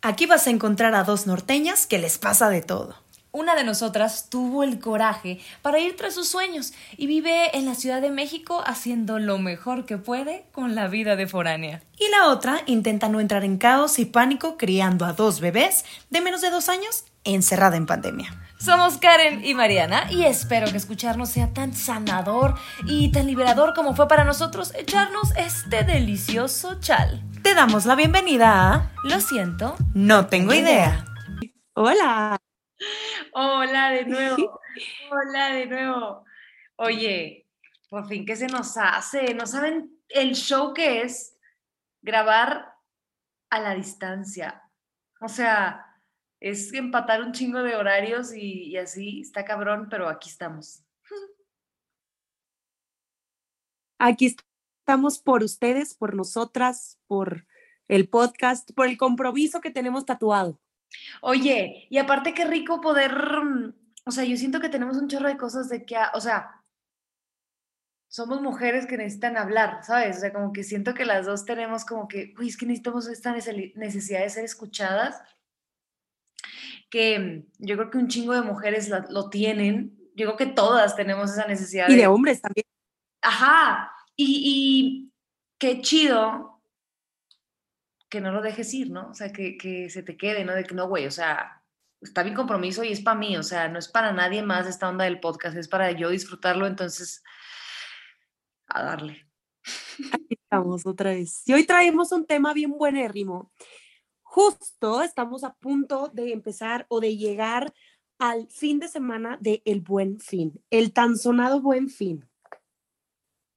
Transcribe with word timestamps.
Aquí 0.00 0.26
vas 0.26 0.46
a 0.46 0.50
encontrar 0.50 0.94
a 0.94 1.02
dos 1.02 1.26
norteñas 1.26 1.86
que 1.86 1.98
les 1.98 2.18
pasa 2.18 2.48
de 2.50 2.62
todo. 2.62 2.94
Una 3.32 3.56
de 3.56 3.64
nosotras 3.64 4.30
tuvo 4.30 4.62
el 4.62 4.78
coraje 4.78 5.40
para 5.60 5.80
ir 5.80 5.96
tras 5.96 6.14
sus 6.14 6.28
sueños 6.28 6.72
y 6.96 7.08
vive 7.08 7.56
en 7.56 7.66
la 7.66 7.74
Ciudad 7.74 8.00
de 8.00 8.10
México 8.10 8.62
haciendo 8.64 9.18
lo 9.18 9.38
mejor 9.38 9.86
que 9.86 9.98
puede 9.98 10.44
con 10.52 10.76
la 10.76 10.86
vida 10.86 11.16
de 11.16 11.26
foránea. 11.26 11.82
Y 11.98 12.08
la 12.10 12.28
otra 12.28 12.62
intenta 12.66 13.08
no 13.08 13.18
entrar 13.18 13.44
en 13.44 13.58
caos 13.58 13.98
y 13.98 14.04
pánico 14.04 14.56
criando 14.56 15.04
a 15.04 15.14
dos 15.14 15.40
bebés 15.40 15.84
de 16.10 16.20
menos 16.20 16.42
de 16.42 16.50
dos 16.50 16.68
años 16.68 17.04
encerrada 17.24 17.76
en 17.76 17.86
pandemia. 17.86 18.47
Somos 18.58 18.98
Karen 18.98 19.44
y 19.44 19.54
Mariana 19.54 20.10
y 20.10 20.24
espero 20.24 20.66
que 20.70 20.78
escucharnos 20.78 21.30
sea 21.30 21.52
tan 21.54 21.72
sanador 21.72 22.54
y 22.86 23.12
tan 23.12 23.28
liberador 23.28 23.72
como 23.72 23.94
fue 23.94 24.08
para 24.08 24.24
nosotros 24.24 24.74
echarnos 24.74 25.30
este 25.36 25.84
delicioso 25.84 26.80
chal. 26.80 27.22
Te 27.44 27.54
damos 27.54 27.86
la 27.86 27.94
bienvenida 27.94 28.74
a 28.74 28.92
Lo 29.04 29.20
siento, 29.20 29.76
No 29.94 30.26
tengo 30.26 30.52
idea. 30.52 31.04
Hola. 31.74 32.36
Hola 33.32 33.90
de 33.90 34.06
nuevo. 34.06 34.60
Hola 35.12 35.50
de 35.50 35.66
nuevo. 35.66 36.24
Oye, 36.76 37.46
por 37.88 38.08
fin, 38.08 38.26
¿qué 38.26 38.34
se 38.34 38.48
nos 38.48 38.76
hace? 38.76 39.34
¿No 39.34 39.46
saben 39.46 39.88
el 40.08 40.34
show 40.34 40.74
que 40.74 41.02
es 41.02 41.36
grabar 42.02 42.74
a 43.50 43.60
la 43.60 43.74
distancia? 43.76 44.64
O 45.20 45.28
sea, 45.28 45.87
es 46.40 46.72
empatar 46.72 47.22
un 47.22 47.32
chingo 47.32 47.62
de 47.62 47.76
horarios 47.76 48.32
y, 48.34 48.64
y 48.68 48.76
así 48.76 49.20
está 49.20 49.44
cabrón, 49.44 49.88
pero 49.90 50.08
aquí 50.08 50.28
estamos. 50.28 50.84
Aquí 53.98 54.26
estamos 54.26 55.18
por 55.18 55.42
ustedes, 55.42 55.94
por 55.94 56.14
nosotras, 56.14 57.00
por 57.06 57.46
el 57.88 58.08
podcast, 58.08 58.70
por 58.72 58.86
el 58.86 58.96
compromiso 58.96 59.60
que 59.60 59.70
tenemos 59.70 60.06
tatuado. 60.06 60.60
Oye, 61.20 61.86
y 61.90 61.98
aparte 61.98 62.32
qué 62.32 62.44
rico 62.44 62.80
poder, 62.80 63.12
o 64.06 64.10
sea, 64.10 64.24
yo 64.24 64.36
siento 64.36 64.60
que 64.60 64.68
tenemos 64.68 64.96
un 64.96 65.08
chorro 65.08 65.28
de 65.28 65.36
cosas 65.36 65.68
de 65.68 65.84
que, 65.84 65.96
o 66.14 66.20
sea, 66.20 66.64
somos 68.10 68.40
mujeres 68.40 68.86
que 68.86 68.96
necesitan 68.96 69.36
hablar, 69.36 69.84
¿sabes? 69.84 70.16
O 70.16 70.20
sea, 70.20 70.32
como 70.32 70.52
que 70.52 70.64
siento 70.64 70.94
que 70.94 71.04
las 71.04 71.26
dos 71.26 71.44
tenemos 71.44 71.84
como 71.84 72.08
que, 72.08 72.34
uy, 72.38 72.48
es 72.48 72.56
que 72.56 72.64
necesitamos 72.64 73.06
esta 73.08 73.34
nece- 73.34 73.74
necesidad 73.74 74.20
de 74.20 74.30
ser 74.30 74.44
escuchadas, 74.44 75.20
que 76.90 77.44
yo 77.58 77.76
creo 77.76 77.90
que 77.90 77.98
un 77.98 78.08
chingo 78.08 78.34
de 78.34 78.42
mujeres 78.42 78.90
lo 79.10 79.30
tienen, 79.30 79.96
yo 80.14 80.26
creo 80.26 80.36
que 80.36 80.54
todas 80.54 80.96
tenemos 80.96 81.30
esa 81.30 81.46
necesidad 81.46 81.88
Y 81.88 81.96
de 81.96 82.06
hombres 82.06 82.40
también. 82.40 82.66
Ajá, 83.22 83.92
y, 84.16 84.42
y 84.44 85.12
qué 85.58 85.80
chido 85.80 86.60
que 88.08 88.20
no 88.20 88.32
lo 88.32 88.40
dejes 88.40 88.72
ir, 88.74 88.90
¿no? 88.90 89.10
O 89.10 89.14
sea, 89.14 89.32
que, 89.32 89.56
que 89.56 89.90
se 89.90 90.02
te 90.02 90.16
quede, 90.16 90.44
¿no? 90.44 90.54
De 90.54 90.64
que 90.64 90.74
no, 90.74 90.88
güey, 90.88 91.06
o 91.06 91.10
sea, 91.10 91.62
está 92.00 92.24
mi 92.24 92.32
compromiso 92.32 92.82
y 92.84 92.92
es 92.92 93.00
para 93.00 93.18
mí, 93.18 93.36
o 93.36 93.42
sea, 93.42 93.68
no 93.68 93.78
es 93.78 93.88
para 93.88 94.12
nadie 94.12 94.42
más 94.42 94.66
esta 94.66 94.88
onda 94.88 95.04
del 95.04 95.20
podcast, 95.20 95.56
es 95.56 95.68
para 95.68 95.90
yo 95.92 96.08
disfrutarlo, 96.10 96.66
entonces, 96.66 97.22
a 98.66 98.82
darle. 98.82 99.26
Aquí 100.12 100.38
estamos 100.42 100.86
otra 100.86 101.10
vez. 101.10 101.42
Y 101.46 101.52
hoy 101.52 101.66
traemos 101.66 102.12
un 102.12 102.26
tema 102.26 102.54
bien 102.54 102.70
buenérrimo. 102.70 103.52
Justo 104.38 105.02
estamos 105.02 105.42
a 105.42 105.52
punto 105.54 106.12
de 106.14 106.32
empezar 106.32 106.86
o 106.90 107.00
de 107.00 107.16
llegar 107.16 107.74
al 108.20 108.46
fin 108.46 108.78
de 108.78 108.86
semana 108.86 109.36
de 109.40 109.62
El 109.64 109.80
Buen 109.80 110.20
Fin, 110.20 110.62
el 110.70 110.92
tan 110.92 111.16
sonado 111.16 111.60
Buen 111.60 111.88
Fin. 111.88 112.24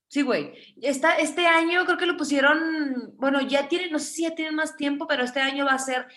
Sí, 0.08 0.24
güey. 0.24 0.56
Esta, 0.82 1.18
este 1.18 1.46
año 1.46 1.86
creo 1.86 2.00
que 2.00 2.08
lo 2.08 2.18
pusieron, 2.18 3.14
bueno, 3.18 3.42
ya 3.42 3.68
tienen, 3.68 3.92
no 3.92 4.00
sé 4.00 4.06
si 4.08 4.22
ya 4.24 4.34
tienen 4.34 4.56
más 4.56 4.76
tiempo, 4.76 5.06
pero 5.06 5.24
este 5.24 5.40
año 5.40 5.66
va 5.66 5.74
a 5.74 5.78
ser 5.78 6.08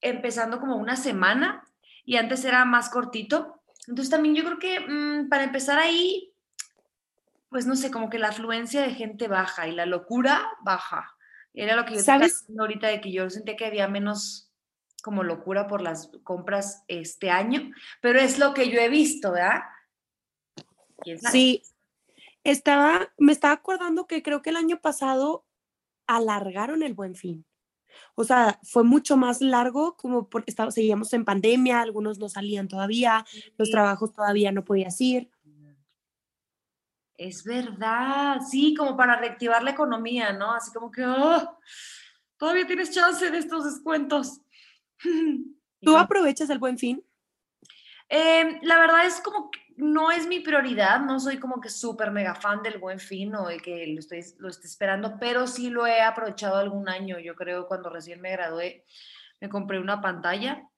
empezando 0.00 0.60
como 0.60 0.76
una 0.76 0.96
semana 0.96 1.62
y 2.06 2.16
antes 2.16 2.42
era 2.46 2.64
más 2.64 2.88
cortito. 2.88 3.60
Entonces 3.86 4.08
también 4.08 4.34
yo 4.34 4.44
creo 4.44 4.58
que 4.58 4.80
mm, 4.80 5.28
para 5.28 5.44
empezar 5.44 5.78
ahí, 5.78 6.32
pues 7.50 7.66
no 7.66 7.76
sé, 7.76 7.90
como 7.90 8.08
que 8.08 8.18
la 8.18 8.28
afluencia 8.28 8.80
de 8.80 8.94
gente 8.94 9.28
baja 9.28 9.68
y 9.68 9.72
la 9.72 9.84
locura 9.84 10.48
baja. 10.62 11.13
Era 11.54 11.76
lo 11.76 11.84
que 11.84 11.94
yo 11.94 12.00
estaba 12.00 12.26
ahorita 12.58 12.88
de 12.88 13.00
que 13.00 13.12
yo 13.12 13.30
sentía 13.30 13.56
que 13.56 13.64
había 13.64 13.88
menos 13.88 14.50
como 15.02 15.22
locura 15.22 15.66
por 15.66 15.80
las 15.80 16.10
compras 16.24 16.82
este 16.88 17.30
año, 17.30 17.70
pero 18.00 18.18
es 18.18 18.38
lo 18.38 18.54
que 18.54 18.70
yo 18.70 18.80
he 18.80 18.88
visto, 18.88 19.32
¿verdad? 19.32 19.60
Sí, 21.30 21.62
estaba, 22.42 23.12
me 23.18 23.32
estaba 23.32 23.54
acordando 23.54 24.06
que 24.06 24.22
creo 24.22 24.42
que 24.42 24.50
el 24.50 24.56
año 24.56 24.80
pasado 24.80 25.46
alargaron 26.06 26.82
el 26.82 26.94
Buen 26.94 27.14
Fin. 27.14 27.46
O 28.14 28.24
sea, 28.24 28.58
fue 28.62 28.82
mucho 28.82 29.16
más 29.16 29.40
largo, 29.40 29.96
como 29.96 30.28
porque 30.28 30.50
estaba, 30.50 30.70
seguíamos 30.70 31.12
en 31.12 31.24
pandemia, 31.24 31.80
algunos 31.80 32.18
no 32.18 32.28
salían 32.28 32.68
todavía, 32.68 33.24
los 33.56 33.70
trabajos 33.70 34.12
todavía 34.12 34.52
no 34.52 34.64
podías 34.64 35.00
ir. 35.00 35.30
Es 37.16 37.44
verdad, 37.44 38.40
sí, 38.40 38.74
como 38.74 38.96
para 38.96 39.16
reactivar 39.16 39.62
la 39.62 39.70
economía, 39.70 40.32
¿no? 40.32 40.52
Así 40.52 40.72
como 40.72 40.90
que, 40.90 41.04
"Oh, 41.04 41.58
todavía 42.36 42.66
tienes 42.66 42.90
chance 42.90 43.30
de 43.30 43.38
estos 43.38 43.64
descuentos. 43.64 44.40
¿Tú 45.82 45.96
aprovechas 45.96 46.50
el 46.50 46.58
Buen 46.58 46.78
Fin? 46.78 47.04
Em, 48.08 48.58
la 48.62 48.78
verdad 48.78 49.06
es 49.06 49.20
como 49.20 49.50
que 49.50 49.60
no 49.76 50.10
es 50.10 50.26
mi 50.26 50.40
prioridad, 50.40 51.00
no 51.00 51.18
soy 51.18 51.38
como 51.38 51.60
que 51.60 51.68
súper 51.68 52.10
mega 52.10 52.34
fan 52.34 52.62
del 52.62 52.78
Buen 52.78 53.00
Fin 53.00 53.34
o 53.34 53.48
de 53.48 53.58
que 53.58 53.86
lo 53.88 53.98
estoy, 53.98 54.22
lo 54.38 54.48
esté 54.48 54.66
esperando, 54.66 55.16
pero 55.18 55.46
sí 55.46 55.70
lo 55.70 55.86
he 55.86 56.00
aprovechado 56.00 56.56
algún 56.56 56.88
año. 56.88 57.18
Yo 57.18 57.34
creo 57.34 57.66
cuando 57.66 57.90
recién 57.90 58.20
me 58.20 58.30
gradué, 58.32 58.84
me 59.40 59.48
compré 59.48 59.78
una 59.80 60.00
pantalla. 60.00 60.68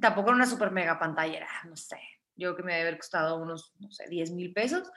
Tampoco 0.00 0.28
era 0.28 0.36
una 0.36 0.46
súper 0.46 0.70
mega 0.70 0.98
pantalla, 0.98 1.46
no 1.64 1.74
sé, 1.74 1.98
yo 2.36 2.48
creo 2.48 2.56
que 2.56 2.62
me 2.62 2.72
debe 2.74 2.88
haber 2.88 2.98
costado 2.98 3.40
unos, 3.40 3.72
no 3.78 3.90
sé, 3.90 4.06
10 4.08 4.30
mil 4.30 4.52
pesos. 4.52 4.90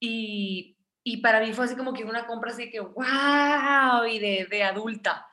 Y, 0.00 0.78
y 1.04 1.18
para 1.18 1.40
mí 1.40 1.52
fue 1.52 1.66
así 1.66 1.76
como 1.76 1.92
que 1.92 2.04
una 2.04 2.26
compra 2.26 2.50
así 2.50 2.70
que, 2.70 2.80
wow, 2.80 4.04
y 4.10 4.18
de, 4.18 4.48
de 4.50 4.62
adulta. 4.64 5.26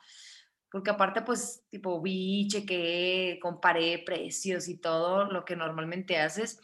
Porque 0.70 0.90
aparte, 0.90 1.22
pues, 1.22 1.64
tipo, 1.70 2.00
vi, 2.00 2.46
chequé, 2.46 3.38
comparé 3.40 4.02
precios 4.04 4.68
y 4.68 4.78
todo 4.78 5.24
lo 5.24 5.44
que 5.44 5.56
normalmente 5.56 6.18
haces 6.18 6.60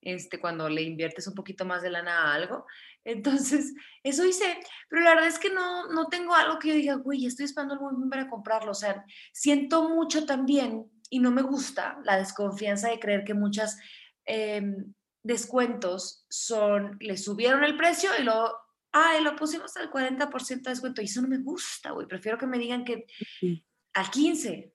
este, 0.00 0.40
cuando 0.40 0.68
le 0.68 0.82
inviertes 0.82 1.26
un 1.26 1.34
poquito 1.34 1.64
más 1.64 1.82
de 1.82 1.90
lana 1.90 2.22
a 2.22 2.34
algo. 2.34 2.66
Entonces, 3.04 3.74
eso 4.02 4.24
hice. 4.24 4.60
Pero 4.88 5.02
la 5.02 5.10
verdad 5.10 5.28
es 5.28 5.38
que 5.38 5.50
no, 5.50 5.88
no 5.92 6.08
tengo 6.08 6.34
algo 6.34 6.58
que 6.58 6.68
yo 6.68 6.74
diga, 6.74 6.94
güey, 6.94 7.26
estoy 7.26 7.46
esperando 7.46 7.74
el 7.74 7.80
momento 7.80 8.08
para 8.10 8.28
comprarlo. 8.28 8.70
O 8.70 8.74
sea, 8.74 9.04
siento 9.32 9.88
mucho 9.88 10.24
también 10.26 10.90
y 11.10 11.18
no 11.18 11.30
me 11.30 11.42
gusta 11.42 11.98
la 12.04 12.16
desconfianza 12.16 12.90
de 12.90 13.00
creer 13.00 13.24
que 13.24 13.34
muchas 13.34 13.78
em, 14.24 14.92
descuentos 15.28 16.24
son, 16.30 16.96
le 17.00 17.18
subieron 17.18 17.62
el 17.62 17.76
precio 17.76 18.10
y 18.18 18.22
luego, 18.24 18.50
ay, 18.92 19.22
lo 19.22 19.36
pusimos 19.36 19.76
al 19.76 19.90
40% 19.90 20.62
de 20.64 20.70
descuento. 20.70 21.02
Y 21.02 21.04
eso 21.04 21.20
no 21.20 21.28
me 21.28 21.38
gusta, 21.38 21.90
güey. 21.90 22.08
Prefiero 22.08 22.38
que 22.38 22.46
me 22.46 22.58
digan 22.58 22.84
que 22.84 23.06
Sí. 23.38 23.62
al 23.92 24.10
15 24.10 24.72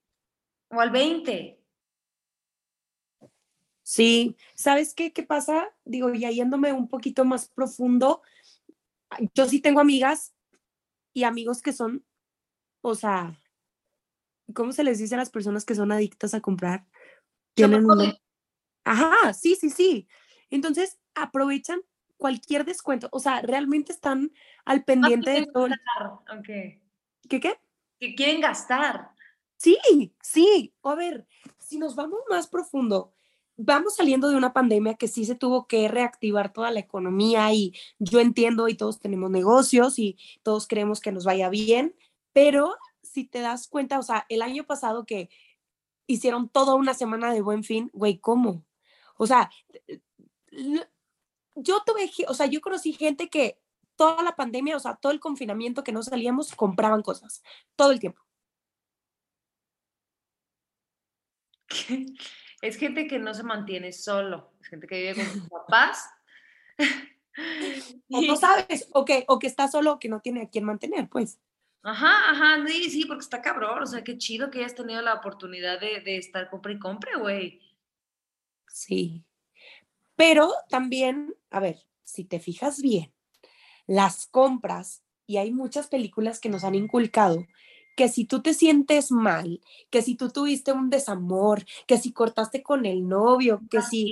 o 0.69 0.79
al 0.79 0.91
20. 0.91 1.59
Sí, 3.81 4.37
¿sabes 4.55 4.93
qué, 4.93 5.11
qué 5.11 5.23
pasa? 5.23 5.73
Digo, 5.83 6.13
ya 6.13 6.29
yéndome 6.29 6.71
un 6.71 6.87
poquito 6.87 7.25
más 7.25 7.49
profundo, 7.49 8.21
yo 9.33 9.45
sí 9.47 9.59
tengo 9.59 9.81
amigas 9.81 10.33
y 11.13 11.23
amigos 11.23 11.61
que 11.61 11.73
son, 11.73 12.05
o 12.81 12.95
sea, 12.95 13.41
¿cómo 14.53 14.71
se 14.71 14.83
les 14.83 14.99
dice 14.99 15.15
a 15.15 15.17
las 15.17 15.31
personas 15.31 15.65
que 15.65 15.75
son 15.75 15.91
adictas 15.91 16.33
a 16.33 16.41
comprar? 16.41 16.85
Tienen 17.55 17.85
Ajá, 18.85 19.33
sí, 19.33 19.55
sí, 19.55 19.69
sí. 19.69 20.07
Entonces, 20.53 20.99
aprovechan 21.15 21.81
cualquier 22.15 22.63
descuento, 22.63 23.09
o 23.11 23.19
sea, 23.19 23.41
realmente 23.41 23.91
están 23.91 24.31
al 24.65 24.83
pendiente 24.83 25.31
de 25.31 25.35
quieren 25.37 25.53
todo. 25.53 25.67
gastar, 25.67 26.43
¿Qué 27.27 27.39
qué? 27.39 27.59
que 27.99 28.15
quieren 28.15 28.39
gastar. 28.39 29.09
Sí, 29.57 29.77
sí. 30.21 30.73
A 30.83 30.93
ver, 30.93 31.25
si 31.57 31.79
nos 31.79 31.95
vamos 31.95 32.19
más 32.29 32.47
profundo, 32.47 33.13
vamos 33.57 33.95
saliendo 33.95 34.29
de 34.29 34.35
una 34.35 34.53
pandemia 34.53 34.93
que 34.93 35.07
sí 35.07 35.25
se 35.25 35.33
tuvo 35.33 35.67
que 35.67 35.87
reactivar 35.87 36.53
toda 36.53 36.69
la 36.69 36.81
economía 36.81 37.51
y 37.51 37.73
yo 37.97 38.19
entiendo 38.19 38.67
y 38.67 38.75
todos 38.75 38.99
tenemos 38.99 39.31
negocios 39.31 39.97
y 39.97 40.17
todos 40.43 40.67
queremos 40.67 40.99
que 40.99 41.11
nos 41.11 41.25
vaya 41.25 41.49
bien, 41.49 41.95
pero 42.31 42.75
si 43.01 43.23
te 43.25 43.39
das 43.39 43.67
cuenta, 43.67 43.97
o 43.97 44.03
sea, 44.03 44.27
el 44.29 44.43
año 44.43 44.65
pasado 44.65 45.05
que 45.05 45.29
hicieron 46.05 46.47
toda 46.47 46.75
una 46.75 46.93
semana 46.93 47.33
de 47.33 47.41
buen 47.41 47.63
fin, 47.63 47.89
güey, 47.91 48.19
¿cómo? 48.19 48.63
O 49.17 49.27
sea, 49.27 49.49
yo 51.55 51.83
tuve, 51.85 52.09
o 52.27 52.33
sea, 52.33 52.45
yo 52.45 52.61
conocí 52.61 52.93
gente 52.93 53.29
que 53.29 53.59
toda 53.95 54.23
la 54.23 54.35
pandemia, 54.35 54.75
o 54.75 54.79
sea, 54.79 54.95
todo 54.95 55.11
el 55.11 55.19
confinamiento 55.19 55.83
que 55.83 55.91
no 55.91 56.01
salíamos, 56.03 56.55
compraban 56.55 57.01
cosas, 57.01 57.43
todo 57.75 57.91
el 57.91 57.99
tiempo. 57.99 58.21
Es 62.61 62.77
gente 62.77 63.07
que 63.07 63.19
no 63.19 63.33
se 63.33 63.43
mantiene 63.43 63.91
solo, 63.91 64.53
es 64.61 64.67
gente 64.67 64.87
que 64.87 64.95
vive 64.95 65.15
con 65.15 65.25
sus 65.25 65.49
papás. 65.49 66.09
O 68.09 68.21
no 68.21 68.35
sabes, 68.37 68.89
o 68.93 69.05
que, 69.05 69.25
o 69.27 69.39
que 69.39 69.47
está 69.47 69.67
solo 69.67 69.99
que 69.99 70.09
no 70.09 70.21
tiene 70.21 70.43
a 70.43 70.49
quién 70.49 70.65
mantener, 70.65 71.09
pues. 71.09 71.39
Ajá, 71.81 72.31
ajá, 72.31 72.65
sí, 72.65 72.89
sí, 72.89 73.05
porque 73.05 73.23
está 73.23 73.41
cabrón, 73.41 73.83
o 73.83 73.85
sea, 73.85 74.03
qué 74.03 74.17
chido 74.17 74.49
que 74.49 74.59
hayas 74.59 74.75
tenido 74.75 75.01
la 75.01 75.15
oportunidad 75.15 75.79
de, 75.81 75.99
de 75.99 76.17
estar 76.17 76.49
compra 76.49 76.71
y 76.71 76.79
compre, 76.79 77.17
güey. 77.17 77.61
Sí. 78.67 79.25
Pero 80.15 80.51
también, 80.69 81.35
a 81.49 81.59
ver, 81.59 81.85
si 82.03 82.23
te 82.23 82.39
fijas 82.39 82.81
bien, 82.81 83.13
las 83.87 84.27
compras, 84.27 85.03
y 85.25 85.37
hay 85.37 85.51
muchas 85.51 85.87
películas 85.87 86.39
que 86.39 86.49
nos 86.49 86.63
han 86.63 86.75
inculcado 86.75 87.45
que 87.95 88.09
si 88.09 88.25
tú 88.25 88.41
te 88.41 88.53
sientes 88.53 89.11
mal, 89.11 89.61
que 89.89 90.01
si 90.01 90.15
tú 90.15 90.29
tuviste 90.29 90.71
un 90.71 90.89
desamor, 90.89 91.63
que 91.87 91.97
si 91.97 92.11
cortaste 92.11 92.63
con 92.63 92.85
el 92.85 93.07
novio, 93.07 93.61
que 93.69 93.81
si... 93.81 94.11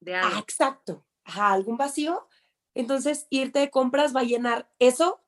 De 0.00 0.16
Ah, 0.16 0.38
exacto. 0.38 1.04
Ajá, 1.24 1.52
algún 1.52 1.76
vacío. 1.76 2.26
Entonces, 2.74 3.26
irte 3.30 3.58
de 3.58 3.70
compras 3.70 4.14
va 4.14 4.20
a 4.20 4.24
llenar 4.24 4.70
eso 4.78 5.20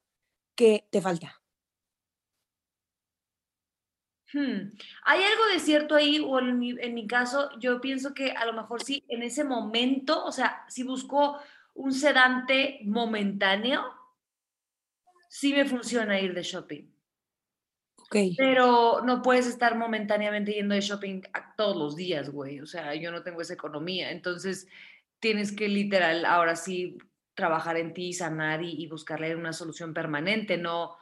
que 0.55 0.87
te 0.91 1.01
falta. 1.01 1.42
Hmm, 4.33 4.71
¿Hay 5.05 5.23
algo 5.23 5.47
de 5.53 5.61
cierto 5.61 5.95
ahí? 5.95 6.19
O 6.25 6.39
en 6.39 6.59
mi, 6.59 6.71
en 6.71 6.95
mi 6.95 7.07
caso, 7.07 7.51
yo 7.59 7.81
pienso 7.81 8.15
que 8.15 8.31
a 8.33 8.47
lo 8.47 8.55
mejor 8.55 8.83
sí, 8.83 9.05
en 9.09 9.23
ese 9.23 9.45
momento, 9.45 10.25
o 10.25 10.33
sea, 10.33 10.65
si 10.69 10.83
busco 10.83 11.39
un 11.75 11.93
sedante 11.93 12.81
momentáneo, 12.85 13.85
sí 15.29 15.53
me 15.53 15.65
funciona 15.65 16.21
ir 16.21 16.35
de 16.35 16.43
shopping. 16.43 16.85
Ok. 17.99 18.17
Pero 18.37 19.03
no 19.05 19.23
puedes 19.23 19.47
estar 19.47 19.77
momentáneamente 19.77 20.53
yendo 20.53 20.75
de 20.75 20.81
shopping 20.81 21.23
a 21.33 21.55
todos 21.55 21.77
los 21.77 21.97
días, 21.97 22.31
güey. 22.31 22.61
O 22.61 22.67
sea, 22.67 22.95
yo 22.95 23.11
no 23.11 23.23
tengo 23.23 23.41
esa 23.41 23.55
economía. 23.55 24.11
Entonces, 24.11 24.67
tienes 25.19 25.53
que 25.53 25.69
literal, 25.69 26.25
ahora 26.25 26.57
sí, 26.57 26.99
trabajar 27.35 27.77
en 27.77 27.95
ti, 27.95 28.13
sanar 28.13 28.63
y, 28.63 28.83
y 28.83 28.87
buscarle 28.89 29.35
una 29.37 29.53
solución 29.53 29.95
permanente, 29.95 30.59
no, 30.59 30.97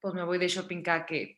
pues 0.00 0.14
me 0.14 0.24
voy 0.24 0.38
de 0.38 0.48
shopping 0.48 0.82
cada 0.82 1.04
que 1.04 1.37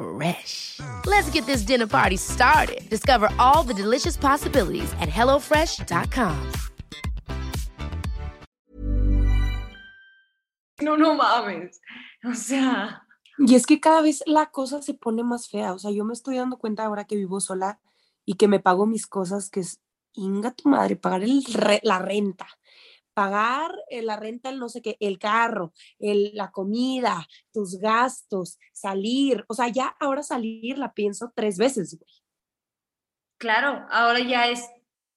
Fresh. 0.00 0.80
Let's 1.06 1.28
get 1.30 1.44
this 1.46 1.62
dinner 1.62 1.86
party 1.86 2.16
started. 2.16 2.88
Discover 2.88 3.28
all 3.38 3.62
the 3.62 3.74
delicious 3.74 4.16
possibilities 4.16 4.90
at 5.00 5.08
hellofresh.com. 5.10 6.52
No, 10.82 10.96
no 10.96 11.14
mames. 11.14 11.80
O 12.24 12.34
sea, 12.34 13.02
Y 13.38 13.54
es 13.54 13.66
que 13.66 13.80
cada 13.80 14.02
vez 14.02 14.22
la 14.26 14.50
cosa 14.50 14.82
se 14.82 14.94
pone 14.94 15.22
más 15.22 15.48
fea. 15.48 15.72
O 15.72 15.78
sea, 15.78 15.90
yo 15.90 16.04
me 16.04 16.12
estoy 16.12 16.36
dando 16.36 16.58
cuenta 16.58 16.84
ahora 16.84 17.04
que 17.04 17.16
vivo 17.16 17.40
sola 17.40 17.80
y 18.26 18.34
que 18.34 18.48
me 18.48 18.60
pago 18.60 18.86
mis 18.86 19.06
cosas, 19.06 19.48
que 19.50 19.60
es, 19.60 19.80
inga 20.12 20.50
tu 20.52 20.68
madre, 20.68 20.96
pagar 20.96 21.22
el 21.22 21.42
re- 21.44 21.80
la 21.82 21.98
renta, 21.98 22.46
pagar 23.20 23.70
eh, 23.90 24.00
la 24.00 24.16
renta, 24.16 24.48
el 24.48 24.58
no 24.58 24.70
sé 24.70 24.80
qué, 24.80 24.96
el 24.98 25.18
carro, 25.18 25.74
el, 25.98 26.30
la 26.32 26.50
comida, 26.50 27.28
tus 27.52 27.78
gastos, 27.78 28.58
salir. 28.72 29.44
O 29.46 29.52
sea, 29.52 29.68
ya 29.68 29.94
ahora 30.00 30.22
salir 30.22 30.78
la 30.78 30.94
pienso 30.94 31.30
tres 31.36 31.58
veces, 31.58 31.98
güey. 31.98 32.10
claro, 33.36 33.86
ahora 33.90 34.20
ya 34.20 34.48
es, 34.48 34.66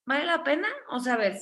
¿vale 0.04 0.26
la 0.26 0.44
pena? 0.44 0.68
O 0.90 1.00
sea, 1.00 1.14
a 1.14 1.18
ver, 1.18 1.40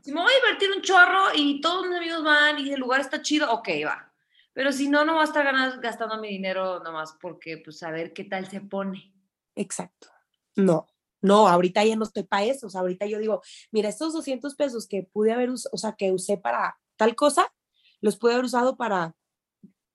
si 0.00 0.10
me 0.10 0.22
voy 0.22 0.32
a 0.32 0.40
divertir 0.40 0.70
un 0.74 0.80
chorro 0.80 1.26
y 1.34 1.60
todos 1.60 1.86
mis 1.86 1.98
amigos 1.98 2.24
van 2.24 2.58
y 2.58 2.72
el 2.72 2.80
lugar 2.80 3.02
está 3.02 3.20
chido, 3.20 3.52
ok, 3.52 3.68
va. 3.84 4.10
Pero 4.54 4.72
si 4.72 4.88
no, 4.88 5.04
no 5.04 5.12
voy 5.12 5.20
a 5.20 5.24
estar 5.24 5.80
gastando 5.82 6.16
mi 6.16 6.28
dinero 6.28 6.80
nomás 6.80 7.14
porque, 7.20 7.58
pues, 7.58 7.82
a 7.82 7.90
ver 7.90 8.14
qué 8.14 8.24
tal 8.24 8.48
se 8.48 8.62
pone. 8.62 9.12
Exacto. 9.54 10.08
No, 10.54 10.86
no, 11.22 11.48
ahorita 11.48 11.84
ya 11.84 11.96
no 11.96 12.04
estoy 12.04 12.24
para 12.24 12.44
eso. 12.44 12.66
O 12.66 12.70
sea, 12.70 12.80
ahorita 12.82 13.06
yo 13.06 13.18
digo, 13.18 13.42
mira, 13.70 13.88
estos 13.88 14.12
200 14.12 14.54
pesos 14.54 14.86
que 14.86 15.08
pude 15.12 15.32
haber 15.32 15.50
usado, 15.50 15.70
o 15.74 15.78
sea, 15.78 15.92
que 15.92 16.12
usé 16.12 16.36
para 16.38 16.78
tal 16.96 17.14
cosa, 17.14 17.52
los 18.00 18.16
pude 18.16 18.32
haber 18.34 18.44
usado 18.44 18.76
para 18.76 19.14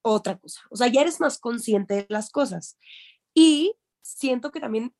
otra 0.02 0.38
cosa. 0.38 0.62
O 0.70 0.76
sea, 0.76 0.88
ya 0.88 1.02
eres 1.02 1.20
más 1.20 1.40
consciente 1.40 1.96
de 1.96 2.06
las 2.10 2.30
cosas. 2.30 2.78
Y 3.34 3.76
siento 4.02 4.52
que 4.52 4.60
también 4.60 4.94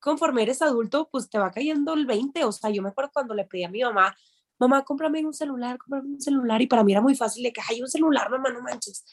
conforme 0.00 0.42
eres 0.42 0.62
adulto, 0.62 1.08
pues 1.10 1.28
te 1.28 1.38
va 1.38 1.50
cayendo 1.50 1.94
el 1.94 2.06
20. 2.06 2.44
O 2.44 2.52
sea, 2.52 2.70
yo 2.70 2.82
me 2.82 2.90
acuerdo 2.90 3.10
cuando 3.12 3.34
le 3.34 3.44
pedí 3.44 3.64
a 3.64 3.68
mi 3.68 3.82
mamá, 3.82 4.16
mamá, 4.58 4.84
cómprame 4.84 5.24
un 5.26 5.34
celular, 5.34 5.78
cómprame 5.78 6.08
un 6.14 6.20
celular. 6.20 6.62
Y 6.62 6.66
para 6.66 6.84
mí 6.84 6.92
era 6.92 7.00
muy 7.00 7.14
fácil 7.16 7.42
de 7.42 7.52
que, 7.52 7.60
hay 7.68 7.82
un 7.82 7.88
celular, 7.88 8.30
mamá, 8.30 8.50
no 8.50 8.62
manches. 8.62 9.04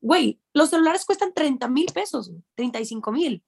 Güey, 0.00 0.40
los 0.52 0.70
celulares 0.70 1.04
cuestan 1.04 1.32
30 1.32 1.68
mil 1.68 1.86
pesos, 1.92 2.30
güey, 2.30 2.42
35 2.56 3.12
mil. 3.12 3.44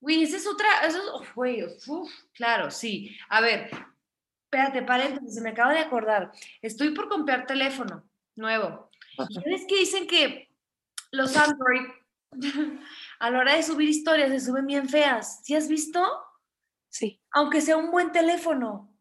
Güey, 0.00 0.22
esa 0.22 0.36
es 0.36 0.46
otra, 0.46 0.68
eso 0.86 0.98
es, 0.98 1.20
uf, 1.20 1.34
güey, 1.34 1.64
uf, 1.64 2.10
claro, 2.32 2.70
sí. 2.70 3.16
A 3.28 3.40
ver, 3.40 3.70
espérate, 4.44 4.82
paréntesis, 4.82 5.34
se 5.34 5.40
me 5.40 5.50
acaba 5.50 5.72
de 5.72 5.80
acordar. 5.80 6.32
Estoy 6.62 6.94
por 6.94 7.08
comprar 7.08 7.46
teléfono 7.46 8.08
nuevo. 8.36 8.90
Y 9.28 9.50
ves 9.50 9.64
que 9.66 9.78
dicen 9.78 10.06
que 10.06 10.50
los 11.10 11.36
Android 11.36 11.82
a 13.18 13.30
la 13.30 13.38
hora 13.38 13.56
de 13.56 13.62
subir 13.62 13.88
historias 13.88 14.30
se 14.30 14.40
suben 14.40 14.66
bien 14.66 14.88
feas. 14.88 15.40
¿Sí 15.42 15.54
has 15.54 15.68
visto? 15.68 16.04
Sí. 16.88 17.20
Aunque 17.30 17.60
sea 17.60 17.76
un 17.76 17.90
buen 17.90 18.12
teléfono. 18.12 18.92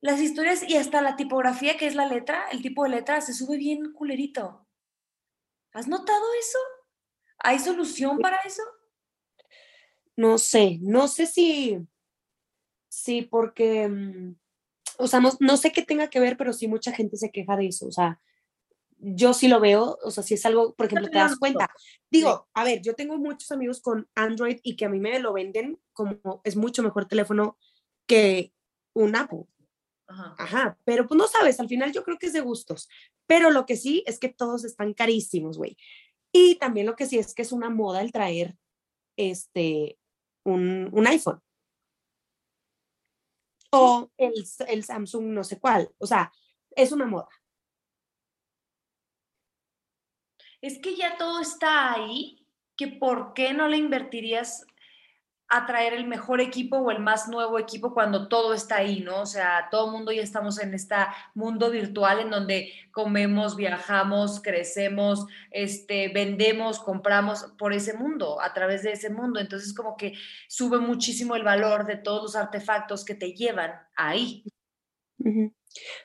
Las 0.00 0.20
historias 0.20 0.62
y 0.68 0.76
hasta 0.76 1.00
la 1.00 1.16
tipografía, 1.16 1.76
que 1.76 1.86
es 1.86 1.94
la 1.94 2.06
letra, 2.06 2.46
el 2.50 2.62
tipo 2.62 2.84
de 2.84 2.90
letra, 2.90 3.20
se 3.20 3.32
sube 3.32 3.56
bien 3.56 3.92
culerito. 3.92 4.66
¿Has 5.72 5.88
notado 5.88 6.24
eso? 6.38 6.58
¿Hay 7.38 7.58
solución 7.58 8.18
para 8.18 8.36
eso? 8.38 8.62
No 10.16 10.38
sé, 10.38 10.78
no 10.80 11.08
sé 11.08 11.26
si, 11.26 11.78
sí, 12.88 13.22
porque, 13.22 13.88
mm, 13.88 14.36
o 14.98 15.06
sea, 15.06 15.20
no, 15.20 15.32
no 15.40 15.56
sé 15.56 15.72
qué 15.72 15.82
tenga 15.82 16.08
que 16.08 16.20
ver, 16.20 16.36
pero 16.36 16.52
sí 16.52 16.68
mucha 16.68 16.92
gente 16.92 17.16
se 17.16 17.30
queja 17.30 17.56
de 17.56 17.66
eso, 17.66 17.86
o 17.86 17.92
sea, 17.92 18.20
yo 18.98 19.34
sí 19.34 19.48
lo 19.48 19.60
veo, 19.60 19.98
o 20.02 20.10
sea, 20.10 20.22
si 20.22 20.34
es 20.34 20.46
algo, 20.46 20.74
por 20.74 20.86
ejemplo, 20.86 21.10
te 21.10 21.18
das 21.18 21.36
cuenta. 21.36 21.70
Digo, 22.10 22.48
a 22.54 22.64
ver, 22.64 22.80
yo 22.82 22.94
tengo 22.94 23.18
muchos 23.18 23.50
amigos 23.50 23.80
con 23.80 24.08
Android 24.14 24.58
y 24.62 24.76
que 24.76 24.86
a 24.86 24.88
mí 24.88 25.00
me 25.00 25.18
lo 25.18 25.32
venden 25.32 25.78
como 25.92 26.40
es 26.44 26.56
mucho 26.56 26.82
mejor 26.82 27.06
teléfono 27.06 27.58
que 28.06 28.52
un 28.94 29.14
Apple. 29.16 29.44
Ajá. 30.06 30.34
Ajá, 30.38 30.78
pero 30.84 31.06
pues 31.06 31.18
no 31.18 31.26
sabes, 31.26 31.60
al 31.60 31.68
final 31.68 31.92
yo 31.92 32.04
creo 32.04 32.16
que 32.16 32.26
es 32.26 32.32
de 32.32 32.40
gustos, 32.40 32.88
pero 33.26 33.50
lo 33.50 33.66
que 33.66 33.76
sí 33.76 34.02
es 34.06 34.18
que 34.18 34.28
todos 34.28 34.64
están 34.64 34.94
carísimos, 34.94 35.58
güey. 35.58 35.76
Y 36.32 36.56
también 36.56 36.86
lo 36.86 36.96
que 36.96 37.06
sí 37.06 37.18
es 37.18 37.34
que 37.34 37.42
es 37.42 37.52
una 37.52 37.70
moda 37.70 38.00
el 38.00 38.12
traer 38.12 38.56
este 39.16 39.98
un, 40.46 40.88
un 40.92 41.06
iPhone. 41.06 41.40
O 43.70 44.10
el, 44.16 44.32
el 44.68 44.84
Samsung 44.84 45.26
no 45.26 45.44
sé 45.44 45.58
cuál, 45.58 45.90
o 45.98 46.06
sea, 46.06 46.32
es 46.70 46.92
una 46.92 47.06
moda. 47.06 47.28
Es 50.60 50.78
que 50.78 50.96
ya 50.96 51.16
todo 51.18 51.40
está 51.40 51.92
ahí, 51.92 52.46
que 52.76 52.88
por 52.88 53.34
qué 53.34 53.52
no 53.52 53.68
le 53.68 53.76
invertirías 53.76 54.66
a 55.48 55.64
traer 55.64 55.94
el 55.94 56.06
mejor 56.06 56.40
equipo 56.40 56.76
o 56.78 56.90
el 56.90 56.98
más 56.98 57.28
nuevo 57.28 57.58
equipo 57.58 57.94
cuando 57.94 58.26
todo 58.26 58.52
está 58.52 58.76
ahí, 58.76 59.00
¿no? 59.00 59.20
O 59.20 59.26
sea, 59.26 59.68
todo 59.70 59.86
el 59.86 59.92
mundo 59.92 60.10
ya 60.10 60.22
estamos 60.22 60.58
en 60.60 60.74
este 60.74 60.96
mundo 61.34 61.70
virtual 61.70 62.20
en 62.20 62.30
donde 62.30 62.72
comemos, 62.90 63.54
viajamos, 63.54 64.40
crecemos, 64.42 65.26
este, 65.50 66.08
vendemos, 66.08 66.80
compramos 66.80 67.54
por 67.58 67.72
ese 67.72 67.94
mundo, 67.94 68.40
a 68.40 68.52
través 68.54 68.82
de 68.82 68.92
ese 68.92 69.08
mundo. 69.10 69.38
Entonces, 69.38 69.72
como 69.72 69.96
que 69.96 70.14
sube 70.48 70.78
muchísimo 70.78 71.36
el 71.36 71.44
valor 71.44 71.86
de 71.86 71.96
todos 71.96 72.22
los 72.22 72.36
artefactos 72.36 73.04
que 73.04 73.14
te 73.14 73.32
llevan 73.32 73.72
ahí. 73.94 74.42
Ujú. 75.18 75.52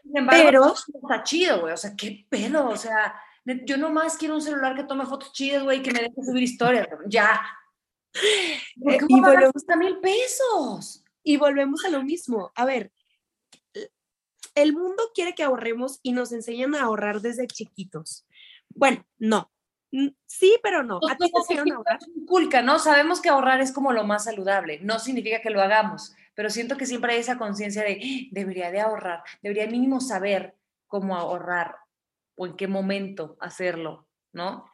Sin 0.03 0.17
embargo, 0.17 0.43
Pero- 0.45 0.73
está 1.03 1.23
chido, 1.23 1.61
güey. 1.61 1.73
O 1.73 1.77
sea, 1.77 1.95
qué 1.97 2.25
pedo. 2.29 2.69
O 2.69 2.75
sea, 2.77 3.15
yo 3.65 3.77
nomás 3.77 4.17
quiero 4.17 4.35
un 4.35 4.41
celular 4.41 4.75
que 4.75 4.83
tome 4.83 5.05
fotos 5.05 5.33
chidas, 5.33 5.63
güey, 5.63 5.81
que 5.81 5.91
me 5.91 5.99
deje 6.01 6.13
subir 6.23 6.43
historias. 6.43 6.87
Ya. 7.07 7.41
¿Por 8.81 8.93
Eh, 8.93 8.97
qué 8.99 9.05
y 9.09 9.19
a 9.19 9.21
pagar 9.21 9.35
volvemos- 9.43 9.51
60 9.53 9.75
mil 9.77 9.99
pesos? 9.99 11.03
Y 11.23 11.37
volvemos 11.37 11.85
a 11.85 11.89
lo 11.89 12.03
mismo. 12.03 12.51
A 12.55 12.65
ver, 12.65 12.91
el 14.55 14.73
mundo 14.73 15.03
quiere 15.13 15.33
que 15.33 15.43
ahorremos 15.43 15.99
y 16.03 16.11
nos 16.13 16.31
enseñan 16.31 16.75
a 16.75 16.81
ahorrar 16.83 17.21
desde 17.21 17.47
chiquitos. 17.47 18.25
Bueno, 18.69 19.05
no. 19.17 19.51
Mm, 19.91 20.09
Sí, 20.25 20.57
pero 20.63 20.83
no. 20.83 20.97
A 21.09 21.15
ti 21.17 21.25
te 21.25 21.31
Como 21.31 21.45
que 21.45 21.53
enseñaron 21.53 21.71
a 21.71 21.75
ahorrar. 21.77 21.99
inculca, 22.15 22.61
¿no? 22.61 22.79
Sabemos 22.79 23.21
que 23.21 23.29
ahorrar 23.29 23.61
es 23.61 23.71
como 23.71 23.91
lo 23.91 24.03
más 24.03 24.23
saludable. 24.25 24.79
No 24.81 24.99
significa 24.99 25.41
que 25.41 25.49
lo 25.49 25.61
hagamos, 25.61 26.13
pero 26.35 26.49
siento 26.49 26.77
que 26.77 26.85
siempre 26.85 27.13
hay 27.13 27.19
esa 27.19 27.37
conciencia 27.37 27.83
de 27.83 27.99
"Ah, 28.01 28.27
debería 28.31 28.71
de 28.71 28.79
ahorrar, 28.81 29.23
debería 29.41 29.67
mínimo 29.67 29.99
saber 30.01 30.55
cómo 30.87 31.15
ahorrar 31.17 31.75
o 32.35 32.45
en 32.47 32.55
qué 32.55 32.67
momento 32.67 33.37
hacerlo, 33.41 34.07
¿no? 34.33 34.65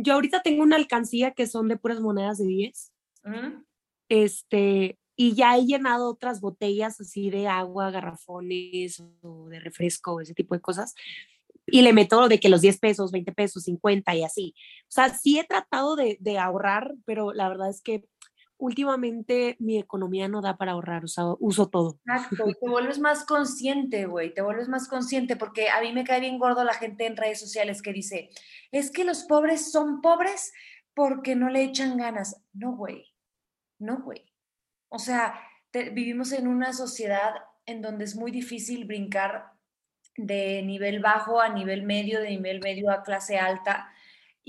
Yo 0.00 0.14
ahorita 0.14 0.42
tengo 0.42 0.62
una 0.62 0.76
alcancía 0.76 1.32
que 1.32 1.48
son 1.48 1.66
de 1.66 1.76
puras 1.76 2.00
monedas 2.00 2.38
de 2.38 2.46
10 2.46 2.92
Ujú. 3.24 3.64
Este, 4.08 4.96
y 5.16 5.34
ya 5.34 5.56
he 5.56 5.66
llenado 5.66 6.08
otras 6.08 6.40
botellas 6.40 7.00
así 7.00 7.30
de 7.30 7.48
agua, 7.48 7.90
garrafones 7.90 9.02
o 9.22 9.48
de 9.48 9.58
refresco, 9.58 10.20
ese 10.20 10.34
tipo 10.34 10.54
de 10.54 10.60
cosas. 10.60 10.94
Y 11.66 11.82
le 11.82 11.92
meto 11.92 12.28
de 12.28 12.38
que 12.38 12.48
los 12.48 12.60
10 12.60 12.78
pesos, 12.78 13.10
20 13.10 13.32
pesos, 13.32 13.64
50 13.64 14.14
y 14.14 14.22
así. 14.22 14.54
O 14.82 14.90
sea, 14.90 15.08
sí 15.10 15.38
he 15.38 15.44
tratado 15.44 15.96
de, 15.96 16.16
de 16.20 16.38
ahorrar, 16.38 16.94
pero 17.04 17.32
la 17.32 17.48
verdad 17.48 17.68
es 17.68 17.82
que 17.82 18.04
últimamente 18.58 19.56
mi 19.60 19.78
economía 19.78 20.28
no 20.28 20.42
da 20.42 20.56
para 20.56 20.72
ahorrar, 20.72 21.04
o 21.04 21.08
sea, 21.08 21.24
uso 21.38 21.68
todo. 21.68 21.98
Exacto, 22.04 22.44
te 22.60 22.68
vuelves 22.68 22.98
más 22.98 23.24
consciente, 23.24 24.06
güey, 24.06 24.34
te 24.34 24.42
vuelves 24.42 24.68
más 24.68 24.88
consciente, 24.88 25.36
porque 25.36 25.70
a 25.70 25.80
mí 25.80 25.92
me 25.92 26.04
cae 26.04 26.20
bien 26.20 26.38
gordo 26.38 26.64
la 26.64 26.74
gente 26.74 27.06
en 27.06 27.16
redes 27.16 27.40
sociales 27.40 27.82
que 27.82 27.92
dice, 27.92 28.30
es 28.72 28.90
que 28.90 29.04
los 29.04 29.24
pobres 29.24 29.70
son 29.70 30.00
pobres 30.00 30.52
porque 30.94 31.36
no 31.36 31.48
le 31.48 31.62
echan 31.62 31.96
ganas. 31.96 32.42
No, 32.52 32.76
güey, 32.76 33.14
no, 33.78 34.02
güey. 34.02 34.32
O 34.88 34.98
sea, 34.98 35.40
vivimos 35.72 36.32
en 36.32 36.48
una 36.48 36.72
sociedad 36.72 37.34
en 37.66 37.82
donde 37.82 38.04
es 38.04 38.16
muy 38.16 38.32
difícil 38.32 38.84
brincar 38.84 39.52
de 40.16 40.62
nivel 40.62 41.00
bajo 41.00 41.40
a 41.40 41.48
nivel 41.48 41.84
medio, 41.84 42.20
de 42.20 42.30
nivel 42.30 42.60
medio 42.60 42.90
a 42.90 43.02
clase 43.02 43.38
alta 43.38 43.88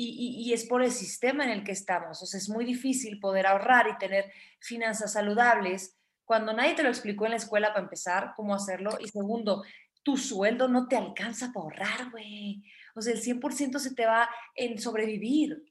y, 0.01 0.53
es 0.53 0.65
por 0.65 0.81
el 0.81 0.91
sistema 0.91 1.43
en 1.43 1.49
el 1.49 1.63
que 1.63 1.73
estamos. 1.73 2.21
O 2.21 2.25
sea, 2.25 2.37
es 2.37 2.49
muy 2.49 2.63
difícil 2.63 3.19
poder 3.19 3.45
ahorrar 3.45 3.87
y 3.89 3.97
tener 3.97 4.31
finanzas 4.59 5.13
saludables 5.13 5.97
cuando 6.23 6.53
nadie 6.53 6.75
te 6.75 6.83
lo 6.83 6.89
explicó 6.89 7.25
en 7.25 7.31
la 7.31 7.37
escuela 7.37 7.69
para 7.69 7.83
empezar 7.83 8.33
cómo 8.35 8.55
hacerlo. 8.55 8.91
Y 8.99 9.09
segundo, 9.09 9.63
tu 10.03 10.15
sueldo 10.15 10.67
no 10.69 10.87
te 10.87 10.95
alcanza 10.95 11.51
para 11.53 11.63
ahorrar, 11.63 12.11
güey. 12.11 12.63
O 12.95 13.01
sea, 13.01 13.13
el 13.13 13.21
100% 13.21 13.79
se 13.79 13.93
te 13.93 14.05
va 14.05 14.29
en 14.55 14.79
sobrevivir. 14.79 15.63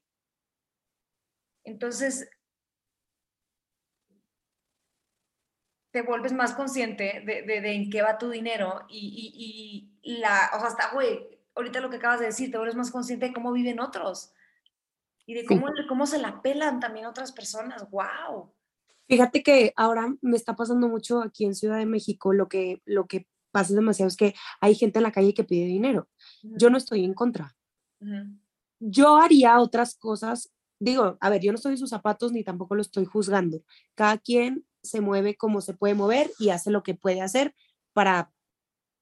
Entonces, 1.64 2.28
te 5.90 6.02
vuelves 6.02 6.32
más 6.32 6.52
consciente 6.52 7.22
de, 7.24 7.42
de, 7.42 7.72
en 7.72 7.90
qué 7.90 8.02
va 8.02 8.18
tu 8.18 8.28
dinero 8.28 8.84
y, 8.90 9.90
y, 10.02 10.18
la, 10.20 10.50
o 10.54 10.58
sea, 10.58 10.68
hasta, 10.68 10.90
güey, 10.92 11.37
ahorita 11.58 11.80
lo 11.80 11.90
que 11.90 11.96
acabas 11.96 12.20
de 12.20 12.26
decir, 12.26 12.50
te 12.50 12.56
vuelves 12.56 12.76
más 12.76 12.90
consciente 12.90 13.26
de 13.26 13.32
cómo 13.32 13.52
viven 13.52 13.80
otros 13.80 14.32
y 15.26 15.34
de 15.34 15.44
cómo, 15.44 15.66
cómo 15.88 16.06
se 16.06 16.18
la 16.18 16.40
pelan 16.40 16.80
también 16.80 17.06
otras 17.06 17.32
personas. 17.32 17.90
¡Wow! 17.90 18.54
Fíjate 19.08 19.42
que 19.42 19.72
ahora 19.76 20.14
me 20.22 20.36
está 20.36 20.54
pasando 20.54 20.88
mucho 20.88 21.20
aquí 21.20 21.44
en 21.44 21.54
Ciudad 21.54 21.78
de 21.78 21.86
México, 21.86 22.32
lo 22.32 22.48
que, 22.48 22.80
lo 22.84 23.06
que 23.06 23.26
pasa 23.50 23.74
demasiado 23.74 24.08
es 24.08 24.16
que 24.16 24.34
hay 24.60 24.74
gente 24.74 25.00
en 25.00 25.02
la 25.02 25.12
calle 25.12 25.34
que 25.34 25.44
pide 25.44 25.66
dinero. 25.66 26.08
Yo 26.42 26.70
no 26.70 26.78
estoy 26.78 27.04
en 27.04 27.14
contra. 27.14 27.56
Yo 28.78 29.16
haría 29.16 29.58
otras 29.58 29.96
cosas. 29.96 30.52
Digo, 30.78 31.18
a 31.20 31.30
ver, 31.30 31.42
yo 31.42 31.50
no 31.50 31.56
estoy 31.56 31.72
en 31.72 31.78
sus 31.78 31.90
zapatos 31.90 32.32
ni 32.32 32.44
tampoco 32.44 32.76
lo 32.76 32.82
estoy 32.82 33.04
juzgando. 33.04 33.64
Cada 33.96 34.18
quien 34.18 34.64
se 34.82 35.00
mueve 35.00 35.36
como 35.36 35.60
se 35.60 35.74
puede 35.74 35.94
mover 35.94 36.30
y 36.38 36.50
hace 36.50 36.70
lo 36.70 36.82
que 36.82 36.94
puede 36.94 37.20
hacer 37.20 37.54
para 37.92 38.30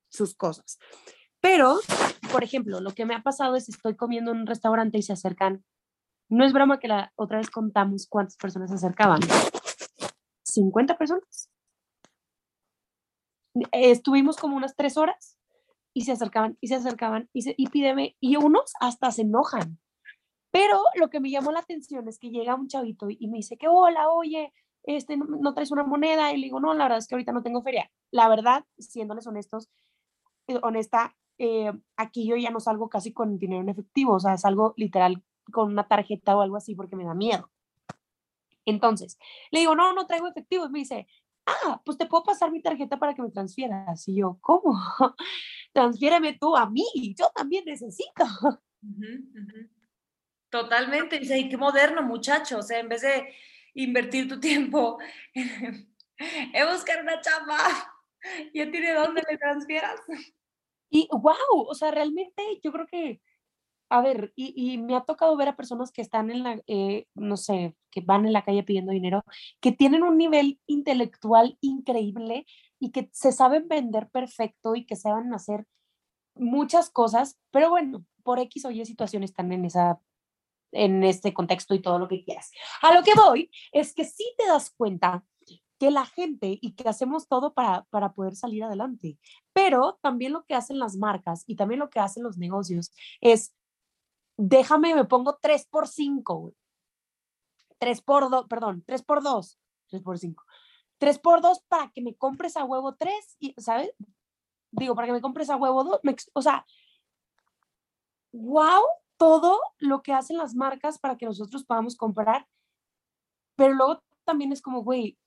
sus 0.08 0.34
cosas. 0.34 0.78
Pero, 1.40 1.78
por 2.36 2.44
ejemplo, 2.44 2.82
lo 2.82 2.90
que 2.90 3.06
me 3.06 3.14
ha 3.14 3.22
pasado 3.22 3.56
es 3.56 3.66
estoy 3.70 3.96
comiendo 3.96 4.30
en 4.30 4.40
un 4.40 4.46
restaurante 4.46 4.98
y 4.98 5.02
se 5.02 5.14
acercan. 5.14 5.64
No 6.28 6.44
es 6.44 6.52
broma 6.52 6.78
que 6.78 6.86
la 6.86 7.10
otra 7.16 7.38
vez 7.38 7.48
contamos 7.48 8.06
cuántas 8.06 8.36
personas 8.36 8.68
se 8.68 8.76
acercaban. 8.76 9.20
50 10.42 10.98
personas. 10.98 11.50
Estuvimos 13.72 14.36
como 14.36 14.54
unas 14.54 14.76
tres 14.76 14.98
horas 14.98 15.38
y 15.94 16.02
se 16.02 16.12
acercaban 16.12 16.58
y 16.60 16.68
se 16.68 16.74
acercaban 16.74 17.30
y, 17.32 17.40
se, 17.40 17.54
y 17.56 17.68
pídeme. 17.68 18.18
Y 18.20 18.36
unos 18.36 18.74
hasta 18.80 19.10
se 19.12 19.22
enojan. 19.22 19.78
Pero 20.50 20.82
lo 20.96 21.08
que 21.08 21.20
me 21.20 21.30
llamó 21.30 21.52
la 21.52 21.60
atención 21.60 22.06
es 22.06 22.18
que 22.18 22.28
llega 22.28 22.54
un 22.54 22.68
chavito 22.68 23.06
y 23.08 23.28
me 23.28 23.38
dice 23.38 23.56
que 23.56 23.68
hola, 23.68 24.10
oye, 24.10 24.52
este, 24.82 25.16
no, 25.16 25.24
no, 25.24 25.54
traes 25.54 25.70
una 25.70 25.84
moneda. 25.84 26.34
Y 26.34 26.36
le 26.36 26.48
digo, 26.48 26.60
no, 26.60 26.74
la 26.74 26.84
verdad 26.84 26.98
es 26.98 27.08
que 27.08 27.14
ahorita 27.14 27.32
no 27.32 27.42
tengo 27.42 27.62
feria. 27.62 27.90
La 28.10 28.28
verdad, 28.28 28.66
siéndoles 28.76 29.26
honestos, 29.26 29.70
eh, 30.48 30.60
honesta, 30.62 31.16
eh, 31.38 31.72
aquí 31.96 32.26
yo 32.26 32.36
ya 32.36 32.50
no 32.50 32.60
salgo 32.60 32.88
casi 32.88 33.12
con 33.12 33.38
dinero 33.38 33.62
en 33.62 33.68
efectivo, 33.68 34.14
o 34.14 34.20
sea, 34.20 34.36
salgo 34.36 34.74
literal 34.76 35.22
con 35.52 35.70
una 35.72 35.86
tarjeta 35.86 36.36
o 36.36 36.40
algo 36.40 36.56
así 36.56 36.74
porque 36.74 36.96
me 36.96 37.04
da 37.04 37.14
miedo. 37.14 37.50
Entonces, 38.64 39.18
le 39.50 39.60
digo, 39.60 39.74
no, 39.74 39.92
no 39.92 40.06
traigo 40.06 40.26
efectivo. 40.26 40.66
Y 40.66 40.70
me 40.70 40.80
dice, 40.80 41.06
ah, 41.46 41.80
pues 41.84 41.96
te 41.96 42.06
puedo 42.06 42.24
pasar 42.24 42.50
mi 42.50 42.60
tarjeta 42.60 42.98
para 42.98 43.14
que 43.14 43.22
me 43.22 43.30
transfieras. 43.30 44.06
Y 44.08 44.16
yo, 44.16 44.38
¿cómo? 44.40 44.74
Transfiéreme 45.72 46.36
tú 46.38 46.56
a 46.56 46.68
mí, 46.68 46.84
yo 47.16 47.30
también 47.34 47.64
necesito. 47.64 48.24
Totalmente, 50.50 51.20
y 51.22 51.48
qué 51.48 51.56
moderno, 51.56 52.02
muchacho. 52.02 52.58
O 52.58 52.62
sea, 52.62 52.80
en 52.80 52.88
vez 52.88 53.02
de 53.02 53.32
invertir 53.74 54.28
tu 54.28 54.40
tiempo 54.40 54.98
en, 55.34 55.88
buscar 56.72 57.02
una 57.02 57.20
chamba, 57.20 57.56
ya 58.54 58.70
tiene 58.70 58.94
dónde 58.94 59.22
le 59.28 59.38
transfieras. 59.38 60.00
Y 60.90 61.08
wow, 61.10 61.66
o 61.68 61.74
sea, 61.74 61.90
realmente 61.90 62.60
yo 62.62 62.72
creo 62.72 62.86
que, 62.86 63.20
a 63.90 64.00
ver, 64.02 64.32
y, 64.36 64.78
me 64.78 64.96
ha 64.96 65.04
tocado 65.04 65.36
ver 65.36 65.48
a 65.48 65.56
personas 65.56 65.92
que 65.92 66.02
están 66.02 66.30
en 66.30 66.42
la, 66.42 66.62
eh, 66.66 67.06
no 67.14 67.36
sé, 67.36 67.76
que 67.90 68.00
van 68.00 68.26
en 68.26 68.32
la 68.32 68.44
calle 68.44 68.62
pidiendo 68.62 68.92
dinero, 68.92 69.24
que 69.60 69.72
tienen 69.72 70.02
un 70.02 70.18
nivel 70.18 70.60
intelectual 70.66 71.58
increíble 71.60 72.46
y 72.78 72.90
que 72.92 73.08
se 73.12 73.32
saben 73.32 73.68
vender 73.68 74.08
perfecto 74.10 74.74
y 74.74 74.84
que 74.86 74.96
saben 74.96 75.32
hacer 75.34 75.66
muchas 76.34 76.90
cosas, 76.90 77.38
pero 77.50 77.70
bueno, 77.70 78.04
por 78.22 78.38
X 78.40 78.64
o 78.66 78.70
Y 78.70 78.84
situaciones 78.84 79.30
están 79.30 79.52
en 79.52 79.64
esa 79.64 80.00
en 80.72 81.04
este 81.04 81.32
contexto 81.32 81.74
y 81.74 81.80
todo 81.80 81.98
lo 81.98 82.08
que 82.08 82.22
quieras. 82.22 82.50
A 82.82 82.92
lo 82.92 83.02
que 83.02 83.14
voy 83.14 83.50
es 83.72 83.94
que 83.94 84.04
si 84.04 84.24
te 84.36 84.46
das 84.46 84.70
cuenta 84.76 85.24
que 85.78 85.90
la 85.90 86.06
gente 86.06 86.59
y 86.61 86.73
que 86.73 86.88
hacemos 86.88 87.28
todo 87.28 87.52
para, 87.52 87.85
para 87.90 88.12
poder 88.12 88.35
salir 88.35 88.64
adelante. 88.64 89.18
Pero 89.52 89.99
también 90.02 90.33
lo 90.33 90.45
que 90.45 90.54
hacen 90.54 90.78
las 90.78 90.97
marcas 90.97 91.45
y 91.47 91.56
también 91.56 91.80
lo 91.80 91.90
que 91.90 92.00
hacen 92.00 92.23
los 92.23 92.38
negocios 92.38 92.92
es, 93.21 93.54
déjame, 94.37 94.95
me 94.95 95.04
pongo 95.04 95.38
3 95.40 95.66
por 95.66 95.88
5, 95.88 96.54
3 97.78 98.02
por 98.02 98.30
2, 98.30 98.47
perdón, 98.49 98.83
3 98.87 99.02
por 99.02 99.23
2, 99.23 99.59
3 99.88 100.02
por 100.02 100.18
5. 100.18 100.45
3 100.99 101.18
por 101.18 101.40
2 101.42 101.61
para 101.68 101.90
que 101.90 102.02
me 102.02 102.14
compres 102.14 102.56
a 102.56 102.64
huevo 102.64 102.95
3, 102.95 103.37
y, 103.38 103.54
¿sabes? 103.59 103.92
Digo, 104.71 104.95
para 104.95 105.06
que 105.06 105.12
me 105.12 105.21
compres 105.21 105.50
a 105.50 105.56
huevo 105.56 105.85
2, 105.85 106.00
o 106.33 106.42
sea, 106.42 106.66
wow, 108.33 108.83
todo 109.16 109.61
lo 109.78 110.02
que 110.02 110.12
hacen 110.12 110.37
las 110.37 110.54
marcas 110.54 110.99
para 110.99 111.16
que 111.16 111.26
nosotros 111.26 111.64
podamos 111.64 111.97
comprar, 111.97 112.47
pero 113.56 113.75
luego 113.75 114.02
también 114.25 114.52
es 114.52 114.61
como, 114.61 114.83
güey, 114.83 115.18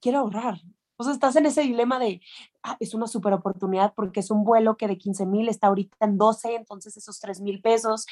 quiero 0.00 0.18
ahorrar. 0.18 0.60
O 0.96 1.04
sea, 1.04 1.12
estás 1.12 1.36
en 1.36 1.46
ese 1.46 1.62
dilema 1.62 1.98
de, 1.98 2.20
ah, 2.62 2.76
es 2.80 2.94
una 2.94 3.06
super 3.06 3.32
oportunidad 3.32 3.92
porque 3.94 4.20
es 4.20 4.30
un 4.30 4.44
vuelo 4.44 4.76
que 4.76 4.88
de 4.88 4.96
15 4.96 5.26
mil 5.26 5.48
está 5.48 5.66
ahorita 5.66 6.06
en 6.06 6.16
12, 6.16 6.54
entonces 6.54 6.96
esos 6.96 7.20
3 7.20 7.40
mil 7.40 7.60
pesos. 7.60 8.06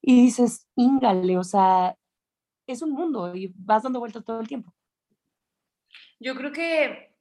Y 0.00 0.22
dices, 0.22 0.66
íngale, 0.76 1.36
o 1.36 1.44
sea, 1.44 1.96
es 2.66 2.82
un 2.82 2.92
mundo 2.92 3.34
y 3.34 3.52
vas 3.56 3.82
dando 3.82 4.00
vueltas 4.00 4.24
todo 4.24 4.40
el 4.40 4.48
tiempo. 4.48 4.72
Yo 6.18 6.34
creo 6.34 6.52
que 6.52 7.14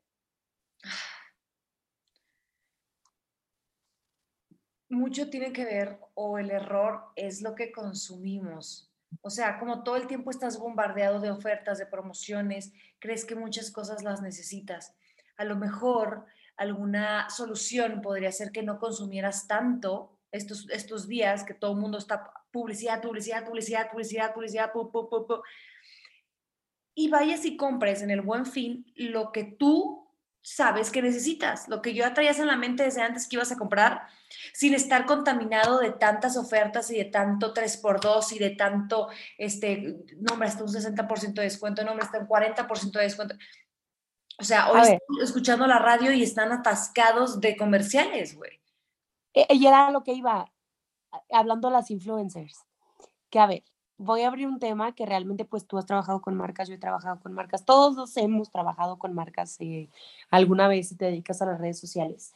mucho 4.89 5.29
tiene 5.29 5.51
que 5.51 5.65
ver 5.65 5.99
o 6.13 6.37
el 6.37 6.51
error 6.51 7.11
es 7.15 7.41
lo 7.41 7.53
que 7.55 7.71
consumimos. 7.71 8.91
O 9.21 9.29
sea, 9.29 9.59
como 9.59 9.83
todo 9.83 9.97
el 9.97 10.07
tiempo 10.07 10.31
estás 10.31 10.57
bombardeado 10.59 11.19
de 11.19 11.31
ofertas, 11.31 11.77
de 11.77 11.85
promociones, 11.85 12.73
crees 13.05 13.23
que 13.23 13.35
muchas 13.35 13.69
cosas 13.69 14.03
las 14.03 14.23
necesitas. 14.23 14.95
A 15.37 15.45
lo 15.45 15.55
mejor 15.55 16.25
alguna 16.57 17.29
solución 17.29 18.01
podría 18.01 18.31
ser 18.31 18.51
que 18.51 18.63
no 18.63 18.79
consumieras 18.79 19.47
tanto 19.47 20.17
estos, 20.31 20.67
estos 20.71 21.07
días, 21.07 21.43
que 21.43 21.53
todo 21.53 21.73
el 21.73 21.77
mundo 21.77 21.99
está 21.99 22.31
publicidad, 22.51 23.01
publicidad, 23.01 23.45
publicidad, 23.45 23.91
publicidad, 23.91 24.33
publicidad, 24.33 24.71
y 26.95 27.09
vayas 27.09 27.45
y 27.45 27.57
compres 27.57 28.01
en 28.01 28.09
el 28.09 28.21
buen 28.21 28.45
fin 28.47 28.91
lo 28.95 29.31
que 29.31 29.43
tú 29.43 30.04
sabes 30.45 30.91
que 30.91 31.01
necesitas, 31.01 31.67
lo 31.67 31.81
que 31.81 31.95
yo 31.95 32.13
traías 32.13 32.37
en 32.37 32.45
la 32.45 32.55
mente 32.55 32.83
desde 32.83 33.01
antes 33.01 33.27
que 33.27 33.35
ibas 33.35 33.51
a 33.51 33.57
comprar, 33.57 34.03
sin 34.53 34.75
estar 34.75 35.07
contaminado 35.07 35.79
de 35.79 35.89
tantas 35.89 36.37
ofertas 36.37 36.91
y 36.91 36.97
de 36.97 37.05
tanto 37.05 37.51
3x2 37.51 38.31
y 38.33 38.39
de 38.39 38.51
tanto, 38.51 39.09
este, 39.39 40.05
no, 40.17 40.33
hombre, 40.33 40.47
está 40.47 40.63
un 40.63 40.69
60% 40.69 41.33
de 41.33 41.41
descuento, 41.41 41.83
no, 41.83 41.91
hombre, 41.91 42.05
está 42.05 42.19
un 42.19 42.27
40% 42.27 42.91
de 42.91 43.01
descuento. 43.01 43.35
O 44.37 44.43
sea, 44.43 44.71
hoy 44.71 44.81
estoy 44.81 45.23
escuchando 45.23 45.65
la 45.65 45.79
radio 45.79 46.11
y 46.11 46.21
están 46.21 46.51
atascados 46.51 47.41
de 47.41 47.57
comerciales, 47.57 48.35
güey. 48.35 48.61
E, 49.33 49.47
y 49.49 49.65
era 49.65 49.89
lo 49.89 50.03
que 50.03 50.13
iba 50.13 50.53
hablando 51.31 51.71
las 51.71 51.89
influencers. 51.89 52.59
Que 53.31 53.39
a 53.39 53.47
ver, 53.47 53.63
voy 53.97 54.21
a 54.21 54.27
abrir 54.27 54.47
un 54.47 54.59
tema 54.59 54.93
que 54.93 55.05
realmente 55.05 55.45
pues 55.45 55.65
tú 55.65 55.77
has 55.77 55.85
trabajado 55.85 56.21
con 56.21 56.35
marcas, 56.35 56.67
yo 56.67 56.75
he 56.75 56.79
trabajado 56.79 57.19
con 57.19 57.33
marcas, 57.33 57.65
todos 57.65 58.15
hemos 58.17 58.51
trabajado 58.51 58.97
con 58.97 59.13
marcas 59.13 59.57
eh, 59.59 59.89
alguna 60.29 60.67
vez 60.67 60.89
si 60.89 60.95
te 60.95 61.05
dedicas 61.05 61.41
a 61.41 61.45
las 61.45 61.59
redes 61.59 61.79
sociales. 61.79 62.33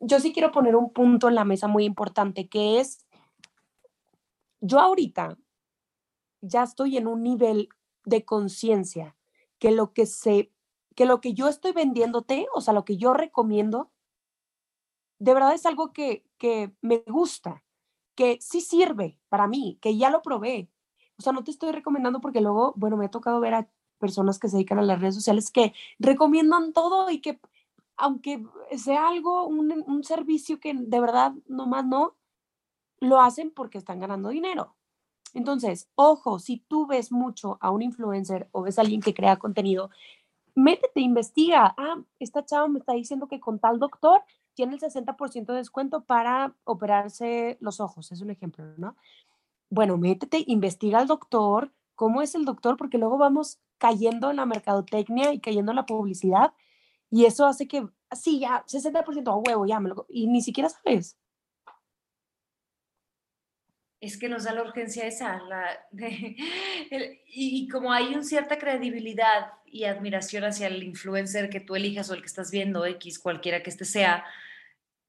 Yo 0.00 0.18
sí 0.18 0.32
quiero 0.32 0.50
poner 0.50 0.76
un 0.76 0.92
punto 0.92 1.28
en 1.28 1.34
la 1.34 1.44
mesa 1.44 1.68
muy 1.68 1.84
importante 1.84 2.48
que 2.48 2.80
es, 2.80 3.06
yo 4.60 4.80
ahorita 4.80 5.38
ya 6.40 6.62
estoy 6.62 6.96
en 6.96 7.06
un 7.06 7.22
nivel 7.22 7.68
de 8.04 8.24
conciencia 8.24 9.16
que 9.58 9.70
lo 9.70 9.92
que 9.92 10.06
se, 10.06 10.50
que 10.96 11.04
lo 11.04 11.20
que 11.20 11.34
yo 11.34 11.48
estoy 11.48 11.72
vendiéndote, 11.72 12.46
o 12.54 12.60
sea, 12.60 12.74
lo 12.74 12.84
que 12.84 12.96
yo 12.96 13.12
recomiendo, 13.14 13.90
de 15.18 15.34
verdad 15.34 15.54
es 15.54 15.66
algo 15.66 15.92
que, 15.92 16.24
que 16.38 16.74
me 16.80 17.04
gusta, 17.06 17.62
que 18.14 18.38
sí 18.40 18.60
sirve 18.60 19.18
para 19.28 19.46
mí, 19.46 19.78
que 19.80 19.96
ya 19.96 20.10
lo 20.10 20.22
probé. 20.22 20.70
O 21.20 21.22
sea, 21.22 21.34
no 21.34 21.44
te 21.44 21.50
estoy 21.50 21.70
recomendando 21.70 22.22
porque 22.22 22.40
luego, 22.40 22.72
bueno, 22.76 22.96
me 22.96 23.04
ha 23.04 23.10
tocado 23.10 23.40
ver 23.40 23.52
a 23.52 23.68
personas 23.98 24.38
que 24.38 24.48
se 24.48 24.56
dedican 24.56 24.78
a 24.78 24.82
las 24.82 24.98
redes 24.98 25.14
sociales 25.14 25.50
que 25.50 25.74
recomiendan 25.98 26.72
todo 26.72 27.10
y 27.10 27.20
que 27.20 27.38
aunque 27.98 28.42
sea 28.78 29.08
algo, 29.08 29.46
un, 29.46 29.84
un 29.86 30.02
servicio 30.02 30.58
que 30.58 30.72
de 30.72 31.00
verdad 31.00 31.34
nomás 31.46 31.84
no, 31.84 32.16
lo 33.00 33.20
hacen 33.20 33.50
porque 33.50 33.76
están 33.76 34.00
ganando 34.00 34.30
dinero. 34.30 34.74
Entonces, 35.34 35.90
ojo, 35.94 36.38
si 36.38 36.56
tú 36.56 36.86
ves 36.86 37.12
mucho 37.12 37.58
a 37.60 37.70
un 37.70 37.82
influencer 37.82 38.48
o 38.50 38.62
ves 38.62 38.78
a 38.78 38.80
alguien 38.80 39.02
que 39.02 39.12
crea 39.12 39.36
contenido, 39.36 39.90
métete, 40.54 41.02
investiga. 41.02 41.74
Ah, 41.76 42.02
esta 42.18 42.46
chava 42.46 42.66
me 42.66 42.78
está 42.78 42.94
diciendo 42.94 43.28
que 43.28 43.40
con 43.40 43.58
tal 43.58 43.78
doctor 43.78 44.22
tiene 44.54 44.72
el 44.72 44.80
60% 44.80 45.52
de 45.52 45.58
descuento 45.58 46.02
para 46.02 46.54
operarse 46.64 47.58
los 47.60 47.78
ojos, 47.78 48.10
es 48.10 48.22
un 48.22 48.30
ejemplo, 48.30 48.64
¿no? 48.78 48.96
Bueno, 49.70 49.96
métete, 49.96 50.44
investiga 50.46 50.98
al 50.98 51.06
doctor, 51.06 51.72
cómo 51.94 52.22
es 52.22 52.34
el 52.34 52.44
doctor, 52.44 52.76
porque 52.76 52.98
luego 52.98 53.18
vamos 53.18 53.60
cayendo 53.78 54.30
en 54.30 54.36
la 54.36 54.46
mercadotecnia 54.46 55.32
y 55.32 55.40
cayendo 55.40 55.72
en 55.72 55.76
la 55.76 55.86
publicidad 55.86 56.52
y 57.10 57.24
eso 57.24 57.46
hace 57.46 57.66
que, 57.66 57.86
sí, 58.12 58.40
ya, 58.40 58.64
60% 58.66 59.28
a 59.28 59.36
huevo, 59.36 59.66
ya, 59.66 59.80
me 59.80 59.90
y 60.08 60.28
ni 60.28 60.42
siquiera 60.42 60.68
sabes. 60.68 61.16
es 64.00 64.16
que 64.18 64.28
nos 64.28 64.44
da 64.44 64.54
la 64.54 64.62
urgencia 64.62 65.06
esa. 65.06 65.40
y, 67.26 67.68
como 67.68 67.92
hay 67.92 68.14
una 68.14 68.22
cierta 68.22 68.58
credibilidad 68.58 69.52
y 69.66 69.84
admiración 69.84 70.44
hacia 70.44 70.68
el 70.68 70.82
influencer 70.82 71.50
que 71.50 71.60
tú 71.60 71.76
elijas 71.76 72.10
o 72.10 72.14
el 72.14 72.20
que 72.20 72.26
estás 72.26 72.50
viendo, 72.50 72.86
X, 72.86 73.18
cualquiera 73.18 73.62
que 73.62 73.70
este 73.70 73.84
sea, 73.84 74.24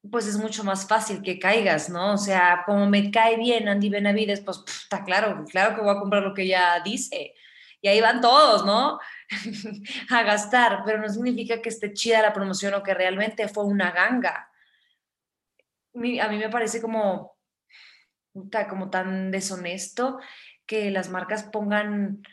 pues 0.10 0.28
es 0.28 0.38
mucho 0.38 0.64
más 0.64 0.88
fácil 0.88 1.22
que 1.22 1.40
caigas, 1.40 1.90
¿no? 1.90 2.14
O 2.14 2.18
sea, 2.18 2.64
como 2.66 2.88
me 2.90 3.12
cae 3.12 3.38
bien 3.38 3.68
Andy 3.68 3.90
Benavides, 3.90 4.42
pues 4.42 4.64
está 4.68 5.04
claro, 5.04 5.46
claro 5.46 5.76
que 5.76 5.82
voy 5.82 5.96
a 5.96 6.00
comprar 6.00 6.24
lo 6.24 6.34
que 6.34 6.44
ella 6.44 6.82
dice. 6.84 7.36
Y 7.82 7.88
ahí 7.88 8.02
van 8.02 8.22
todos, 8.22 8.66
¿no? 8.66 9.00
a 10.10 10.24
gastar, 10.24 10.84
pero 10.86 11.00
no 11.00 11.10
significa 11.10 11.62
que 11.62 11.70
esté 11.70 11.94
chida 11.94 12.22
la 12.22 12.34
promoción 12.34 12.74
o 12.74 12.84
que 12.84 12.94
realmente 12.94 13.48
fue 13.48 13.66
una 13.66 13.92
ganga. 13.92 14.52
A 15.94 16.00
mí 16.00 16.38
me 16.38 16.50
parece 16.50 16.82
como 16.82 17.38
como 18.70 18.90
tan 18.90 19.32
deshonesto 19.32 20.20
que 20.66 20.90
las 20.92 21.10
marcas 21.10 21.44
pongan 21.44 22.24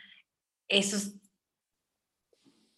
esos 0.68 1.14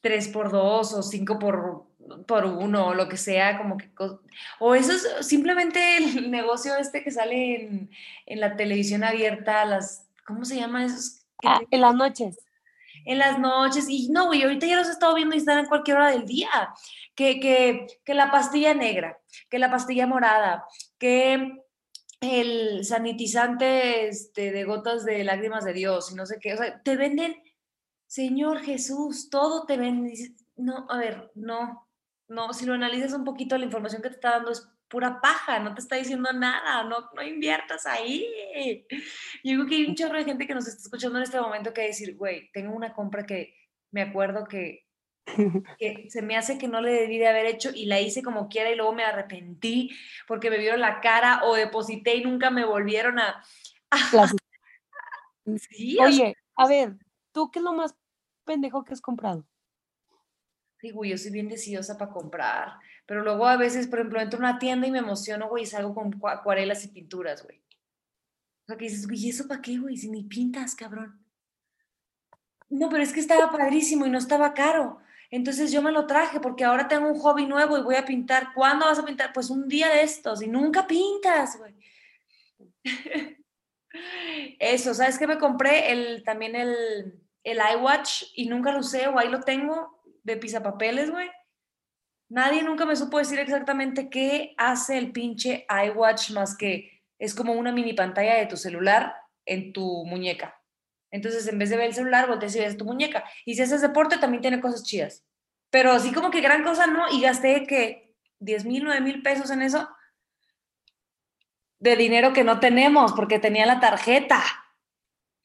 3 0.01 0.29
por 0.29 0.51
2 0.51 0.95
o 0.95 1.03
5 1.03 1.39
por, 1.39 1.90
por 2.27 2.45
1 2.45 2.87
o 2.87 2.95
lo 2.95 3.09
que 3.09 3.17
sea, 3.17 3.59
como 3.59 3.77
que... 3.77 3.91
O 4.59 4.75
eso 4.75 4.93
es 4.93 5.27
simplemente 5.27 5.97
el 5.97 6.31
negocio 6.31 6.77
este 6.77 7.03
que 7.03 7.11
sale 7.11 7.63
en, 7.63 7.91
en 8.27 8.41
la 8.41 8.57
televisión 8.57 9.05
abierta, 9.05 9.65
las... 9.65 10.07
¿Cómo 10.27 10.45
se 10.45 10.57
llama 10.57 10.85
esos? 10.85 11.23
Ah, 11.45 11.61
en 11.71 11.81
las 11.81 11.95
noches. 11.95 12.39
En 13.05 13.19
las 13.19 13.39
noches. 13.39 13.87
Y 13.89 14.09
no, 14.11 14.27
güey, 14.27 14.43
ahorita 14.43 14.67
ya 14.67 14.77
los 14.77 14.89
he 14.89 14.93
estado 14.93 15.15
viendo 15.15 15.35
y 15.35 15.39
están 15.39 15.59
en 15.59 15.67
cualquier 15.67 15.97
hora 15.97 16.11
del 16.11 16.27
día. 16.27 16.49
Que, 17.15 17.41
que, 17.41 17.87
que 18.05 18.15
la 18.15 18.31
pastilla 18.31 18.73
negra, 18.73 19.19
que 19.51 19.59
la 19.59 19.71
pastilla 19.71 20.07
morada, 20.07 20.65
que 20.99 21.61
el 22.21 22.85
sanitizante 22.85 24.09
este, 24.09 24.53
de 24.53 24.65
gotas 24.65 25.05
de 25.05 25.25
lágrimas 25.25 25.65
de 25.65 25.73
Dios 25.73 26.13
y 26.13 26.15
no 26.15 26.27
sé 26.27 26.39
qué. 26.41 26.55
O 26.55 26.57
sea, 26.57 26.81
te 26.83 26.97
venden, 26.97 27.37
Señor 28.07 28.61
Jesús, 28.61 29.31
todo 29.31 29.67
te 29.67 29.77
venden. 29.77 30.37
No, 30.57 30.87
a 30.91 30.99
ver, 30.99 31.31
no, 31.35 31.89
no, 32.31 32.53
si 32.55 32.65
lo 32.65 32.75
analizas 32.75 33.13
un 33.13 33.25
poquito, 33.25 33.59
la 33.59 33.65
información 33.65 34.01
que 34.01 34.09
te 34.09 34.15
está 34.15 34.31
dando 34.31 34.53
es 34.53 34.67
pura 34.89 35.21
paja, 35.21 35.59
no 35.59 35.75
te 35.75 35.81
está 35.81 35.97
diciendo 35.97 36.33
nada, 36.33 36.85
no, 36.85 37.11
no 37.15 37.23
inviertas 37.23 37.87
ahí. 37.87 38.25
Yo 39.43 39.57
creo 39.57 39.67
que 39.67 39.75
hay 39.75 39.87
un 39.87 39.97
chorro 39.97 40.17
de 40.17 40.25
gente 40.25 40.47
que 40.47 40.55
nos 40.55 40.69
está 40.69 40.83
escuchando 40.83 41.19
en 41.19 41.25
este 41.25 41.41
momento 41.41 41.73
que 41.73 41.83
decir, 41.83 42.17
güey, 42.17 42.51
tengo 42.53 42.75
una 42.75 42.95
compra 42.95 43.27
que 43.27 43.55
me 43.91 44.03
acuerdo 44.03 44.47
que 44.47 44.87
que 45.79 46.07
se 46.09 46.23
me 46.23 46.37
hace 46.37 46.57
que 46.57 46.69
no 46.69 46.81
le 46.81 46.93
debí 46.93 47.19
de 47.19 47.29
haber 47.29 47.47
hecho 47.47 47.71
y 47.75 47.87
la 47.87 48.01
hice 48.01 48.23
como 48.23 48.49
quiera 48.49 48.71
y 48.71 48.77
luego 48.77 48.93
me 48.93 49.05
arrepentí 49.05 49.91
porque 50.27 50.51
me 50.51 50.59
vieron 50.59 50.81
la 50.81 51.01
cara 51.01 51.43
o 51.45 51.55
deposité 51.55 52.17
y 52.17 52.25
nunca 52.25 52.51
me 52.51 52.65
volvieron 52.65 53.19
a... 53.19 53.45
Oye, 55.45 56.37
a 56.57 56.69
ver, 56.69 56.97
¿tú 57.33 57.51
qué 57.51 57.59
es 57.59 57.65
lo 57.65 57.73
más 57.73 57.95
pendejo 58.45 58.85
que 58.85 58.93
has 58.93 59.01
comprado? 59.01 59.45
Digo, 60.83 61.05
yo 61.05 61.19
soy 61.19 61.31
bien 61.31 61.49
decidiosa 61.49 61.99
para 61.99 62.11
comprar, 62.11 62.73
pero 63.07 63.23
luego 63.23 63.47
a 63.47 63.57
veces, 63.57 63.87
por 63.87 63.99
ejemplo, 63.99 64.21
entro 64.21 64.39
a 64.39 64.51
una 64.51 64.59
tienda 64.59 64.87
y 64.87 64.91
me 64.91 64.99
emociono, 64.99 65.49
güey, 65.49 65.65
y 65.65 65.67
salgo 65.67 65.95
con 65.95 66.19
acuarelas 66.25 66.85
y 66.85 66.89
pinturas, 66.89 67.43
güey. 67.45 67.59
O 67.59 68.67
sea, 68.67 68.77
que 68.77 68.85
dices, 68.85 69.07
güey, 69.07 69.27
¿y 69.27 69.31
eso 69.31 69.47
para 69.47 69.61
qué, 69.61 69.79
güey? 69.79 69.97
Si 69.97 70.09
ni 70.09 70.25
pintas, 70.25 70.75
cabrón. 70.75 71.25
No, 72.71 72.89
pero 72.89 73.03
es 73.03 73.13
que 73.13 73.21
estaba 73.21 73.51
padrísimo 73.51 74.07
y 74.07 74.11
no 74.11 74.19
estaba 74.19 74.55
caro. 74.55 75.01
Entonces 75.31 75.71
yo 75.71 75.83
me 75.83 75.93
lo 75.93 76.07
traje 76.07 76.41
porque 76.41 76.65
ahora 76.65 76.89
tengo 76.89 77.09
un 77.09 77.19
hobby 77.19 77.47
nuevo 77.47 77.77
y 77.79 77.83
voy 77.83 77.97
a 77.97 78.05
pintar. 78.05 78.53
¿Cuándo 78.55 78.87
vas 78.87 78.99
a 78.99 79.05
pintar? 79.05 79.33
Pues 79.33 79.51
un 79.51 79.69
día 79.69 79.89
de 79.89 80.03
estos 80.03 80.43
y 80.43 80.49
nunca 80.49 80.87
pintas, 80.87 81.59
güey. 81.59 81.75
Eso, 84.59 84.95
¿sabes 84.95 85.19
qué 85.19 85.27
me 85.27 85.39
compré? 85.39 85.93
El, 85.93 86.23
también 86.25 86.55
el, 86.57 87.21
el 87.45 87.59
iWatch 87.75 88.25
y 88.35 88.47
nunca 88.47 88.73
lo 88.73 88.81
usé 88.81 89.09
o 89.09 89.19
ahí 89.19 89.29
lo 89.29 89.41
tengo 89.41 90.00
de 90.23 90.37
pisapapeles, 90.37 91.11
güey. 91.11 91.29
Nadie 92.29 92.63
nunca 92.63 92.87
me 92.87 92.97
supo 92.97 93.19
decir 93.19 93.39
exactamente 93.39 94.09
qué 94.09 94.55
hace 94.57 94.97
el 94.97 95.13
pinche 95.13 95.67
iWatch 95.69 96.31
más 96.31 96.57
que 96.57 97.03
es 97.19 97.35
como 97.35 97.53
una 97.55 97.73
mini 97.73 97.93
pantalla 97.93 98.35
de 98.37 98.47
tu 98.47 98.57
celular 98.57 99.15
en 99.45 99.73
tu 99.73 100.05
muñeca. 100.07 100.57
Entonces, 101.11 101.47
en 101.49 101.59
vez 101.59 101.71
de 101.71 101.77
ver 101.77 101.87
el 101.87 101.95
celular, 101.95 102.29
volteas 102.29 102.55
y 102.55 102.61
ves 102.61 102.77
tu 102.77 102.85
muñeca. 102.85 103.25
Y 103.45 103.55
si 103.55 103.63
haces 103.63 103.81
deporte, 103.81 104.19
también 104.19 104.43
tiene 104.43 104.61
cosas 104.61 104.85
chidas. 104.85 105.25
Pero 105.71 105.93
así 105.93 106.13
como 106.13 106.31
que 106.31 106.41
gran 106.41 106.63
cosa, 106.63 106.87
no. 106.87 107.11
Y 107.11 107.21
gasté 107.21 107.67
que 107.67 108.15
10 108.39 108.65
mil, 108.65 108.85
9 108.85 109.01
mil 109.01 109.23
pesos 109.23 109.51
en 109.51 109.63
eso 109.63 109.89
de 111.81 111.97
dinero 111.97 112.33
que 112.33 112.45
no 112.45 112.61
tenemos 112.61 113.13
porque 113.15 113.39
tenía 113.39 113.67
la 113.67 113.81
tarjeta. 113.81 114.43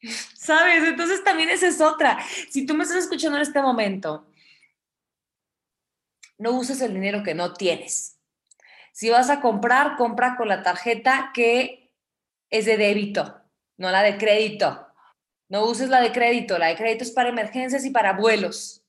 ¿Sabes? 0.00 0.84
Entonces 0.84 1.24
también 1.24 1.48
esa 1.48 1.66
es 1.66 1.80
otra. 1.80 2.18
Si 2.50 2.64
tú 2.64 2.74
me 2.74 2.84
estás 2.84 2.98
escuchando 2.98 3.36
en 3.36 3.42
este 3.42 3.60
momento, 3.60 4.28
no 6.38 6.52
uses 6.52 6.80
el 6.80 6.94
dinero 6.94 7.22
que 7.22 7.34
no 7.34 7.52
tienes. 7.52 8.18
Si 8.92 9.10
vas 9.10 9.30
a 9.30 9.40
comprar, 9.40 9.96
compra 9.96 10.36
con 10.36 10.48
la 10.48 10.62
tarjeta 10.62 11.30
que 11.34 11.92
es 12.50 12.64
de 12.64 12.76
débito, 12.76 13.42
no 13.76 13.90
la 13.90 14.02
de 14.02 14.16
crédito. 14.16 14.86
No 15.48 15.64
uses 15.64 15.88
la 15.88 16.00
de 16.00 16.12
crédito, 16.12 16.58
la 16.58 16.66
de 16.66 16.76
crédito 16.76 17.04
es 17.04 17.12
para 17.12 17.28
emergencias 17.28 17.84
y 17.84 17.90
para 17.90 18.14
vuelos. 18.14 18.84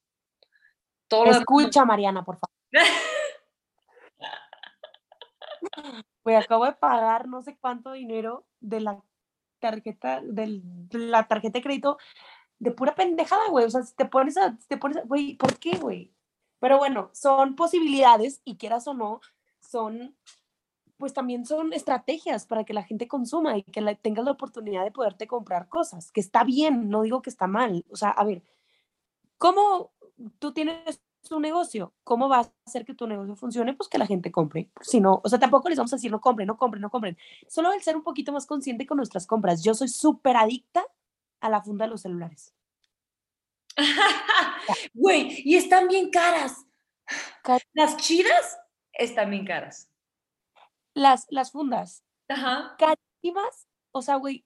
Todo 1.07 1.31
Escucha, 1.31 1.85
Mariana, 1.85 2.23
por 2.23 2.37
favor. 2.37 2.55
pues 6.23 6.43
acabo 6.43 6.65
de 6.65 6.73
pagar 6.73 7.27
no 7.27 7.41
sé 7.41 7.57
cuánto 7.59 7.91
dinero 7.91 8.45
de 8.59 8.81
la 8.81 9.01
tarjeta, 9.59 10.21
de 10.23 10.61
la 10.91 11.27
tarjeta 11.27 11.59
de 11.59 11.63
crédito 11.63 11.97
de 12.59 12.71
pura 12.71 12.95
pendejada, 12.95 13.49
güey. 13.49 13.65
O 13.65 13.69
sea, 13.69 13.83
si 13.83 13.95
te 13.95 14.05
pones 14.05 14.37
a, 14.37 14.57
te 14.67 14.77
pones 14.77 15.05
güey, 15.05 15.35
¿por 15.35 15.57
qué, 15.59 15.77
güey? 15.77 16.13
Pero 16.59 16.77
bueno, 16.77 17.09
son 17.13 17.55
posibilidades 17.55 18.41
y 18.45 18.57
quieras 18.57 18.87
o 18.87 18.93
no, 18.93 19.21
son 19.59 20.15
pues 20.97 21.13
también 21.13 21.45
son 21.45 21.73
estrategias 21.73 22.45
para 22.45 22.63
que 22.63 22.73
la 22.73 22.83
gente 22.83 23.07
consuma 23.07 23.57
y 23.57 23.63
que 23.63 23.81
la, 23.81 23.95
tengas 23.95 24.25
la 24.25 24.31
oportunidad 24.31 24.83
de 24.83 24.91
poderte 24.91 25.27
comprar 25.27 25.69
cosas, 25.69 26.11
que 26.11 26.19
está 26.19 26.43
bien, 26.43 26.89
no 26.89 27.03
digo 27.03 27.21
que 27.21 27.29
está 27.29 27.47
mal. 27.47 27.85
O 27.91 27.95
sea, 27.95 28.09
a 28.09 28.23
ver, 28.23 28.43
¿cómo 29.37 29.91
tú 30.39 30.53
tienes 30.53 30.99
un 31.29 31.41
negocio? 31.41 31.93
¿Cómo 32.03 32.27
vas 32.27 32.47
a 32.47 32.51
hacer 32.65 32.85
que 32.85 32.93
tu 32.95 33.05
negocio 33.07 33.35
funcione? 33.35 33.73
Pues 33.73 33.89
que 33.89 33.97
la 33.97 34.07
gente 34.07 34.31
compre. 34.31 34.71
Si 34.81 34.99
no, 34.99 35.21
o 35.23 35.29
sea, 35.29 35.39
tampoco 35.39 35.69
les 35.69 35.77
vamos 35.77 35.93
a 35.93 35.97
decir 35.97 36.11
no 36.11 36.21
compren, 36.21 36.47
no 36.47 36.57
compren, 36.57 36.81
no 36.81 36.89
compren. 36.89 37.17
Solo 37.47 37.71
el 37.73 37.81
ser 37.81 37.95
un 37.95 38.03
poquito 38.03 38.31
más 38.31 38.45
consciente 38.47 38.87
con 38.87 38.97
nuestras 38.97 39.27
compras. 39.27 39.63
Yo 39.63 39.73
soy 39.75 39.89
súper 39.89 40.37
adicta 40.37 40.83
a 41.41 41.49
la 41.49 41.61
funda 41.61 41.85
de 41.85 41.91
los 41.91 42.01
celulares. 42.01 42.56
Güey, 44.93 45.41
y 45.45 45.55
están 45.55 45.87
bien 45.87 46.09
caras. 46.09 46.65
Las 47.73 47.97
chidas 47.97 48.57
están 48.93 49.29
bien 49.29 49.45
caras 49.45 49.89
las, 50.97 51.27
las 51.29 51.51
fundas. 51.51 52.03
Ajá. 52.27 52.75
Carísimas. 52.77 53.67
O 53.91 54.01
sea, 54.01 54.15
güey, 54.15 54.45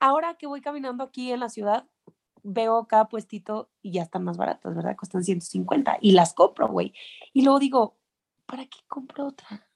ahora 0.00 0.34
que 0.34 0.46
voy 0.46 0.60
caminando 0.60 1.04
aquí 1.04 1.30
en 1.30 1.40
la 1.40 1.48
ciudad, 1.48 1.86
veo 2.42 2.86
cada 2.88 3.08
puestito 3.08 3.70
y 3.82 3.92
ya 3.92 4.02
están 4.02 4.24
más 4.24 4.36
baratas, 4.36 4.74
¿verdad? 4.74 4.96
Cuestan 4.96 5.22
150 5.22 5.98
y 6.00 6.12
las 6.12 6.34
compro, 6.34 6.68
güey. 6.68 6.92
Y 7.32 7.42
luego 7.42 7.58
digo, 7.58 7.98
¿para 8.46 8.64
qué 8.64 8.78
compro 8.88 9.26
otra? 9.26 9.68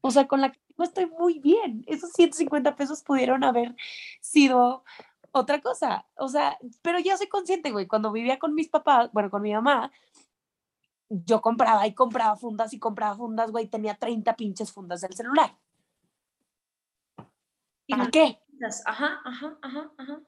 O 0.00 0.10
sea, 0.10 0.26
con 0.26 0.40
la 0.40 0.50
que 0.50 0.58
estoy 0.78 1.06
muy 1.06 1.38
bien. 1.38 1.84
Esos 1.86 2.10
150 2.12 2.74
pesos 2.74 3.02
pudieron 3.02 3.44
haber 3.44 3.76
sido 4.20 4.84
otra 5.32 5.60
cosa, 5.60 6.06
o 6.16 6.28
sea, 6.28 6.58
pero 6.82 6.98
ya 6.98 7.16
soy 7.16 7.26
consciente, 7.26 7.70
güey, 7.70 7.86
cuando 7.86 8.12
vivía 8.12 8.38
con 8.38 8.54
mis 8.54 8.68
papás, 8.68 9.10
bueno, 9.12 9.30
con 9.30 9.42
mi 9.42 9.52
mamá, 9.52 9.90
yo 11.08 11.42
compraba 11.42 11.86
y 11.86 11.94
compraba 11.94 12.36
fundas 12.36 12.72
y 12.72 12.78
compraba 12.78 13.16
fundas, 13.16 13.50
güey, 13.50 13.66
tenía 13.68 13.94
30 13.94 14.36
pinches 14.36 14.72
fundas 14.72 15.00
del 15.00 15.14
celular. 15.14 15.56
Y 17.86 17.94
¿Para 17.94 18.10
qué? 18.10 18.38
Ajá, 18.86 19.20
ajá, 19.24 19.58
ajá, 19.60 19.90
ajá. 19.98 20.20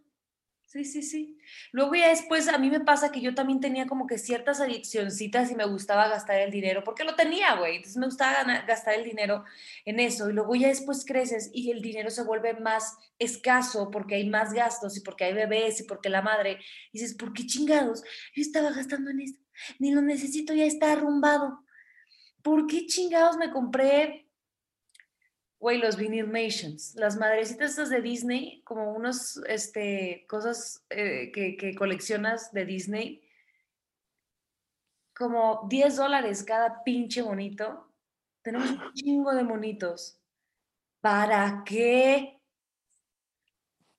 Sí, 0.75 0.85
sí, 0.85 1.03
sí. 1.03 1.39
Luego 1.71 1.95
ya 1.95 2.09
después 2.09 2.49
a 2.49 2.59
mí 2.59 2.69
me 2.69 2.81
pasa 2.81 3.13
que 3.13 3.21
yo 3.21 3.33
también 3.33 3.61
tenía 3.61 3.87
como 3.87 4.09
que 4.09 4.19
ciertas 4.19 4.61
adiccioncitas 4.61 5.49
y 5.53 5.55
me 5.55 5.67
gustaba 5.67 6.09
gastar 6.09 6.41
el 6.41 6.51
dinero, 6.51 6.83
porque 6.83 7.05
lo 7.05 7.15
tenía, 7.15 7.55
güey. 7.55 7.77
Entonces 7.77 7.97
me 7.97 8.07
gustaba 8.07 8.43
gastar 8.67 8.95
el 8.95 9.05
dinero 9.05 9.45
en 9.85 10.01
eso. 10.01 10.29
Y 10.29 10.33
luego 10.33 10.57
ya 10.57 10.67
después 10.67 11.05
creces 11.07 11.49
y 11.53 11.71
el 11.71 11.81
dinero 11.81 12.11
se 12.11 12.25
vuelve 12.25 12.55
más 12.55 12.97
escaso 13.21 13.89
porque 13.93 14.17
hay 14.17 14.29
más 14.29 14.53
gastos 14.53 14.97
y 14.97 15.01
porque 15.03 15.27
hay 15.27 15.35
bebés 15.35 15.79
y 15.79 15.85
porque 15.85 16.09
la 16.09 16.23
madre. 16.23 16.59
Y 16.91 16.99
dices, 16.99 17.15
¿por 17.15 17.33
qué 17.33 17.47
chingados? 17.47 18.03
Yo 18.35 18.43
estaba 18.43 18.73
gastando 18.73 19.13
en 19.13 19.21
esto. 19.21 19.45
Ni 19.79 19.93
lo 19.93 20.03
necesito, 20.03 20.55
ya 20.55 20.65
está 20.65 20.91
arrumbado. 20.91 21.65
¿Por 22.43 22.67
qué 22.67 22.87
chingados 22.87 23.37
me 23.37 23.53
compré 23.53 24.27
Güey, 25.65 25.79
los 25.79 25.97
Nations, 25.97 26.95
las 26.95 27.17
madrecitas 27.17 27.71
estas 27.71 27.89
de 27.89 28.03
Disney, 28.03 28.61
como 28.65 28.93
unos, 28.93 29.39
este, 29.49 30.27
cosas 30.29 30.85
eh, 30.91 31.33
que, 31.33 31.57
que 31.57 31.75
coleccionas 31.75 32.53
de 32.53 32.67
Disney, 32.67 33.27
como 35.17 35.67
10 35.71 35.97
dólares 35.97 36.45
cada 36.45 36.85
pinche 36.85 37.23
monito. 37.23 37.91
Tenemos 38.43 38.73
un 38.73 38.93
chingo 38.93 39.35
de 39.35 39.43
monitos. 39.43 40.21
¿Para 41.01 41.63
qué? 41.65 42.39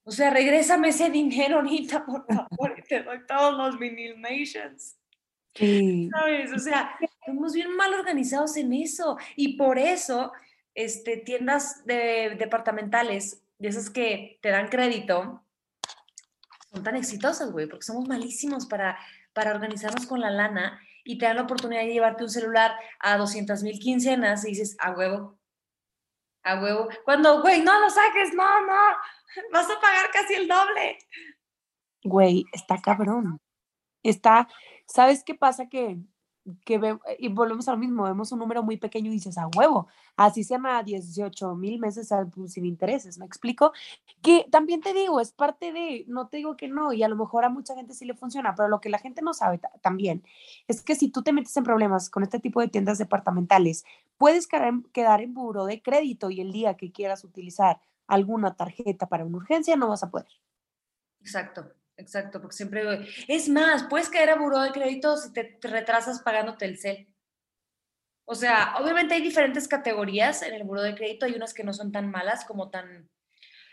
O 0.03 0.11
sea, 0.11 0.29
regrésame 0.29 0.89
ese 0.89 1.09
dinero, 1.09 1.57
Anita, 1.57 2.05
por 2.05 2.27
favor, 2.27 2.75
y 2.77 2.83
te 2.83 3.01
doy 3.01 3.25
todos 3.25 3.57
los 3.57 3.79
Nations. 4.19 4.99
Sí. 5.55 6.11
¿sabes? 6.11 6.53
O 6.53 6.59
sea, 6.59 6.95
estamos 7.01 7.53
bien 7.53 7.75
mal 7.75 7.91
organizados 7.95 8.55
en 8.55 8.71
eso. 8.71 9.17
Y 9.35 9.57
por 9.57 9.79
eso, 9.79 10.31
este, 10.75 11.17
tiendas 11.17 11.85
de, 11.85 12.35
departamentales, 12.37 13.41
de 13.57 13.69
esas 13.69 13.89
que 13.89 14.37
te 14.41 14.49
dan 14.49 14.67
crédito, 14.67 15.43
son 16.71 16.83
tan 16.83 16.95
exitosas, 16.95 17.51
güey, 17.51 17.67
porque 17.67 17.85
somos 17.85 18.07
malísimos 18.07 18.65
para, 18.65 18.99
para 19.33 19.51
organizarnos 19.51 20.05
con 20.05 20.19
la 20.19 20.29
lana 20.29 20.79
y 21.05 21.17
te 21.17 21.25
dan 21.25 21.37
la 21.37 21.43
oportunidad 21.43 21.81
de 21.81 21.93
llevarte 21.93 22.23
un 22.23 22.29
celular 22.29 22.75
a 22.99 23.17
200 23.17 23.63
mil 23.63 23.79
quincenas 23.79 24.43
y 24.45 24.49
dices, 24.49 24.75
a 24.79 24.91
huevo, 24.91 25.39
a 26.43 26.61
huevo. 26.61 26.89
Cuando, 27.05 27.41
güey, 27.41 27.61
no 27.61 27.79
lo 27.79 27.89
saques, 27.89 28.33
no, 28.33 28.61
no, 28.65 28.97
vas 29.51 29.69
a 29.69 29.79
pagar 29.79 30.11
casi 30.11 30.33
el 30.33 30.47
doble. 30.47 30.97
Güey, 32.03 32.45
está 32.51 32.81
cabrón. 32.81 33.39
Está, 34.03 34.47
¿sabes 34.87 35.23
qué 35.23 35.33
pasa? 35.33 35.67
Que, 35.67 35.97
que 36.63 36.77
ve- 36.77 36.99
y 37.19 37.27
volvemos 37.29 37.67
a 37.67 37.75
mismo, 37.75 38.03
vemos 38.03 38.31
un 38.31 38.39
número 38.39 38.61
muy 38.63 38.77
pequeño 38.77 39.09
y 39.09 39.15
dices, 39.15 39.37
a 39.37 39.47
huevo, 39.47 39.87
así 40.15 40.43
se 40.43 40.53
llama 40.53 40.83
18 40.83 41.55
mil 41.55 41.79
meses 41.79 42.11
al- 42.11 42.29
pues, 42.29 42.53
sin 42.53 42.65
intereses, 42.65 43.17
¿me 43.17 43.25
explico? 43.25 43.71
Que 44.21 44.45
también 44.51 44.81
te 44.81 44.93
digo, 44.93 45.19
es 45.19 45.31
parte 45.31 45.71
de, 45.73 46.05
no 46.07 46.27
te 46.27 46.37
digo 46.37 46.55
que 46.55 46.67
no, 46.67 46.93
y 46.93 47.03
a 47.03 47.07
lo 47.07 47.15
mejor 47.15 47.45
a 47.45 47.49
mucha 47.49 47.75
gente 47.75 47.93
sí 47.93 48.05
le 48.05 48.13
funciona, 48.13 48.53
pero 48.55 48.69
lo 48.69 48.79
que 48.81 48.89
la 48.89 48.99
gente 48.99 49.21
no 49.21 49.33
sabe 49.33 49.57
ta- 49.57 49.71
también 49.81 50.23
es 50.67 50.81
que 50.81 50.95
si 50.95 51.09
tú 51.09 51.23
te 51.23 51.33
metes 51.33 51.55
en 51.57 51.63
problemas 51.63 52.09
con 52.09 52.23
este 52.23 52.39
tipo 52.39 52.61
de 52.61 52.67
tiendas 52.67 52.97
departamentales, 52.99 53.83
puedes 54.17 54.47
quedar 54.47 55.21
en 55.21 55.33
buro 55.33 55.65
de 55.65 55.81
crédito 55.81 56.29
y 56.29 56.41
el 56.41 56.51
día 56.51 56.75
que 56.77 56.91
quieras 56.91 57.23
utilizar 57.23 57.79
alguna 58.07 58.55
tarjeta 58.55 59.07
para 59.07 59.25
una 59.25 59.37
urgencia 59.37 59.75
no 59.75 59.87
vas 59.89 60.03
a 60.03 60.09
poder. 60.11 60.27
Exacto, 61.21 61.71
exacto, 61.97 62.41
porque 62.41 62.55
siempre... 62.55 63.07
Es 63.27 63.49
más, 63.49 63.83
puedes 63.83 64.09
caer 64.09 64.29
a 64.29 64.35
buró 64.35 64.61
de 64.61 64.71
crédito 64.71 65.17
si 65.17 65.33
te, 65.33 65.43
te 65.43 65.67
retrasas 65.67 66.21
pagando 66.21 66.57
Telcel. 66.57 67.07
O 68.25 68.33
sea, 68.33 68.75
obviamente 68.79 69.13
hay 69.13 69.21
diferentes 69.21 69.67
categorías 69.67 70.41
en 70.41 70.53
el 70.53 70.63
buró 70.63 70.81
de 70.81 70.95
crédito, 70.95 71.25
hay 71.25 71.33
unas 71.33 71.53
que 71.53 71.63
no 71.63 71.73
son 71.73 71.91
tan 71.91 72.09
malas 72.09 72.43
como 72.45 72.71
tan 72.71 73.09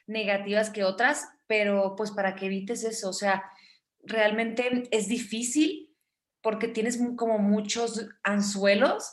negativas 0.07 0.71
que 0.71 0.85
otras, 0.85 1.27
pero 1.47 1.95
pues 1.97 2.11
para 2.11 2.35
que 2.35 2.47
evites 2.47 2.85
eso, 2.85 3.09
o 3.09 3.13
sea, 3.15 3.51
realmente 4.03 4.89
es 4.91 5.09
difícil 5.09 5.95
porque 6.43 6.69
tienes 6.69 6.99
como 7.17 7.39
muchos 7.39 8.09
anzuelos, 8.23 9.13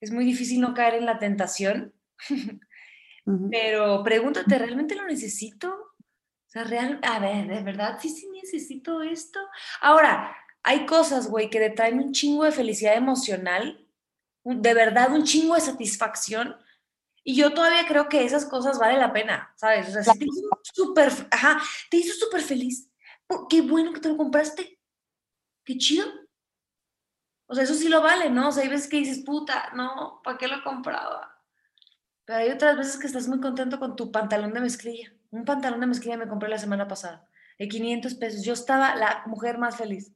es 0.00 0.10
muy 0.10 0.24
difícil 0.24 0.60
no 0.60 0.74
caer 0.74 0.94
en 0.94 1.06
la 1.06 1.18
tentación, 1.18 1.94
pero 3.50 4.02
pregúntate, 4.02 4.58
¿realmente 4.58 4.96
lo 4.96 5.06
necesito? 5.06 5.91
O 6.52 6.58
sea, 6.60 6.64
real, 6.64 7.00
a 7.02 7.18
ver, 7.18 7.46
¿de 7.46 7.62
verdad 7.62 7.98
sí, 7.98 8.10
sí 8.10 8.28
necesito 8.28 9.00
esto? 9.00 9.40
Ahora, 9.80 10.36
hay 10.62 10.84
cosas, 10.84 11.28
güey, 11.28 11.48
que 11.48 11.58
te 11.58 11.70
traen 11.70 11.98
un 11.98 12.12
chingo 12.12 12.44
de 12.44 12.52
felicidad 12.52 12.94
emocional, 12.94 13.88
de 14.44 14.74
verdad 14.74 15.14
un 15.14 15.24
chingo 15.24 15.54
de 15.54 15.62
satisfacción, 15.62 16.54
y 17.24 17.36
yo 17.36 17.54
todavía 17.54 17.86
creo 17.88 18.06
que 18.10 18.22
esas 18.22 18.44
cosas 18.44 18.78
vale 18.78 18.98
la 18.98 19.14
pena, 19.14 19.54
¿sabes? 19.56 19.88
O 19.88 19.92
sea, 19.92 20.02
si 20.02 20.18
te 20.18 20.26
hizo 20.26 20.60
súper, 20.62 21.10
ajá, 21.30 21.58
te 21.90 21.96
hizo 21.96 22.12
súper 22.22 22.42
feliz, 22.42 22.86
oh, 23.28 23.48
qué 23.48 23.62
bueno 23.62 23.90
que 23.94 24.00
te 24.00 24.10
lo 24.10 24.18
compraste, 24.18 24.78
qué 25.64 25.78
chido. 25.78 26.06
O 27.46 27.54
sea, 27.54 27.64
eso 27.64 27.72
sí 27.72 27.88
lo 27.88 28.02
vale, 28.02 28.28
¿no? 28.28 28.48
O 28.48 28.52
sea, 28.52 28.62
hay 28.62 28.68
veces 28.68 28.88
que 28.88 28.98
dices, 28.98 29.24
puta, 29.24 29.70
no, 29.74 30.20
¿para 30.22 30.36
qué 30.36 30.48
lo 30.48 30.62
compraba? 30.62 31.42
Pero 32.26 32.40
hay 32.40 32.50
otras 32.50 32.76
veces 32.76 32.98
que 32.98 33.06
estás 33.06 33.26
muy 33.26 33.40
contento 33.40 33.78
con 33.78 33.96
tu 33.96 34.12
pantalón 34.12 34.52
de 34.52 34.60
mezclilla. 34.60 35.14
Un 35.32 35.46
pantalón 35.46 35.80
de 35.80 35.86
mezclilla 35.86 36.18
me 36.18 36.28
compré 36.28 36.48
la 36.50 36.58
semana 36.58 36.86
pasada, 36.86 37.26
de 37.58 37.66
500 37.66 38.14
pesos. 38.14 38.44
Yo 38.44 38.52
estaba 38.52 38.94
la 38.94 39.22
mujer 39.26 39.56
más 39.56 39.76
feliz. 39.76 40.12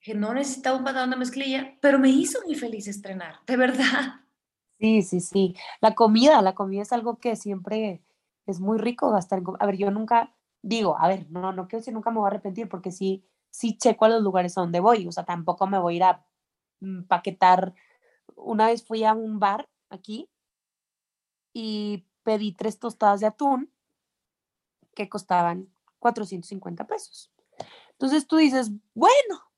Que 0.00 0.14
no 0.14 0.34
necesitaba 0.34 0.76
un 0.76 0.84
pantalón 0.84 1.10
de 1.10 1.16
mezclilla, 1.16 1.78
pero 1.80 2.00
me 2.00 2.08
hizo 2.08 2.40
muy 2.44 2.56
feliz 2.56 2.88
estrenar, 2.88 3.36
de 3.46 3.56
verdad. 3.56 4.20
Sí, 4.80 5.02
sí, 5.02 5.20
sí. 5.20 5.54
La 5.80 5.94
comida, 5.94 6.42
la 6.42 6.54
comida 6.54 6.82
es 6.82 6.92
algo 6.92 7.18
que 7.18 7.36
siempre 7.36 8.02
es 8.46 8.60
muy 8.60 8.78
rico 8.78 9.10
gastar 9.12 9.42
A 9.60 9.66
ver, 9.66 9.76
yo 9.76 9.90
nunca 9.90 10.34
digo, 10.62 10.98
a 10.98 11.06
ver, 11.06 11.30
no, 11.30 11.52
no 11.52 11.68
quiero 11.68 11.80
decir 11.80 11.94
nunca 11.94 12.10
me 12.10 12.18
voy 12.18 12.26
a 12.26 12.30
arrepentir 12.30 12.68
porque 12.68 12.90
sí, 12.90 13.24
sí 13.50 13.76
checo 13.78 14.06
a 14.06 14.08
los 14.08 14.22
lugares 14.22 14.58
a 14.58 14.62
donde 14.62 14.80
voy. 14.80 15.06
O 15.06 15.12
sea, 15.12 15.24
tampoco 15.24 15.68
me 15.68 15.78
voy 15.78 15.94
a 15.94 15.96
ir 15.96 16.02
a 16.02 16.26
paquetar. 17.06 17.74
Una 18.34 18.66
vez 18.66 18.84
fui 18.84 19.04
a 19.04 19.14
un 19.14 19.38
bar 19.38 19.68
aquí 19.88 20.28
y 21.54 22.06
pedí 22.30 22.52
tres 22.52 22.78
tostadas 22.78 23.18
de 23.18 23.26
atún 23.26 23.72
que 24.94 25.08
costaban 25.08 25.68
450 25.98 26.86
pesos. 26.86 27.32
Entonces 27.90 28.28
tú 28.28 28.36
dices, 28.36 28.70
bueno, 28.94 29.50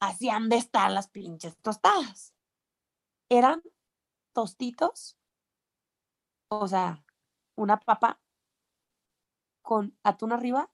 así 0.00 0.28
han 0.28 0.50
de 0.50 0.56
estar 0.56 0.90
las 0.92 1.08
pinches 1.08 1.56
tostadas. 1.62 2.34
Eran 3.30 3.62
tostitos, 4.34 5.16
o 6.48 6.68
sea, 6.68 7.02
una 7.56 7.80
papa 7.80 8.20
con 9.62 9.96
atún 10.02 10.32
arriba 10.32 10.70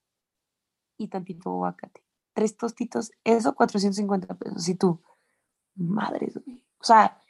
y 0.97 1.07
tantito 1.07 1.51
aguacate. 1.51 2.03
Tres 2.33 2.57
tostitos, 2.57 3.13
eso 3.23 3.55
450 3.55 4.35
pesos. 4.35 4.69
Y 4.69 4.75
tú, 4.75 5.01
madres, 5.77 6.43
güey. 6.45 6.67
O 6.81 6.85
sea, 6.85 7.23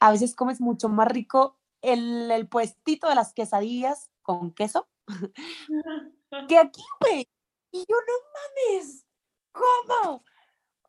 a 0.00 0.10
veces 0.10 0.36
comes 0.36 0.60
mucho 0.60 0.90
más 0.90 1.08
rico 1.08 1.61
el, 1.82 2.30
el 2.30 2.48
puestito 2.48 3.08
de 3.08 3.14
las 3.14 3.34
quesadillas 3.34 4.10
con 4.22 4.52
queso 4.54 4.88
que 6.48 6.58
aquí, 6.58 6.82
güey. 7.00 7.28
Y 7.72 7.80
yo, 7.88 7.96
no 7.96 8.76
mames, 8.76 9.06
¿cómo? 9.52 10.24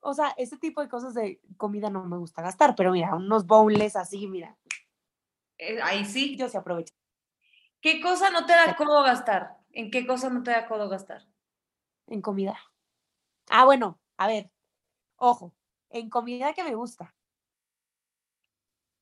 O 0.01 0.13
sea, 0.13 0.33
ese 0.37 0.57
tipo 0.57 0.81
de 0.81 0.89
cosas 0.89 1.13
de 1.13 1.41
comida 1.57 1.89
no 1.89 2.05
me 2.05 2.17
gusta 2.17 2.41
gastar, 2.41 2.75
pero 2.75 2.91
mira, 2.91 3.15
unos 3.15 3.45
bowls 3.47 3.95
así, 3.95 4.27
mira, 4.27 4.57
Eh, 5.57 5.81
Ahí 5.81 6.03
sí. 6.05 6.35
yo 6.35 6.49
se 6.49 6.57
aprovecho. 6.57 6.93
¿Qué 7.79 8.01
cosa 8.01 8.29
no 8.29 8.45
te 8.45 8.53
da 8.53 8.75
codo 8.75 9.01
gastar? 9.03 9.57
¿En 9.71 9.91
qué 9.91 10.05
cosa 10.05 10.29
no 10.29 10.43
te 10.43 10.51
da 10.51 10.67
codo 10.67 10.89
gastar? 10.89 11.25
En 12.07 12.21
comida. 12.21 12.57
Ah, 13.49 13.65
bueno, 13.65 13.99
a 14.17 14.27
ver, 14.27 14.51
ojo, 15.15 15.53
en 15.89 16.09
comida 16.09 16.53
que 16.53 16.63
me 16.63 16.75
gusta. 16.75 17.15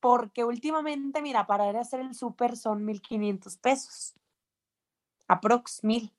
Porque 0.02 0.44
últimamente, 0.44 1.22
mira, 1.22 1.48
para 1.48 1.70
ir 1.70 1.78
a 1.78 1.82
hacer 1.82 2.02
el 2.02 2.16
súper 2.16 2.58
son 2.58 2.84
1500 2.84 3.58
pesos. 3.58 4.16
Aprox 5.28 5.84
mil. 5.84 6.12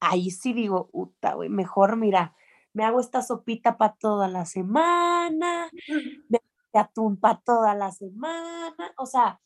Ahí 0.00 0.30
sí 0.30 0.52
digo, 0.52 0.88
puta, 0.88 1.34
güey, 1.34 1.48
mejor 1.48 1.96
mira, 1.96 2.34
me 2.72 2.84
hago 2.84 3.00
esta 3.00 3.22
sopita 3.22 3.78
para 3.78 3.94
toda 3.94 4.28
la 4.28 4.44
semana, 4.44 5.70
de 6.28 6.40
atún 6.78 7.16
para 7.18 7.40
toda 7.40 7.74
la 7.74 7.92
semana. 7.92 8.92
O 8.98 9.06
sea, 9.06 9.40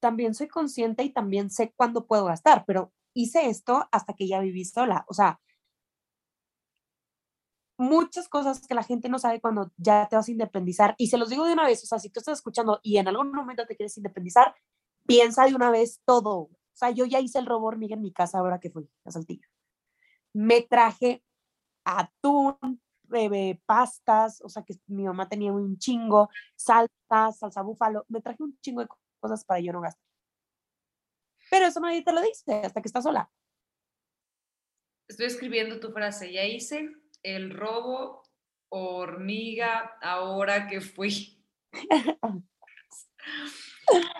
también 0.00 0.34
soy 0.34 0.48
consciente 0.48 1.02
y 1.02 1.10
también 1.10 1.50
sé 1.50 1.72
cuándo 1.76 2.06
puedo 2.06 2.26
gastar, 2.26 2.64
pero 2.66 2.92
hice 3.14 3.48
esto 3.48 3.88
hasta 3.90 4.14
que 4.14 4.28
ya 4.28 4.40
viví 4.40 4.64
sola. 4.64 5.04
O 5.08 5.14
sea, 5.14 5.40
muchas 7.76 8.28
cosas 8.28 8.66
que 8.66 8.74
la 8.74 8.82
gente 8.82 9.08
no 9.08 9.18
sabe 9.18 9.40
cuando 9.40 9.72
ya 9.76 10.08
te 10.08 10.16
vas 10.16 10.28
a 10.28 10.30
independizar. 10.30 10.94
Y 10.98 11.08
se 11.08 11.18
los 11.18 11.30
digo 11.30 11.44
de 11.44 11.52
una 11.52 11.66
vez, 11.66 11.82
o 11.82 11.86
sea, 11.86 11.98
si 11.98 12.10
tú 12.10 12.20
estás 12.20 12.38
escuchando 12.38 12.80
y 12.82 12.98
en 12.98 13.08
algún 13.08 13.32
momento 13.32 13.66
te 13.66 13.76
quieres 13.76 13.96
independizar, 13.96 14.54
piensa 15.06 15.44
de 15.46 15.54
una 15.54 15.70
vez 15.70 16.00
todo. 16.04 16.34
O 16.38 16.76
sea, 16.76 16.90
yo 16.90 17.04
ya 17.04 17.20
hice 17.20 17.38
el 17.38 17.46
robo 17.46 17.66
hormiga 17.66 17.94
en 17.94 18.02
mi 18.02 18.12
casa 18.12 18.38
ahora 18.38 18.58
que 18.58 18.70
fui 18.70 18.88
a 19.04 19.10
Saltillo. 19.10 19.48
Me 20.32 20.62
traje 20.62 21.22
atún, 21.84 22.80
bebé, 23.04 23.60
pastas, 23.66 24.40
o 24.42 24.48
sea, 24.48 24.64
que 24.64 24.74
mi 24.86 25.04
mamá 25.04 25.28
tenía 25.28 25.52
un 25.52 25.78
chingo, 25.78 26.30
salsa, 26.56 27.32
salsa 27.32 27.62
búfalo. 27.62 28.04
Me 28.08 28.20
traje 28.20 28.42
un 28.42 28.58
chingo 28.60 28.80
de 28.80 28.88
cosas 29.20 29.44
para 29.44 29.60
yo 29.60 29.72
no 29.72 29.80
gastar. 29.80 30.02
Pero 31.50 31.66
eso 31.66 31.80
nadie 31.80 32.02
te 32.02 32.12
lo 32.12 32.20
dice 32.22 32.62
hasta 32.64 32.80
que 32.80 32.88
estás 32.88 33.04
sola. 33.04 33.30
Estoy 35.08 35.26
escribiendo 35.26 35.78
tu 35.78 35.92
frase. 35.92 36.32
Ya 36.32 36.44
hice 36.44 36.90
el 37.24 37.50
robo 37.50 38.22
hormiga 38.68 39.98
ahora 40.00 40.68
que 40.68 40.80
fui. 40.80 41.42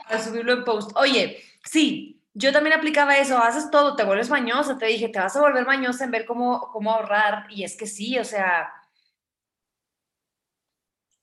a 0.06 0.18
subirlo 0.18 0.52
en 0.52 0.64
post. 0.64 0.90
Oye, 0.96 1.42
sí, 1.64 2.22
yo 2.32 2.52
también 2.52 2.76
aplicaba 2.76 3.16
eso, 3.16 3.38
haces 3.38 3.70
todo, 3.70 3.96
te 3.96 4.04
vuelves 4.04 4.30
mañosa, 4.30 4.76
te 4.78 4.86
dije, 4.86 5.08
te 5.08 5.18
vas 5.18 5.36
a 5.36 5.40
volver 5.40 5.64
mañosa 5.66 6.04
en 6.04 6.10
ver 6.10 6.26
cómo, 6.26 6.68
cómo 6.72 6.92
ahorrar, 6.92 7.46
y 7.50 7.64
es 7.64 7.76
que 7.76 7.86
sí, 7.86 8.18
o 8.18 8.24
sea, 8.24 8.72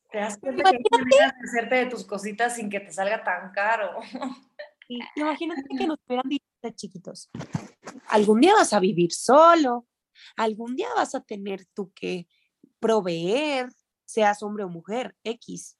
te 0.09 0.19
das 0.19 0.37
cuenta 0.37 0.71
que 0.71 0.79
terminas 0.79 1.33
de 1.33 1.47
hacerte 1.47 1.75
de 1.75 1.85
tus 1.87 2.05
cositas 2.05 2.55
sin 2.55 2.69
que 2.69 2.79
te 2.79 2.91
salga 2.91 3.23
tan 3.23 3.51
caro. 3.51 3.99
Imagínate 5.15 5.63
que 5.77 5.87
nos 5.87 5.99
hubieran 6.05 6.29
dicho 6.29 6.45
de 6.61 6.75
chiquitos, 6.75 7.29
algún 8.07 8.39
día 8.39 8.53
vas 8.53 8.73
a 8.73 8.79
vivir 8.79 9.11
solo, 9.11 9.87
algún 10.35 10.75
día 10.75 10.87
vas 10.95 11.15
a 11.15 11.21
tener 11.21 11.65
tú 11.73 11.91
que 11.93 12.27
proveer, 12.79 13.69
seas 14.05 14.43
hombre 14.43 14.63
o 14.63 14.69
mujer, 14.69 15.15
X. 15.23 15.77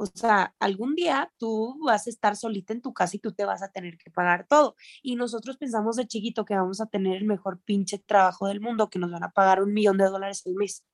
O 0.00 0.06
sea, 0.06 0.54
algún 0.60 0.94
día 0.94 1.32
tú 1.38 1.76
vas 1.84 2.06
a 2.06 2.10
estar 2.10 2.36
solita 2.36 2.72
en 2.72 2.82
tu 2.82 2.94
casa 2.94 3.16
y 3.16 3.18
tú 3.20 3.32
te 3.32 3.44
vas 3.44 3.62
a 3.62 3.72
tener 3.72 3.98
que 3.98 4.10
pagar 4.10 4.46
todo. 4.48 4.76
Y 5.02 5.16
nosotros 5.16 5.56
pensamos 5.56 5.96
de 5.96 6.06
chiquito 6.06 6.44
que 6.44 6.54
vamos 6.54 6.80
a 6.80 6.86
tener 6.86 7.16
el 7.16 7.24
mejor 7.24 7.60
pinche 7.62 7.98
trabajo 7.98 8.46
del 8.46 8.60
mundo, 8.60 8.90
que 8.90 9.00
nos 9.00 9.10
van 9.10 9.24
a 9.24 9.32
pagar 9.32 9.60
un 9.60 9.74
millón 9.74 9.98
de 9.98 10.04
dólares 10.04 10.44
al 10.46 10.54
mes. 10.54 10.84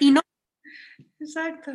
Y 0.00 0.10
no. 0.10 0.20
Exacto. 1.18 1.72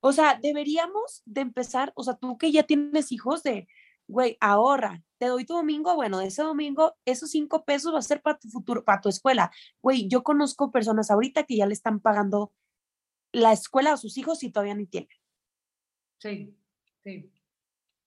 O 0.00 0.12
sea, 0.12 0.38
deberíamos 0.40 1.22
de 1.24 1.40
empezar, 1.40 1.92
o 1.96 2.04
sea, 2.04 2.14
tú 2.14 2.36
que 2.36 2.52
ya 2.52 2.64
tienes 2.64 3.10
hijos 3.10 3.42
de, 3.42 3.66
güey, 4.06 4.36
ahorra, 4.40 5.02
te 5.18 5.26
doy 5.26 5.44
tu 5.44 5.54
domingo, 5.54 5.94
bueno, 5.94 6.20
ese 6.20 6.42
domingo, 6.42 6.96
esos 7.04 7.30
cinco 7.30 7.64
pesos 7.64 7.94
va 7.94 7.98
a 7.98 8.02
ser 8.02 8.20
para 8.20 8.38
tu 8.38 8.48
futuro, 8.48 8.84
para 8.84 9.00
tu 9.00 9.08
escuela. 9.08 9.50
Güey, 9.82 10.08
yo 10.08 10.22
conozco 10.22 10.70
personas 10.70 11.10
ahorita 11.10 11.44
que 11.44 11.56
ya 11.56 11.66
le 11.66 11.72
están 11.72 12.00
pagando 12.00 12.52
la 13.32 13.52
escuela 13.52 13.92
a 13.92 13.96
sus 13.96 14.16
hijos 14.18 14.42
y 14.42 14.50
todavía 14.50 14.74
ni 14.74 14.86
tienen. 14.86 15.08
Sí, 16.18 16.56
sí. 17.02 17.30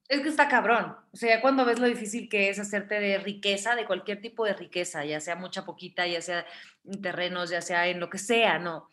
Es 0.07 0.21
que 0.21 0.29
está 0.29 0.47
cabrón. 0.47 0.95
O 1.11 1.17
sea, 1.17 1.41
cuando 1.41 1.65
ves 1.65 1.79
lo 1.79 1.87
difícil 1.87 2.29
que 2.29 2.49
es 2.49 2.59
hacerte 2.59 2.99
de 2.99 3.17
riqueza, 3.17 3.75
de 3.75 3.85
cualquier 3.85 4.21
tipo 4.21 4.45
de 4.45 4.53
riqueza, 4.53 5.03
ya 5.03 5.19
sea 5.19 5.35
mucha, 5.35 5.65
poquita, 5.65 6.07
ya 6.07 6.21
sea 6.21 6.45
en 6.85 7.01
terrenos, 7.01 7.49
ya 7.49 7.61
sea 7.61 7.87
en 7.87 7.99
lo 7.99 8.09
que 8.09 8.17
sea, 8.17 8.57
no. 8.57 8.89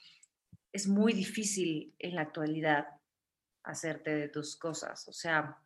Es 0.72 0.88
muy 0.88 1.12
difícil 1.12 1.94
en 2.00 2.16
la 2.16 2.22
actualidad 2.22 2.88
hacerte 3.62 4.14
de 4.14 4.28
tus 4.28 4.56
cosas. 4.56 5.06
O 5.06 5.12
sea, 5.12 5.56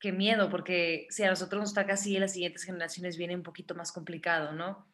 qué 0.00 0.12
miedo, 0.12 0.48
porque 0.48 1.06
si 1.10 1.22
a 1.24 1.30
nosotros 1.30 1.60
nos 1.60 1.74
toca 1.74 1.94
así, 1.94 2.18
las 2.18 2.32
siguientes 2.32 2.64
generaciones 2.64 3.16
viene 3.16 3.34
un 3.34 3.42
poquito 3.42 3.74
más 3.74 3.92
complicado, 3.92 4.52
¿no? 4.52 4.86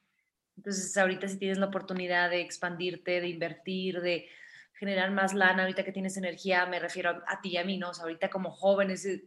Entonces, 0.56 0.96
ahorita 0.96 1.28
si 1.28 1.38
tienes 1.38 1.58
la 1.58 1.66
oportunidad 1.66 2.30
de 2.30 2.40
expandirte, 2.40 3.20
de 3.20 3.28
invertir, 3.28 4.00
de 4.00 4.28
generar 4.74 5.10
más 5.10 5.34
lana, 5.34 5.62
ahorita 5.62 5.84
que 5.84 5.92
tienes 5.92 6.16
energía, 6.16 6.66
me 6.66 6.78
refiero 6.80 7.22
a, 7.26 7.40
ti 7.40 7.50
y 7.50 7.56
a 7.56 7.64
mí, 7.64 7.78
¿no? 7.78 7.90
O 7.90 7.94
sea, 7.94 8.04
ahorita 8.04 8.30
como 8.30 8.50
jóvenes 8.50 9.04
eh, 9.04 9.24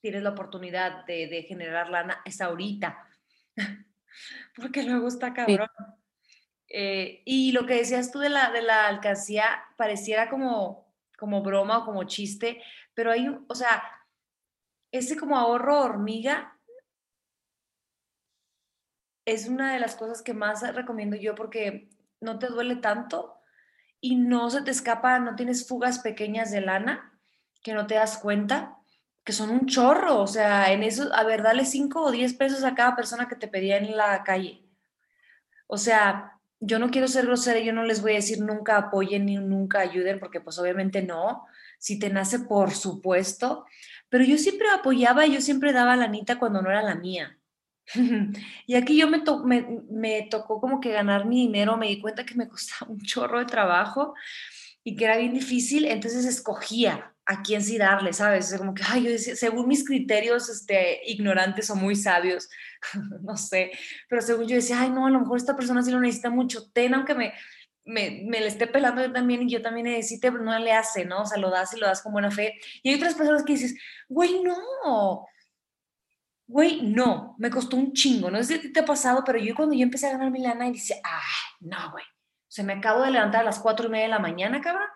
tienes 0.00 0.22
la 0.22 0.30
oportunidad 0.30 1.04
de, 1.06 1.44
generar 1.48 1.90
lana, 1.90 2.22
es 2.24 2.40
ahorita. 2.40 3.06
Porque 4.54 4.82
luego 4.82 5.08
está 5.08 5.32
cabrón. 5.34 5.68
Eh, 6.68 7.22
y 7.24 7.52
lo 7.52 7.64
que 7.66 7.74
decías 7.74 8.10
tú 8.10 8.18
de 8.18 8.28
la, 8.28 8.50
de 8.50 8.62
la 8.62 8.88
alcancía 8.88 9.62
pareciera 9.76 10.28
como, 10.28 10.92
como 11.16 11.42
broma 11.42 11.78
o 11.78 11.84
como 11.84 12.04
chiste, 12.04 12.62
pero 12.94 13.12
hay, 13.12 13.28
o 13.28 13.54
sea, 13.54 13.82
ese 14.92 15.16
como 15.16 15.36
ahorro 15.36 15.80
hormiga 15.80 16.58
es 19.24 19.48
una 19.48 19.72
de 19.72 19.80
las 19.80 19.96
cosas 19.96 20.22
que 20.22 20.34
más 20.34 20.62
recomiendo 20.74 21.16
yo 21.16 21.34
porque 21.34 21.88
no 22.20 22.38
te 22.38 22.46
duele 22.46 22.76
tanto 22.76 23.40
y 24.00 24.16
no 24.16 24.50
se 24.50 24.62
te 24.62 24.70
escapa, 24.70 25.18
no 25.18 25.34
tienes 25.34 25.66
fugas 25.66 25.98
pequeñas 25.98 26.50
de 26.50 26.60
lana 26.60 27.12
que 27.62 27.74
no 27.74 27.86
te 27.88 27.96
das 27.96 28.18
cuenta, 28.18 28.78
que 29.24 29.32
son 29.32 29.50
un 29.50 29.66
chorro, 29.66 30.20
o 30.20 30.28
sea, 30.28 30.72
en 30.72 30.84
eso, 30.84 31.12
a 31.12 31.24
ver, 31.24 31.42
dale 31.42 31.64
5 31.64 32.00
o 32.00 32.12
10 32.12 32.34
pesos 32.34 32.62
a 32.62 32.76
cada 32.76 32.94
persona 32.94 33.26
que 33.28 33.34
te 33.34 33.48
pedía 33.48 33.76
en 33.76 33.96
la 33.96 34.22
calle. 34.22 34.64
O 35.66 35.76
sea, 35.76 36.38
yo 36.60 36.78
no 36.78 36.92
quiero 36.92 37.08
ser 37.08 37.26
grosera, 37.26 37.58
yo 37.58 37.72
no 37.72 37.82
les 37.82 38.02
voy 38.02 38.12
a 38.12 38.16
decir 38.16 38.40
nunca 38.40 38.76
apoyen 38.76 39.26
ni 39.26 39.34
nunca 39.36 39.80
ayuden, 39.80 40.20
porque 40.20 40.40
pues 40.40 40.58
obviamente 40.60 41.02
no, 41.02 41.44
si 41.78 41.98
te 41.98 42.08
nace, 42.08 42.38
por 42.38 42.70
supuesto, 42.70 43.66
pero 44.08 44.24
yo 44.24 44.38
siempre 44.38 44.68
apoyaba 44.68 45.26
y 45.26 45.34
yo 45.34 45.40
siempre 45.40 45.72
daba 45.72 45.96
la 45.96 46.04
anita 46.04 46.38
cuando 46.38 46.62
no 46.62 46.70
era 46.70 46.82
la 46.82 46.94
mía. 46.94 47.38
Y 48.66 48.74
aquí 48.74 48.98
yo 48.98 49.08
me, 49.08 49.22
me, 49.90 50.22
tocó 50.30 50.60
como 50.60 50.80
que 50.80 50.90
ganar 50.90 51.24
mi 51.24 51.46
dinero, 51.46 51.76
me 51.76 51.88
di 51.88 52.00
cuenta 52.00 52.26
que 52.26 52.34
me 52.34 52.48
costaba 52.48 52.90
un 52.90 53.00
chorro 53.00 53.38
de 53.38 53.46
trabajo 53.46 54.14
y 54.82 54.96
que 54.96 55.04
era 55.04 55.16
bien 55.16 55.34
difícil, 55.34 55.84
entonces 55.84 56.24
escogía 56.24 57.12
a 57.24 57.42
quién 57.42 57.60
sí 57.60 57.76
darle, 57.76 58.12
¿sabes? 58.12 58.54
como 58.56 58.72
que, 58.72 58.84
ay, 58.86 59.02
yo 59.02 59.10
decía, 59.10 59.34
según 59.34 59.66
mis 59.66 59.84
criterios 59.84 60.48
este, 60.48 61.00
ignorantes 61.10 61.68
o 61.70 61.74
muy 61.74 61.96
sabios, 61.96 62.48
no 63.22 63.36
sé, 63.36 63.72
pero 64.08 64.22
según 64.22 64.46
yo 64.46 64.54
decía, 64.54 64.80
ay, 64.80 64.90
no, 64.90 65.06
a 65.06 65.10
lo 65.10 65.18
mejor 65.18 65.38
esta 65.38 65.56
persona 65.56 65.82
sí 65.82 65.90
lo 65.90 65.98
necesita 65.98 66.30
mucho, 66.30 66.70
ten, 66.70 66.94
aunque 66.94 67.16
me, 67.16 67.32
me, 67.86 68.22
me 68.26 68.40
le 68.40 68.48
esté 68.48 68.66
pelando 68.66 69.02
yo 69.02 69.12
también 69.12 69.42
y 69.42 69.50
yo 69.50 69.62
también 69.62 69.86
necesite, 69.86 70.30
pero 70.30 70.44
no 70.44 70.58
le 70.58 70.72
hace, 70.72 71.04
¿no? 71.04 71.22
O 71.22 71.26
sea, 71.26 71.38
lo 71.38 71.50
das 71.50 71.72
y 71.74 71.80
lo 71.80 71.86
das 71.86 72.02
con 72.02 72.12
buena 72.12 72.30
fe. 72.30 72.54
Y 72.82 72.90
hay 72.90 72.96
otras 72.96 73.14
personas 73.14 73.44
que 73.44 73.54
dices, 73.54 73.74
güey, 74.08 74.42
no, 74.42 75.26
Güey, 76.48 76.82
no, 76.82 77.34
me 77.38 77.50
costó 77.50 77.76
un 77.76 77.92
chingo. 77.92 78.30
No 78.30 78.42
sé 78.42 78.60
si 78.60 78.72
te 78.72 78.80
ha 78.80 78.84
pasado, 78.84 79.22
pero 79.24 79.38
yo 79.38 79.54
cuando 79.54 79.74
yo 79.74 79.82
empecé 79.82 80.06
a 80.06 80.12
ganar 80.12 80.30
mi 80.30 80.40
lana 80.40 80.68
y 80.68 80.72
dice, 80.72 81.00
ay, 81.02 81.68
no, 81.68 81.90
güey. 81.90 82.04
se 82.48 82.62
me 82.62 82.74
acabo 82.74 83.02
de 83.02 83.10
levantar 83.10 83.40
a 83.42 83.44
las 83.44 83.58
cuatro 83.58 83.86
y 83.88 83.90
media 83.90 84.04
de 84.04 84.10
la 84.10 84.18
mañana, 84.20 84.60
cabrón, 84.60 84.88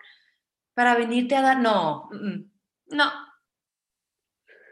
para 0.73 0.95
venirte 0.95 1.35
a 1.35 1.41
dar. 1.41 1.59
No, 1.59 2.09
no. 2.87 3.11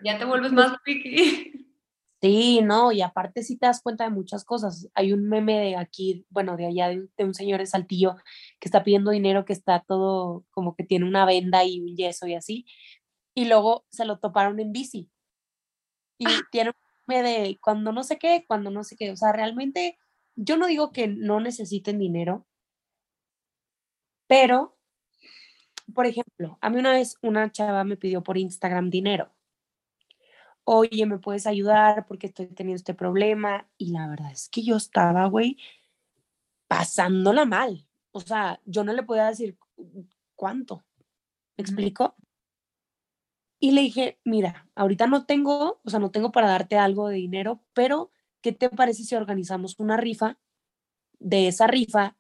Ya 0.04 0.18
te 0.18 0.26
vuelves 0.26 0.54
más 0.54 0.78
piqui. 0.84 1.59
Sí, 2.22 2.62
no, 2.62 2.92
y 2.92 3.02
aparte 3.02 3.44
sí 3.44 3.58
te 3.58 3.66
das 3.68 3.82
cuenta 3.82 4.04
de 4.04 4.10
muchas 4.10 4.44
cosas. 4.44 4.90
Hay 4.94 5.14
un 5.14 5.30
meme 5.30 5.58
de 5.60 5.78
aquí, 5.78 6.26
bueno, 6.30 6.58
de 6.58 6.66
allá, 6.68 6.90
de, 6.90 7.08
un 7.20 7.34
señor 7.34 7.60
de 7.60 7.66
Saltillo 7.66 8.16
que 8.60 8.68
está 8.68 8.84
pidiendo 8.84 9.12
dinero, 9.12 9.46
que 9.46 9.54
está 9.54 9.84
todo 9.88 10.46
como 10.52 10.76
que 10.76 10.84
tiene 10.84 11.06
una 11.08 11.26
venda 11.26 11.64
y 11.66 11.80
un 11.80 11.96
yeso 11.96 12.28
y 12.28 12.36
así. 12.36 12.66
Y 13.36 13.46
luego 13.46 13.86
se 13.90 14.06
lo 14.06 14.20
toparon 14.20 14.60
en 14.60 14.74
bici 14.74 15.10
y 16.20 16.26
tiene 16.52 16.74
de 17.08 17.58
cuando 17.62 17.92
no 17.92 18.04
sé 18.04 18.20
qué, 18.20 18.46
cuando 18.48 18.70
no 18.70 18.84
sé 18.84 18.96
qué. 18.96 19.12
O 19.12 19.16
sea, 19.16 19.32
realmente 19.32 19.98
yo 20.36 20.58
no 20.58 20.68
digo 20.68 20.92
que 20.92 21.08
no 21.08 21.40
necesiten 21.40 22.00
dinero, 22.00 22.46
pero, 24.28 24.78
por 25.96 26.06
ejemplo, 26.06 26.60
a 26.62 26.70
mí 26.70 26.78
una 26.80 26.92
vez 26.92 27.16
una 27.24 27.52
chava 27.52 27.84
me 27.84 27.98
pidió 27.98 28.22
por 28.24 28.38
Instagram 28.38 28.92
dinero. 28.92 29.34
Oye, 30.68 31.06
¿me 31.06 31.18
puedes 31.18 31.48
ayudar 31.48 32.06
porque 32.08 32.28
estoy 32.28 32.48
teniendo 32.48 32.78
este 32.78 32.94
problema? 32.94 33.68
Y 33.78 33.92
la 33.92 34.08
verdad 34.08 34.32
es 34.32 34.50
que 34.50 34.62
yo 34.64 34.76
estaba, 34.78 35.26
güey, 35.28 35.58
pasándola 36.68 37.46
mal. 37.46 37.88
O 38.12 38.22
sea, 38.22 38.62
yo 38.66 38.84
no 38.84 38.94
le 38.94 39.04
podía 39.04 39.26
decir 39.26 39.58
cuánto. 40.36 40.86
¿Me 41.58 41.64
explico? 41.64 42.16
Y 43.62 43.72
le 43.72 43.82
dije, 43.82 44.20
mira, 44.24 44.68
ahorita 44.76 45.06
no 45.08 45.26
tengo, 45.26 45.82
o 45.84 45.90
sea, 45.90 46.00
no 46.00 46.12
tengo 46.12 46.32
para 46.32 46.48
darte 46.50 46.78
algo 46.78 47.10
de 47.10 47.16
dinero, 47.18 47.62
pero 47.74 48.10
¿qué 48.42 48.54
te 48.54 48.70
parece 48.70 49.04
si 49.04 49.16
organizamos 49.16 49.78
una 49.80 49.98
rifa? 49.98 50.38
De 51.20 51.48
esa 51.50 51.68
rifa, 51.68 52.18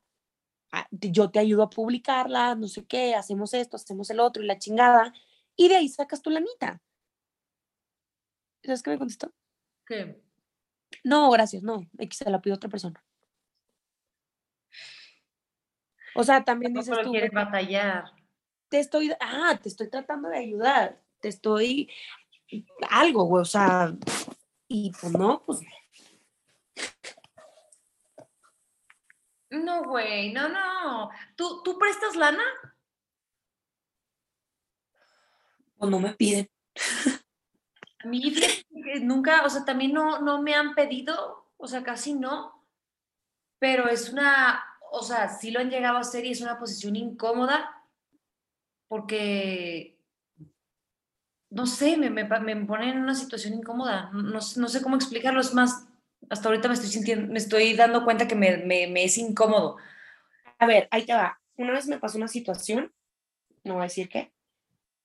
ah, 0.71 0.87
yo 0.91 1.31
te 1.31 1.39
ayudo 1.39 1.63
a 1.63 1.69
publicarla, 1.71 2.55
no 2.55 2.67
sé 2.67 2.85
qué, 2.85 3.15
hacemos 3.15 3.53
esto, 3.53 3.77
hacemos 3.77 4.09
el 4.11 4.19
otro 4.21 4.43
y 4.43 4.47
la 4.47 4.59
chingada, 4.59 5.13
y 5.55 5.69
de 5.69 5.77
ahí 5.77 5.89
sacas 5.89 6.21
tu 6.21 6.29
lanita. 6.31 6.81
¿Sabes 8.69 8.83
qué 8.83 8.91
me 8.91 8.97
contestó? 8.99 9.33
¿Qué? 9.85 10.21
No, 11.03 11.29
gracias, 11.31 11.63
no, 11.63 11.89
X 11.97 12.19
se 12.19 12.29
la 12.29 12.41
pido 12.41 12.53
a 12.53 12.57
otra 12.57 12.69
persona. 12.69 13.03
O 16.15 16.23
sea, 16.23 16.43
también 16.43 16.73
dices 16.73 16.97
tú. 17.03 17.11
quieres 17.11 17.31
batallar. 17.31 18.05
Te 18.69 18.79
estoy, 18.79 19.11
ah, 19.19 19.59
te 19.61 19.69
estoy 19.69 19.89
tratando 19.89 20.29
de 20.29 20.37
ayudar 20.37 21.01
te 21.19 21.29
estoy 21.29 21.89
algo, 22.89 23.25
güey, 23.25 23.41
o 23.41 23.45
sea, 23.45 23.93
y 24.67 24.91
pues 24.99 25.13
no, 25.13 25.43
pues. 25.45 25.59
No, 29.49 29.83
güey, 29.83 30.31
no, 30.31 30.47
no. 30.47 31.09
¿Tú, 31.35 31.63
¿Tú 31.63 31.77
prestas 31.77 32.15
lana? 32.15 32.43
Pues 35.77 35.91
no 35.91 35.99
me 35.99 36.13
piden. 36.13 36.49
A 38.03 38.07
mí 38.07 38.33
nunca, 39.01 39.45
o 39.45 39.49
sea, 39.49 39.65
también 39.65 39.93
no, 39.93 40.21
no 40.21 40.41
me 40.41 40.53
han 40.53 40.73
pedido, 40.73 41.45
o 41.57 41.67
sea, 41.67 41.83
casi 41.83 42.13
no, 42.13 42.65
pero 43.59 43.89
es 43.89 44.09
una, 44.09 44.63
o 44.91 45.03
sea, 45.03 45.29
sí 45.29 45.51
lo 45.51 45.59
han 45.59 45.69
llegado 45.69 45.97
a 45.97 46.01
hacer 46.01 46.25
y 46.25 46.31
es 46.31 46.41
una 46.41 46.57
posición 46.57 46.95
incómoda 46.95 47.83
porque, 48.87 49.99
no 51.49 51.65
sé, 51.65 51.97
me, 51.97 52.09
me, 52.09 52.23
me 52.23 52.65
pone 52.65 52.89
en 52.89 52.99
una 52.99 53.15
situación 53.15 53.53
incómoda, 53.53 54.09
no, 54.13 54.39
no 54.39 54.67
sé 54.69 54.81
cómo 54.81 54.95
explicarlo, 54.95 55.41
es 55.41 55.53
más, 55.53 55.85
hasta 56.29 56.47
ahorita 56.47 56.69
me 56.69 56.75
estoy 56.75 56.89
sintiendo, 56.89 57.31
me 57.31 57.39
estoy 57.39 57.75
dando 57.75 58.05
cuenta 58.05 58.27
que 58.27 58.35
me, 58.35 58.57
me 58.57 59.03
es 59.03 59.17
incómodo. 59.17 59.77
A 60.57 60.65
ver, 60.65 60.87
ahí 60.91 61.05
te 61.05 61.13
va. 61.13 61.39
Una 61.57 61.71
vez 61.71 61.87
me 61.87 61.99
pasó 61.99 62.17
una 62.17 62.27
situación, 62.27 62.93
no 63.63 63.75
voy 63.75 63.81
a 63.81 63.83
decir 63.83 64.09
qué, 64.09 64.33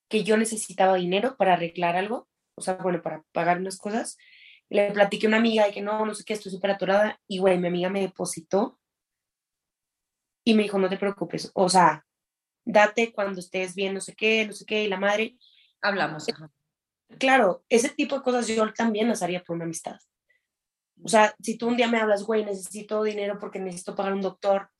que 0.08 0.24
yo 0.24 0.36
necesitaba 0.36 0.94
dinero 0.94 1.36
para 1.36 1.54
arreglar 1.54 1.96
algo 1.96 2.28
o 2.56 2.62
sea, 2.62 2.74
bueno, 2.74 3.02
para 3.02 3.22
pagar 3.32 3.58
unas 3.58 3.78
cosas. 3.78 4.16
Le 4.68 4.90
platiqué 4.92 5.26
a 5.26 5.28
una 5.28 5.36
amiga 5.36 5.68
y 5.68 5.72
que 5.72 5.82
no, 5.82 6.04
no 6.06 6.14
sé 6.14 6.24
qué, 6.24 6.32
estoy 6.32 6.52
súper 6.52 6.72
atorada. 6.72 7.20
Y, 7.28 7.38
güey, 7.38 7.58
mi 7.58 7.68
amiga 7.68 7.90
me 7.90 8.00
depositó 8.00 8.78
y 10.44 10.54
me 10.54 10.62
dijo, 10.62 10.78
no 10.78 10.88
te 10.88 10.98
preocupes, 10.98 11.50
o 11.54 11.68
sea, 11.68 12.04
date 12.64 13.12
cuando 13.12 13.40
estés 13.40 13.74
bien, 13.74 13.94
no 13.94 14.00
sé 14.00 14.14
qué, 14.14 14.46
no 14.46 14.52
sé 14.52 14.64
qué, 14.66 14.84
y 14.84 14.88
la 14.88 14.98
madre. 14.98 15.36
Hablamos. 15.80 16.26
Claro, 17.18 17.64
ese 17.68 17.90
tipo 17.90 18.16
de 18.16 18.22
cosas 18.22 18.46
yo 18.48 18.72
también 18.72 19.08
las 19.08 19.22
haría 19.22 19.42
por 19.42 19.56
una 19.56 19.64
amistad. 19.64 19.96
O 21.02 21.08
sea, 21.08 21.34
si 21.40 21.56
tú 21.58 21.68
un 21.68 21.76
día 21.76 21.88
me 21.88 21.98
hablas, 21.98 22.22
güey, 22.22 22.44
necesito 22.44 23.02
dinero 23.02 23.38
porque 23.38 23.58
necesito 23.58 23.94
pagar 23.94 24.12
un 24.12 24.22
doctor, 24.22 24.70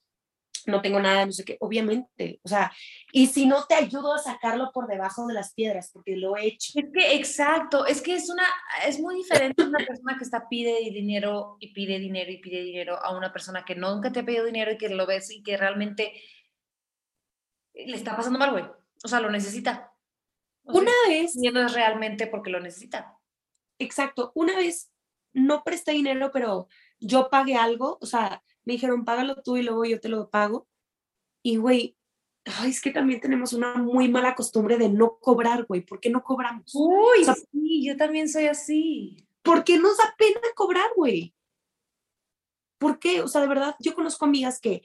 no 0.67 0.81
tengo 0.81 1.01
nada, 1.01 1.27
no 1.27 1.33
sé 1.33 1.45
qué, 1.45 1.57
obviamente, 1.61 2.41
o 2.43 2.49
sea, 2.49 2.73
y 3.13 3.27
si 3.27 3.47
no 3.47 3.65
te 3.65 3.75
ayudo 3.75 4.15
a 4.15 4.19
sacarlo 4.19 4.71
por 4.73 4.87
debajo 4.87 5.27
de 5.27 5.35
las 5.35 5.53
piedras, 5.55 5.91
porque 5.93 6.17
lo 6.17 6.37
he 6.37 6.47
hecho. 6.47 6.73
Es 6.77 6.87
que, 6.93 7.15
exacto, 7.15 7.87
es 7.87 8.03
que 8.03 8.15
es 8.15 8.31
una, 8.31 8.45
es 8.87 9.01
muy 9.01 9.17
diferente 9.17 9.63
una 9.63 9.85
persona 9.85 10.17
que 10.17 10.25
está 10.25 10.49
pide 10.49 10.79
dinero 10.91 11.57
y 11.61 11.73
pide 11.73 11.99
dinero 11.99 12.31
y 12.31 12.39
pide 12.39 12.63
dinero 12.63 12.99
a 13.03 13.17
una 13.17 13.33
persona 13.33 13.65
que 13.65 13.75
nunca 13.75 14.13
te 14.13 14.21
ha 14.21 14.25
pedido 14.25 14.45
dinero 14.45 14.73
y 14.73 14.79
que 14.79 14.89
lo 14.89 15.07
ves 15.07 15.31
y 15.31 15.43
que 15.43 15.57
realmente 15.57 16.13
le 17.75 17.97
está 17.97 18.17
pasando 18.17 18.39
mal, 18.39 18.53
güey, 18.53 18.65
o 19.03 19.09
sea, 19.09 19.21
lo 19.21 19.31
necesita. 19.31 19.93
una 20.63 20.93
vez. 21.09 21.37
Y 21.37 21.51
no 21.51 21.67
es 21.67 21.75
realmente 21.75 22.27
porque 22.27 22.51
lo 22.51 22.61
necesita. 22.61 23.19
Exacto, 23.79 24.33
una 24.35 24.57
vez 24.57 24.91
no 25.33 25.65
presté 25.65 25.93
dinero, 25.93 26.31
pero 26.33 26.69
yo 27.01 27.29
pagué 27.29 27.57
algo, 27.57 27.99
o 28.01 28.07
sea, 28.07 28.43
me 28.65 28.75
dijeron, 28.75 29.05
págalo 29.05 29.43
tú 29.43 29.57
y 29.57 29.63
luego 29.63 29.85
yo 29.85 30.01
te 30.01 30.09
lo 30.09 30.31
pago. 30.31 30.67
Y, 31.43 31.57
güey, 31.57 31.97
es 32.67 32.81
que 32.81 32.91
también 32.91 33.21
tenemos 33.21 33.53
una 33.53 33.75
muy 33.75 34.09
mala 34.09 34.35
costumbre 34.35 34.77
de 34.77 34.89
no 34.89 35.19
cobrar, 35.19 35.65
güey. 35.65 35.81
¿Por 35.83 36.01
qué 36.01 36.11
no 36.11 36.23
cobramos? 36.23 36.71
Uy, 36.75 37.25
sí, 37.25 37.87
yo 37.87 37.97
también 37.97 38.29
soy 38.29 38.47
así. 38.47 39.27
¿Por 39.43 39.65
qué 39.65 39.79
nos 39.79 39.97
da 39.97 40.15
pena 40.17 40.41
cobrar, 40.55 40.91
güey? 40.97 41.35
¿Por 42.79 42.99
qué? 42.99 43.23
O 43.23 43.29
sea, 43.29 43.41
de 43.41 43.49
verdad, 43.49 43.77
yo 43.79 43.95
conozco 43.95 44.25
amigas 44.27 44.61
que 44.61 44.83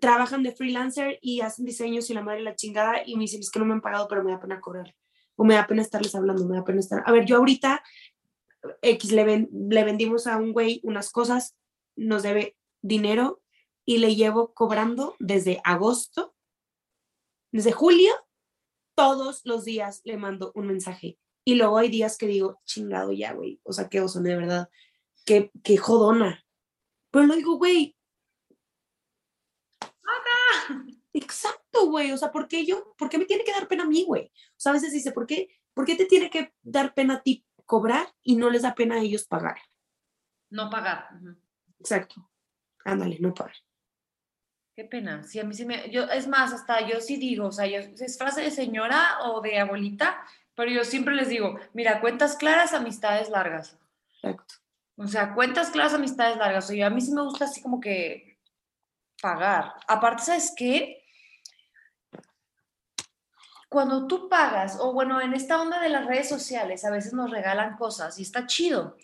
trabajan 0.00 0.42
de 0.42 0.52
freelancer 0.52 1.18
y 1.22 1.40
hacen 1.40 1.64
diseños 1.64 2.10
y 2.10 2.14
la 2.14 2.22
madre 2.22 2.42
la 2.42 2.54
chingada 2.54 3.02
y 3.04 3.16
me 3.16 3.22
dicen, 3.22 3.40
es 3.40 3.50
que 3.50 3.58
no 3.58 3.64
me 3.64 3.72
han 3.72 3.80
pagado, 3.80 4.06
pero 4.08 4.22
me 4.22 4.32
da 4.32 4.40
pena 4.40 4.60
cobrar. 4.60 4.94
O 5.36 5.44
me 5.44 5.54
da 5.54 5.66
pena 5.66 5.80
estarles 5.80 6.14
hablando, 6.14 6.46
me 6.46 6.56
da 6.56 6.64
pena 6.64 6.80
estar... 6.80 7.02
A 7.06 7.12
ver, 7.12 7.24
yo 7.24 7.38
ahorita 7.38 7.82
X 8.82 9.12
le, 9.12 9.48
le 9.50 9.84
vendimos 9.84 10.26
a 10.26 10.36
un 10.36 10.52
güey 10.52 10.80
unas 10.82 11.10
cosas, 11.10 11.56
nos 11.96 12.22
debe 12.22 12.57
dinero 12.82 13.42
y 13.88 13.98
le 13.98 14.14
llevo 14.14 14.52
cobrando 14.52 15.16
desde 15.18 15.62
agosto, 15.64 16.34
desde 17.50 17.72
julio, 17.72 18.12
todos 18.94 19.40
los 19.44 19.64
días 19.64 20.02
le 20.04 20.18
mando 20.18 20.52
un 20.54 20.66
mensaje. 20.66 21.18
Y 21.44 21.54
luego 21.54 21.78
hay 21.78 21.88
días 21.88 22.18
que 22.18 22.26
digo, 22.26 22.60
chingado 22.66 23.12
ya, 23.12 23.32
güey, 23.32 23.60
o 23.62 23.72
sea, 23.72 23.88
qué 23.88 24.02
oso, 24.02 24.20
de 24.20 24.36
verdad, 24.36 24.68
qué, 25.24 25.50
qué 25.64 25.78
jodona. 25.78 26.44
Pero 27.10 27.24
lo 27.24 27.34
digo, 27.34 27.56
güey. 27.56 27.96
Exacto, 31.14 31.86
güey, 31.86 32.12
o 32.12 32.18
sea, 32.18 32.30
¿por 32.30 32.46
qué 32.46 32.66
yo, 32.66 32.94
por 32.98 33.08
qué 33.08 33.16
me 33.16 33.24
tiene 33.24 33.44
que 33.44 33.52
dar 33.52 33.68
pena 33.68 33.84
a 33.84 33.88
mí, 33.88 34.04
güey? 34.04 34.26
O 34.26 34.60
sea, 34.60 34.70
a 34.70 34.74
veces 34.74 34.92
dice, 34.92 35.12
¿por 35.12 35.26
qué, 35.26 35.48
¿por 35.72 35.86
qué 35.86 35.96
te 35.96 36.04
tiene 36.04 36.28
que 36.28 36.52
dar 36.60 36.92
pena 36.92 37.14
a 37.14 37.22
ti 37.22 37.46
cobrar 37.64 38.06
y 38.22 38.36
no 38.36 38.50
les 38.50 38.62
da 38.62 38.74
pena 38.74 38.96
a 38.96 39.00
ellos 39.00 39.24
pagar? 39.24 39.56
No 40.50 40.68
pagar. 40.68 41.08
Exacto 41.78 42.28
ándale, 42.84 43.18
no 43.20 43.34
pagar. 43.34 43.54
Qué 44.78 44.84
pena. 44.84 45.24
Sí, 45.24 45.40
a 45.40 45.44
mí 45.44 45.54
sí 45.54 45.64
me. 45.64 45.90
Yo, 45.90 46.04
es 46.04 46.28
más, 46.28 46.52
hasta 46.52 46.86
yo 46.86 47.00
sí 47.00 47.16
digo, 47.16 47.48
o 47.48 47.52
sea, 47.52 47.66
yo, 47.66 47.80
es 47.80 48.16
frase 48.16 48.42
de 48.42 48.52
señora 48.52 49.18
o 49.24 49.40
de 49.40 49.58
abuelita, 49.58 50.24
pero 50.54 50.70
yo 50.70 50.84
siempre 50.84 51.16
les 51.16 51.28
digo, 51.28 51.58
mira, 51.72 52.00
cuentas 52.00 52.36
claras, 52.36 52.72
amistades 52.72 53.28
largas. 53.28 53.76
Exacto. 54.22 54.54
O 54.96 55.06
sea, 55.08 55.34
cuentas 55.34 55.70
claras, 55.70 55.94
amistades 55.94 56.36
largas. 56.36 56.66
O 56.66 56.68
sea, 56.68 56.86
a 56.86 56.90
mí 56.90 57.00
sí 57.00 57.12
me 57.12 57.22
gusta 57.22 57.46
así 57.46 57.60
como 57.60 57.80
que 57.80 58.38
pagar. 59.20 59.74
Aparte, 59.86 60.22
¿sabes 60.22 60.52
qué? 60.56 61.04
Cuando 63.68 64.06
tú 64.06 64.28
pagas, 64.28 64.78
o 64.80 64.92
bueno, 64.92 65.20
en 65.20 65.34
esta 65.34 65.60
onda 65.60 65.80
de 65.80 65.88
las 65.88 66.06
redes 66.06 66.28
sociales, 66.28 66.84
a 66.84 66.90
veces 66.90 67.12
nos 67.12 67.30
regalan 67.30 67.76
cosas 67.76 68.18
y 68.18 68.22
está 68.22 68.46
chido. 68.46 68.96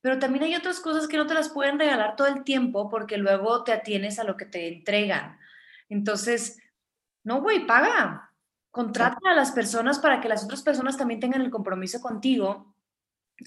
Pero 0.00 0.18
también 0.18 0.44
hay 0.44 0.54
otras 0.54 0.80
cosas 0.80 1.06
que 1.06 1.16
no 1.16 1.26
te 1.26 1.34
las 1.34 1.50
pueden 1.50 1.78
regalar 1.78 2.16
todo 2.16 2.28
el 2.28 2.42
tiempo 2.44 2.88
porque 2.88 3.18
luego 3.18 3.64
te 3.64 3.72
atienes 3.72 4.18
a 4.18 4.24
lo 4.24 4.36
que 4.36 4.46
te 4.46 4.68
entregan. 4.68 5.38
Entonces, 5.88 6.58
no, 7.22 7.42
güey, 7.42 7.66
paga. 7.66 8.32
Contrata 8.70 9.18
a 9.30 9.34
las 9.34 9.50
personas 9.50 9.98
para 9.98 10.20
que 10.20 10.28
las 10.28 10.44
otras 10.44 10.62
personas 10.62 10.96
también 10.96 11.20
tengan 11.20 11.42
el 11.42 11.50
compromiso 11.50 12.00
contigo 12.00 12.74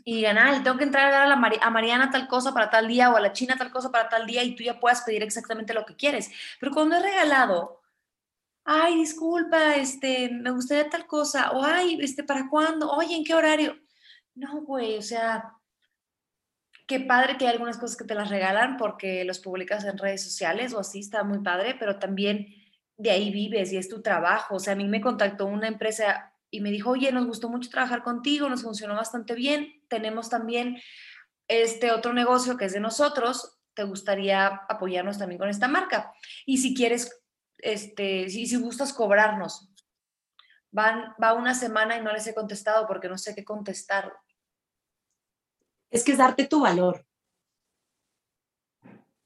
y 0.03 0.15
digan, 0.15 0.37
ah, 0.37 0.51
le 0.51 0.59
tengo 0.61 0.77
que 0.77 0.83
entrar 0.83 1.13
a, 1.13 1.25
la 1.25 1.35
a 1.35 1.69
Mariana 1.69 2.09
tal 2.11 2.27
cosa 2.27 2.53
para 2.53 2.69
tal 2.69 2.87
día 2.87 3.11
o 3.11 3.15
a 3.15 3.21
la 3.21 3.31
China 3.31 3.55
tal 3.57 3.71
cosa 3.71 3.91
para 3.91 4.09
tal 4.09 4.25
día 4.25 4.43
y 4.43 4.55
tú 4.55 4.63
ya 4.63 4.79
puedas 4.79 5.01
pedir 5.01 5.23
exactamente 5.23 5.73
lo 5.73 5.85
que 5.85 5.95
quieres. 5.95 6.29
Pero 6.59 6.71
cuando 6.73 6.95
es 6.95 7.03
regalado, 7.03 7.81
ay, 8.65 8.95
disculpa, 8.97 9.75
este, 9.75 10.29
me 10.29 10.51
gustaría 10.51 10.89
tal 10.89 11.05
cosa, 11.07 11.51
o 11.51 11.63
ay, 11.63 11.97
este, 12.01 12.23
¿para 12.23 12.49
cuándo? 12.49 12.91
Oye, 12.91 13.15
¿en 13.15 13.23
qué 13.23 13.33
horario? 13.33 13.77
No, 14.35 14.61
güey, 14.61 14.97
o 14.97 15.01
sea, 15.01 15.53
qué 16.85 16.99
padre 16.99 17.37
que 17.37 17.45
hay 17.45 17.53
algunas 17.53 17.77
cosas 17.77 17.97
que 17.97 18.05
te 18.05 18.15
las 18.15 18.29
regalan 18.29 18.77
porque 18.77 19.23
los 19.25 19.39
publicas 19.39 19.85
en 19.85 19.97
redes 19.97 20.23
sociales 20.23 20.73
o 20.73 20.79
así, 20.79 20.99
está 20.99 21.23
muy 21.23 21.39
padre, 21.39 21.75
pero 21.79 21.99
también 21.99 22.47
de 22.97 23.11
ahí 23.11 23.31
vives 23.31 23.71
y 23.71 23.77
es 23.77 23.89
tu 23.89 24.01
trabajo. 24.01 24.55
O 24.55 24.59
sea, 24.59 24.73
a 24.73 24.75
mí 24.75 24.87
me 24.87 25.01
contactó 25.01 25.45
una 25.45 25.67
empresa 25.67 26.33
y 26.49 26.61
me 26.61 26.71
dijo, 26.71 26.91
oye, 26.91 27.11
nos 27.11 27.25
gustó 27.25 27.49
mucho 27.49 27.69
trabajar 27.69 28.03
contigo, 28.03 28.49
nos 28.49 28.63
funcionó 28.63 28.95
bastante 28.95 29.33
bien, 29.33 29.81
tenemos 29.87 30.29
también 30.29 30.77
este 31.47 31.91
otro 31.91 32.13
negocio 32.13 32.57
que 32.57 32.65
es 32.65 32.73
de 32.73 32.79
nosotros, 32.79 33.59
¿te 33.73 33.83
gustaría 33.83 34.47
apoyarnos 34.69 35.17
también 35.17 35.39
con 35.39 35.49
esta 35.49 35.67
marca? 35.67 36.13
Y 36.45 36.59
si 36.59 36.75
quieres, 36.75 37.23
este, 37.57 38.29
si, 38.29 38.45
si 38.45 38.57
gustas 38.57 38.93
cobrarnos, 38.93 39.69
van, 40.71 41.13
va 41.21 41.33
una 41.33 41.55
semana 41.55 41.97
y 41.97 42.01
no 42.01 42.13
les 42.13 42.27
he 42.27 42.35
contestado 42.35 42.85
porque 42.87 43.09
no 43.09 43.17
sé 43.17 43.33
qué 43.33 43.43
contestar 43.43 44.13
es 45.93 46.03
que 46.03 46.11
es 46.11 46.17
darte 46.17 46.47
tu 46.47 46.61
valor. 46.61 47.05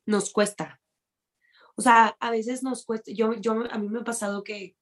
Nos 0.06 0.32
cuesta. 0.32 0.82
O 1.76 1.82
sea, 1.82 2.18
a 2.20 2.30
veces 2.30 2.62
nos 2.62 2.86
cuesta, 2.86 3.12
yo, 3.12 3.34
yo, 3.36 3.54
a 3.72 3.78
mí 3.78 3.88
me 3.88 4.00
ha 4.00 4.04
pasado 4.04 4.44
que, 4.44 4.76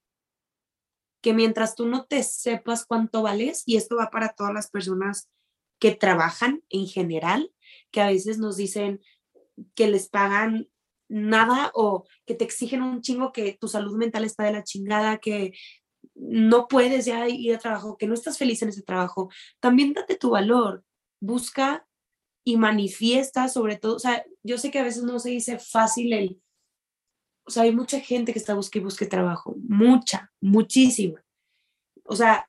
que 1.21 1.33
mientras 1.33 1.75
tú 1.75 1.85
no 1.85 2.05
te 2.05 2.23
sepas 2.23 2.85
cuánto 2.85 3.21
vales, 3.21 3.63
y 3.67 3.77
esto 3.77 3.97
va 3.97 4.09
para 4.09 4.33
todas 4.33 4.53
las 4.53 4.69
personas 4.69 5.29
que 5.79 5.93
trabajan 5.93 6.63
en 6.69 6.87
general, 6.87 7.51
que 7.91 8.01
a 8.01 8.07
veces 8.07 8.39
nos 8.39 8.57
dicen 8.57 9.01
que 9.75 9.87
les 9.87 10.09
pagan 10.09 10.67
nada 11.07 11.71
o 11.75 12.05
que 12.25 12.33
te 12.33 12.45
exigen 12.45 12.81
un 12.81 13.01
chingo 13.01 13.31
que 13.31 13.57
tu 13.59 13.67
salud 13.67 13.95
mental 13.95 14.23
está 14.23 14.43
de 14.43 14.53
la 14.53 14.63
chingada, 14.63 15.19
que 15.19 15.53
no 16.15 16.67
puedes 16.67 17.05
ya 17.05 17.27
ir 17.27 17.53
a 17.53 17.59
trabajo, 17.59 17.97
que 17.97 18.07
no 18.07 18.13
estás 18.13 18.37
feliz 18.39 18.63
en 18.63 18.69
ese 18.69 18.81
trabajo, 18.81 19.29
también 19.59 19.93
date 19.93 20.15
tu 20.15 20.31
valor 20.31 20.84
busca 21.19 21.87
y 22.43 22.57
manifiesta 22.57 23.47
sobre 23.47 23.77
todo, 23.77 23.95
o 23.95 23.99
sea, 23.99 24.23
yo 24.43 24.57
sé 24.57 24.69
que 24.71 24.79
a 24.79 24.83
veces 24.83 25.03
no 25.03 25.19
se 25.19 25.31
dice 25.31 25.57
fácil 25.57 26.13
el, 26.13 26.41
o 27.45 27.51
sea, 27.51 27.63
hay 27.63 27.75
mucha 27.75 27.99
gente 27.99 28.33
que 28.33 28.39
está 28.39 28.53
buscando 28.53 28.83
y 28.83 28.85
busque 28.85 29.05
trabajo, 29.05 29.55
mucha, 29.57 30.31
muchísima. 30.41 31.23
O 32.05 32.15
sea, 32.15 32.47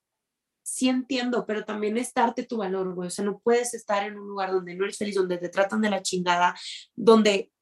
sí 0.62 0.89
entiendo, 0.89 1.47
pero 1.47 1.64
también 1.64 1.97
es 1.97 2.12
darte 2.12 2.45
tu 2.45 2.59
valor, 2.59 2.95
güey. 2.95 3.09
O 3.09 3.11
sea, 3.11 3.25
no 3.25 3.39
puedes 3.39 3.73
estar 3.75 4.05
en 4.05 4.19
un 4.19 4.27
lugar 4.27 4.53
donde 4.53 4.75
no 4.75 4.85
eres 4.85 4.99
feliz, 4.99 5.14
donde 5.14 5.39
te 5.39 5.49
tratan 5.49 5.81
de 5.81 5.91
la 5.91 6.03
chingada, 6.03 6.55
donde, 6.95 7.53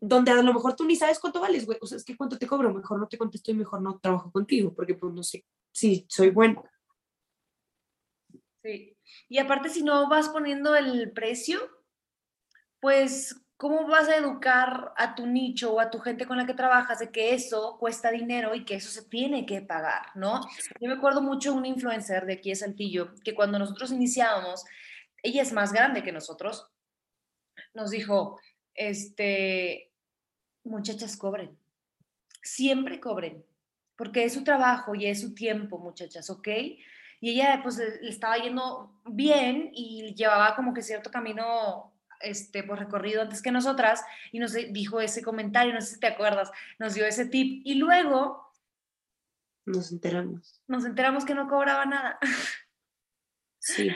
donde 0.00 0.30
a 0.32 0.42
lo 0.42 0.54
mejor 0.54 0.74
tú 0.74 0.84
ni 0.84 0.96
sabes 0.96 1.18
cuánto 1.18 1.40
vales, 1.40 1.66
güey. 1.66 1.78
O 1.80 1.86
sea, 1.86 1.96
es 1.96 2.04
que 2.04 2.16
cuánto 2.16 2.38
te 2.38 2.46
cobro, 2.46 2.74
mejor 2.74 2.98
no 2.98 3.06
te 3.06 3.16
contesto 3.16 3.50
y 3.50 3.54
mejor 3.54 3.80
no 3.80 3.98
trabajo 3.98 4.30
contigo, 4.32 4.74
porque 4.74 4.94
pues 4.94 5.12
no 5.14 5.22
sé 5.22 5.44
si 5.72 6.04
soy 6.08 6.30
bueno. 6.30 6.64
Sí. 8.62 8.96
Y 9.28 9.38
aparte, 9.38 9.68
si 9.68 9.82
no 9.82 10.08
vas 10.08 10.28
poniendo 10.28 10.74
el 10.74 11.12
precio, 11.12 11.60
pues 12.80 13.40
¿cómo 13.60 13.86
vas 13.86 14.08
a 14.08 14.16
educar 14.16 14.94
a 14.96 15.14
tu 15.14 15.26
nicho 15.26 15.74
o 15.74 15.80
a 15.80 15.90
tu 15.90 15.98
gente 15.98 16.26
con 16.26 16.38
la 16.38 16.46
que 16.46 16.54
trabajas 16.54 16.98
de 16.98 17.10
que 17.10 17.34
eso 17.34 17.76
cuesta 17.78 18.10
dinero 18.10 18.54
y 18.54 18.64
que 18.64 18.76
eso 18.76 18.90
se 18.90 19.06
tiene 19.06 19.44
que 19.44 19.60
pagar, 19.60 20.06
¿no? 20.14 20.40
Yo 20.80 20.88
me 20.88 20.94
acuerdo 20.94 21.20
mucho 21.20 21.52
de 21.52 21.58
una 21.58 21.68
influencer 21.68 22.24
de 22.24 22.32
aquí 22.32 22.48
de 22.48 22.56
Saltillo 22.56 23.14
que 23.22 23.34
cuando 23.34 23.58
nosotros 23.58 23.92
iniciábamos, 23.92 24.64
ella 25.22 25.42
es 25.42 25.52
más 25.52 25.74
grande 25.74 26.02
que 26.02 26.10
nosotros, 26.10 26.70
nos 27.74 27.90
dijo, 27.90 28.40
este, 28.74 29.92
muchachas, 30.64 31.18
cobren, 31.18 31.58
siempre 32.42 32.98
cobren, 32.98 33.44
porque 33.94 34.24
es 34.24 34.32
su 34.32 34.42
trabajo 34.42 34.94
y 34.94 35.04
es 35.04 35.20
su 35.20 35.34
tiempo, 35.34 35.78
muchachas, 35.78 36.30
¿ok? 36.30 36.48
Y 37.20 37.30
ella 37.30 37.60
pues 37.62 37.76
le 37.76 38.08
estaba 38.08 38.36
yendo 38.38 39.00
bien 39.04 39.70
y 39.72 40.14
llevaba 40.14 40.56
como 40.56 40.72
que 40.72 40.82
cierto 40.82 41.10
camino 41.10 41.92
este, 42.20 42.62
por 42.62 42.78
recorrido 42.78 43.22
antes 43.22 43.42
que 43.42 43.50
nosotras 43.50 44.02
y 44.32 44.38
nos 44.38 44.52
dijo 44.52 45.00
ese 45.00 45.22
comentario, 45.22 45.72
no 45.72 45.80
sé 45.80 45.94
si 45.94 46.00
te 46.00 46.06
acuerdas, 46.06 46.50
nos 46.78 46.94
dio 46.94 47.06
ese 47.06 47.26
tip 47.26 47.62
y 47.64 47.74
luego 47.74 48.50
nos 49.66 49.92
enteramos. 49.92 50.60
Nos 50.66 50.84
enteramos 50.84 51.24
que 51.24 51.34
no 51.34 51.48
cobraba 51.48 51.84
nada. 51.86 52.18
Sí. 53.62 53.90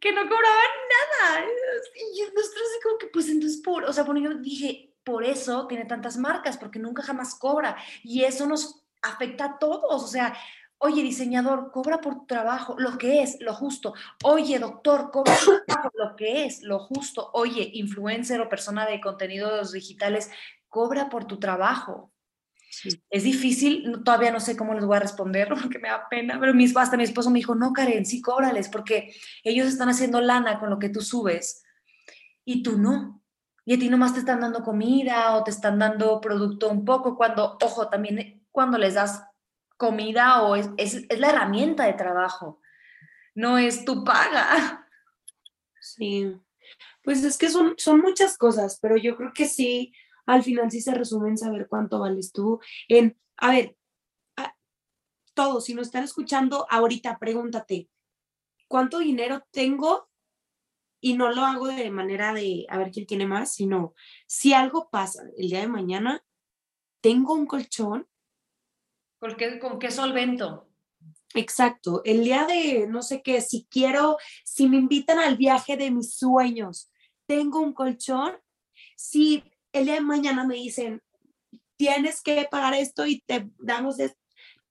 que 0.00 0.12
no 0.12 0.22
cobraban 0.22 0.70
nada. 1.20 1.44
Y 2.14 2.22
nosotros 2.34 2.62
como 2.82 2.96
que, 2.96 3.06
pues 3.08 3.28
entonces, 3.28 3.60
por, 3.62 3.84
o 3.84 3.92
sea, 3.92 4.06
por, 4.06 4.18
yo 4.18 4.32
dije, 4.36 4.94
por 5.04 5.24
eso 5.24 5.66
tiene 5.66 5.84
tantas 5.84 6.16
marcas, 6.16 6.56
porque 6.56 6.78
nunca 6.78 7.02
jamás 7.02 7.34
cobra. 7.34 7.76
Y 8.02 8.24
eso 8.24 8.46
nos 8.46 8.82
afecta 9.02 9.44
a 9.44 9.58
todos. 9.58 10.02
O 10.02 10.06
sea, 10.06 10.34
Oye, 10.82 11.02
diseñador, 11.02 11.70
cobra 11.72 12.00
por 12.00 12.14
tu 12.14 12.26
trabajo, 12.26 12.74
lo 12.78 12.96
que 12.96 13.22
es, 13.22 13.36
lo 13.40 13.52
justo. 13.52 13.92
Oye, 14.24 14.58
doctor, 14.58 15.10
cobra 15.10 15.34
por 15.34 15.58
tu 15.58 15.64
trabajo, 15.66 15.90
lo 15.94 16.16
que 16.16 16.46
es, 16.46 16.62
lo 16.62 16.78
justo. 16.78 17.30
Oye, 17.34 17.70
influencer 17.74 18.40
o 18.40 18.48
persona 18.48 18.86
de 18.86 18.98
contenidos 18.98 19.72
digitales, 19.72 20.30
cobra 20.68 21.10
por 21.10 21.26
tu 21.26 21.38
trabajo. 21.38 22.14
Es 23.10 23.24
difícil, 23.24 24.02
todavía 24.04 24.30
no 24.30 24.40
sé 24.40 24.56
cómo 24.56 24.72
les 24.72 24.86
voy 24.86 24.96
a 24.96 25.00
responder 25.00 25.48
porque 25.62 25.78
me 25.78 25.88
da 25.88 26.08
pena, 26.08 26.38
pero 26.40 26.54
mi, 26.54 26.64
hasta 26.74 26.96
mi 26.96 27.04
esposo 27.04 27.28
me 27.28 27.40
dijo, 27.40 27.54
no, 27.54 27.74
Karen, 27.74 28.06
sí 28.06 28.22
cóbrales 28.22 28.70
porque 28.70 29.14
ellos 29.44 29.66
están 29.66 29.90
haciendo 29.90 30.22
lana 30.22 30.58
con 30.58 30.70
lo 30.70 30.78
que 30.78 30.88
tú 30.88 31.02
subes 31.02 31.62
y 32.46 32.62
tú 32.62 32.78
no. 32.78 33.22
Y 33.66 33.74
a 33.74 33.78
ti 33.78 33.90
nomás 33.90 34.14
te 34.14 34.20
están 34.20 34.40
dando 34.40 34.62
comida 34.62 35.36
o 35.36 35.44
te 35.44 35.50
están 35.50 35.78
dando 35.78 36.22
producto 36.22 36.70
un 36.70 36.86
poco, 36.86 37.18
cuando, 37.18 37.58
ojo, 37.62 37.90
también 37.90 38.46
cuando 38.50 38.78
les 38.78 38.94
das 38.94 39.24
comida 39.80 40.42
o 40.42 40.56
es, 40.56 40.68
es, 40.76 41.18
la 41.18 41.30
herramienta 41.30 41.86
de 41.86 41.94
trabajo, 41.94 42.60
no 43.34 43.56
es 43.56 43.86
tu 43.86 44.04
paga. 44.04 44.86
Sí, 45.80 46.36
pues 47.02 47.24
es 47.24 47.38
que 47.38 47.48
son, 47.48 47.74
son 47.78 48.00
muchas 48.00 48.36
cosas, 48.36 48.78
pero 48.82 48.98
yo 48.98 49.16
creo 49.16 49.32
que 49.32 49.46
sí, 49.46 49.94
al 50.26 50.42
final 50.42 50.70
sí 50.70 50.82
se 50.82 50.94
resume 50.94 51.30
en 51.30 51.38
saber 51.38 51.66
cuánto 51.66 51.98
vales 51.98 52.30
tú. 52.30 52.60
En, 52.86 53.18
a 53.38 53.50
ver, 53.50 53.76
todos, 55.32 55.64
si 55.64 55.72
nos 55.72 55.86
están 55.86 56.04
escuchando 56.04 56.66
ahorita, 56.68 57.18
pregúntate, 57.18 57.88
¿cuánto 58.68 58.98
dinero 58.98 59.42
tengo? 59.50 60.10
Y 61.00 61.14
no 61.14 61.32
lo 61.32 61.46
hago 61.46 61.68
de 61.68 61.90
manera 61.90 62.34
de 62.34 62.66
a 62.68 62.76
ver 62.76 62.90
quién 62.90 63.06
tiene 63.06 63.26
más, 63.26 63.54
sino 63.54 63.94
si 64.26 64.52
algo 64.52 64.90
pasa 64.90 65.22
el 65.38 65.48
día 65.48 65.60
de 65.60 65.68
mañana, 65.68 66.22
tengo 67.00 67.32
un 67.32 67.46
colchón 67.46 68.09
¿Con 69.20 69.36
qué, 69.36 69.58
con 69.58 69.78
qué 69.78 69.90
solvento? 69.90 70.66
Exacto, 71.34 72.02
el 72.04 72.24
día 72.24 72.46
de 72.46 72.86
no 72.88 73.02
sé 73.02 73.22
qué, 73.22 73.40
si 73.40 73.66
quiero, 73.70 74.16
si 74.44 74.66
me 74.66 74.78
invitan 74.78 75.18
al 75.18 75.36
viaje 75.36 75.76
de 75.76 75.90
mis 75.90 76.14
sueños, 76.14 76.90
tengo 77.26 77.60
un 77.60 77.72
colchón, 77.72 78.32
si 78.96 79.44
el 79.72 79.84
día 79.84 79.94
de 79.94 80.00
mañana 80.00 80.44
me 80.44 80.54
dicen, 80.54 81.02
tienes 81.76 82.20
que 82.22 82.48
pagar 82.50 82.74
esto 82.74 83.06
y 83.06 83.20
te 83.20 83.48
damos, 83.58 84.00
esto, 84.00 84.18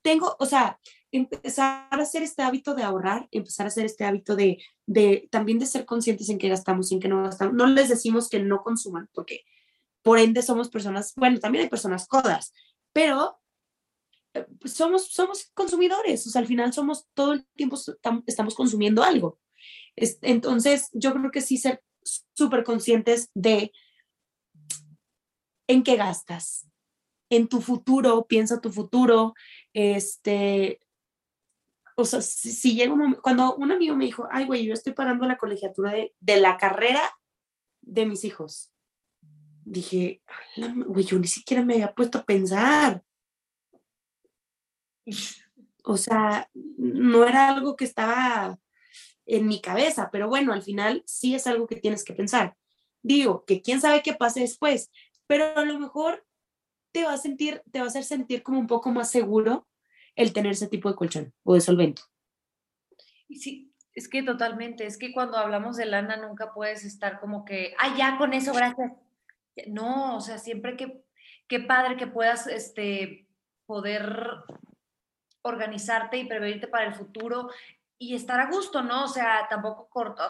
tengo, 0.01 0.35
o 0.39 0.45
sea, 0.45 0.79
empezar 1.11 1.87
a 1.91 1.95
hacer 1.95 2.23
este 2.23 2.41
hábito 2.41 2.75
de 2.75 2.83
ahorrar, 2.83 3.27
empezar 3.31 3.65
a 3.65 3.69
hacer 3.69 3.85
este 3.85 4.03
hábito 4.03 4.35
de, 4.35 4.61
de 4.85 5.27
también 5.31 5.59
de 5.59 5.65
ser 5.65 5.85
conscientes 5.85 6.29
en 6.29 6.37
qué 6.37 6.49
gastamos 6.49 6.91
en 6.91 6.99
qué 6.99 7.07
no 7.07 7.23
gastamos. 7.23 7.53
No 7.53 7.65
les 7.67 7.89
decimos 7.89 8.29
que 8.29 8.39
no 8.39 8.63
consuman, 8.63 9.09
porque 9.13 9.43
por 10.01 10.19
ende 10.19 10.41
somos 10.41 10.69
personas, 10.69 11.13
bueno, 11.15 11.39
también 11.39 11.63
hay 11.63 11.69
personas 11.69 12.07
codas, 12.07 12.53
pero 12.93 13.38
somos, 14.65 15.07
somos 15.11 15.51
consumidores, 15.53 16.25
o 16.27 16.29
sea, 16.29 16.41
al 16.41 16.47
final 16.47 16.73
somos 16.73 17.07
todo 17.13 17.33
el 17.33 17.45
tiempo 17.55 17.77
estamos 18.25 18.55
consumiendo 18.55 19.03
algo. 19.03 19.39
entonces, 19.95 20.89
yo 20.93 21.13
creo 21.13 21.31
que 21.31 21.41
sí 21.41 21.57
ser 21.57 21.83
súper 22.33 22.63
conscientes 22.63 23.29
de 23.33 23.71
en 25.67 25.83
qué 25.83 25.95
gastas, 25.97 26.67
en 27.29 27.47
tu 27.47 27.61
futuro, 27.61 28.25
piensa 28.25 28.61
tu 28.61 28.71
futuro, 28.71 29.33
este, 29.73 30.79
o 31.95 32.05
sea, 32.05 32.21
si, 32.21 32.75
llega 32.75 32.93
un 32.93 32.99
momento, 32.99 33.21
cuando 33.21 33.55
un 33.55 33.71
amigo 33.71 33.95
me 33.95 34.05
dijo, 34.05 34.27
ay, 34.31 34.45
güey, 34.45 34.65
yo 34.65 34.73
estoy 34.73 34.93
pagando 34.93 35.27
la 35.27 35.37
colegiatura 35.37 35.91
de, 35.91 36.15
de 36.19 36.39
la 36.39 36.57
carrera 36.57 37.01
de 37.81 38.05
mis 38.05 38.23
hijos, 38.23 38.71
dije, 39.63 40.21
güey, 40.87 41.05
yo 41.05 41.19
ni 41.19 41.27
siquiera 41.27 41.63
me 41.63 41.75
había 41.75 41.93
puesto 41.93 42.19
a 42.19 42.25
pensar. 42.25 43.03
O 45.83 45.97
sea, 45.97 46.49
no 46.53 47.25
era 47.25 47.49
algo 47.49 47.75
que 47.75 47.85
estaba 47.85 48.59
en 49.25 49.47
mi 49.47 49.61
cabeza, 49.61 50.09
pero 50.11 50.27
bueno, 50.27 50.53
al 50.53 50.63
final 50.63 51.03
sí 51.05 51.35
es 51.35 51.47
algo 51.47 51.67
que 51.67 51.75
tienes 51.75 52.03
que 52.03 52.13
pensar. 52.13 52.55
Digo, 53.01 53.45
que 53.45 53.61
quién 53.61 53.79
sabe 53.79 54.01
qué 54.01 54.13
pase 54.13 54.41
después, 54.41 54.91
pero 55.27 55.57
a 55.57 55.65
lo 55.65 55.79
mejor 55.79 56.25
te 56.91 57.03
va 57.03 57.13
a 57.13 57.17
sentir, 57.17 57.61
te 57.71 57.79
va 57.79 57.85
a 57.85 57.89
hacer 57.89 58.03
sentir 58.03 58.43
como 58.43 58.59
un 58.59 58.67
poco 58.67 58.91
más 58.91 59.11
seguro 59.11 59.67
el 60.15 60.33
tener 60.33 60.53
ese 60.53 60.67
tipo 60.67 60.89
de 60.89 60.95
colchón 60.95 61.33
o 61.43 61.53
de 61.53 61.61
solvento. 61.61 62.03
Sí, 63.29 63.71
es 63.93 64.09
que 64.09 64.23
totalmente, 64.23 64.85
es 64.85 64.97
que 64.97 65.13
cuando 65.13 65.37
hablamos 65.37 65.77
de 65.77 65.85
lana 65.85 66.17
nunca 66.17 66.53
puedes 66.53 66.83
estar 66.83 67.19
como 67.19 67.45
que, 67.45 67.73
ah, 67.77 67.95
ya 67.97 68.17
con 68.17 68.33
eso, 68.33 68.53
gracias. 68.53 68.91
No, 69.67 70.17
o 70.17 70.21
sea, 70.21 70.37
siempre 70.37 70.75
que, 70.75 71.03
qué 71.47 71.59
padre 71.59 71.97
que 71.97 72.07
puedas, 72.07 72.47
este, 72.47 73.27
poder 73.65 74.25
organizarte 75.41 76.17
y 76.17 76.25
prevenirte 76.25 76.67
para 76.67 76.85
el 76.85 76.93
futuro 76.93 77.49
y 77.97 78.15
estar 78.15 78.39
a 78.39 78.49
gusto, 78.49 78.81
¿no? 78.81 79.05
O 79.05 79.07
sea, 79.07 79.47
tampoco 79.49 79.89
corto, 79.89 80.23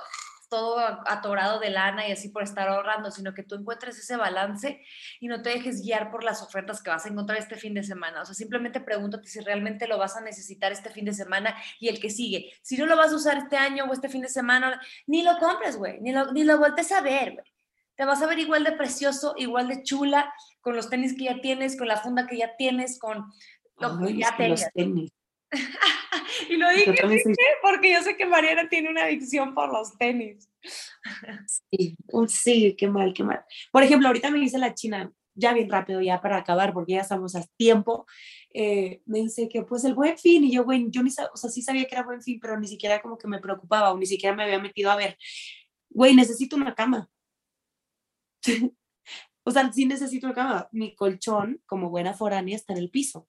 todo 0.50 0.80
atorado 1.06 1.60
de 1.60 1.70
lana 1.70 2.08
y 2.08 2.12
así 2.12 2.30
por 2.30 2.44
estar 2.44 2.68
ahorrando, 2.68 3.12
sino 3.12 3.34
que 3.34 3.44
tú 3.44 3.56
encuentres 3.56 3.98
ese 4.00 4.18
balance 4.18 4.82
y 5.20 5.28
no 5.28 5.42
te 5.42 5.52
dejes 5.52 5.84
guiar 5.84 6.12
por 6.12 6.24
las 6.24 6.42
ofertas 6.42 6.82
que 6.82 6.90
vas 6.90 7.06
a 7.06 7.10
encontrar 7.10 7.38
este 7.38 7.56
fin 7.56 7.76
de 7.76 7.84
semana. 7.84 8.24
O 8.24 8.26
sea, 8.26 8.34
simplemente 8.34 8.82
pregúntate 8.82 9.28
si 9.28 9.40
realmente 9.40 9.88
lo 9.88 9.98
vas 9.98 10.18
a 10.18 10.22
necesitar 10.22 10.72
este 10.72 10.90
fin 10.90 11.06
de 11.06 11.14
semana 11.14 11.56
y 11.80 11.88
el 11.88 12.00
que 12.00 12.10
sigue. 12.10 12.52
Si 12.64 12.78
no 12.78 12.88
lo 12.88 12.98
vas 12.98 13.14
a 13.14 13.16
usar 13.16 13.38
este 13.38 13.58
año 13.58 13.86
o 13.86 13.94
este 13.94 14.10
fin 14.10 14.24
de 14.24 14.30
semana, 14.30 14.82
ni 15.06 15.22
lo 15.22 15.38
compres, 15.38 15.78
güey, 15.78 16.02
ni 16.02 16.12
lo, 16.12 16.32
ni 16.34 16.44
lo 16.44 16.58
voltees 16.58 16.92
a 16.92 17.02
ver, 17.02 17.34
güey. 17.34 17.46
Te 17.96 18.06
vas 18.06 18.22
a 18.22 18.28
ver 18.28 18.40
igual 18.40 18.64
de 18.64 18.72
precioso, 18.72 19.34
igual 19.36 19.68
de 19.68 19.84
chula, 19.84 20.34
con 20.62 20.74
los 20.74 20.90
tenis 20.90 21.18
que 21.18 21.26
ya 21.26 21.42
tienes, 21.42 21.78
con 21.78 21.90
la 21.90 21.98
funda 21.98 22.28
que 22.28 22.38
ya 22.38 22.56
tienes, 22.56 22.98
con 22.98 23.26
lo 23.80 24.10
ya 24.10 24.36
y 26.50 26.58
lo 26.58 26.70
dije 26.70 26.94
porque 27.62 27.92
yo 27.92 28.04
sé 28.04 28.16
que 28.16 28.26
Mariana 28.26 28.70
tiene 28.70 28.90
una 28.90 29.06
adicción 29.06 29.56
por 29.56 29.72
los 29.72 29.98
tenis. 29.98 30.48
sí, 31.72 31.98
sí, 32.28 32.76
qué 32.78 32.88
mal, 32.88 33.14
qué 33.14 33.24
mal. 33.24 33.44
Por 33.72 33.84
ejemplo, 33.84 34.08
ahorita 34.08 34.30
me 34.30 34.40
dice 34.40 34.58
la 34.58 34.74
china, 34.74 35.12
ya 35.34 35.54
bien 35.54 35.70
rápido, 35.70 36.02
ya 36.02 36.22
para 36.22 36.38
acabar, 36.38 36.74
porque 36.74 36.94
ya 36.94 37.02
estamos 37.02 37.36
a 37.36 37.44
tiempo, 37.58 38.06
eh, 38.54 39.02
me 39.06 39.20
dice 39.20 39.48
que 39.48 39.64
pues 39.64 39.84
el 39.86 39.96
buen 39.96 40.18
fin, 40.18 40.44
y 40.44 40.52
yo, 40.52 40.64
güey, 40.64 40.88
yo 40.90 41.02
ni, 41.02 41.10
o 41.10 41.38
sea, 41.38 41.50
sí 41.50 41.62
sabía 41.62 41.86
que 41.86 41.96
era 41.96 42.04
buen 42.04 42.22
fin, 42.22 42.40
pero 42.42 42.60
ni 42.60 42.68
siquiera 42.68 43.02
como 43.02 43.18
que 43.18 43.28
me 43.28 43.40
preocupaba, 43.40 43.92
o 43.92 43.98
ni 43.98 44.06
siquiera 44.06 44.36
me 44.36 44.44
había 44.44 44.60
metido 44.60 44.92
a 44.92 44.96
ver, 44.96 45.18
güey, 45.90 46.16
necesito 46.16 46.56
una 46.56 46.76
cama. 46.76 47.10
o 49.44 49.52
sea, 49.52 49.72
sí 49.72 49.86
necesito 49.86 50.28
una 50.28 50.36
cama. 50.36 50.70
Mi 50.72 50.96
colchón, 50.96 51.62
como 51.66 51.90
buena 51.90 52.14
foránea, 52.14 52.56
está 52.56 52.74
en 52.74 52.80
el 52.80 52.90
piso. 52.90 53.28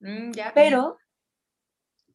Mm, 0.00 0.32
ya, 0.32 0.52
pero 0.54 0.98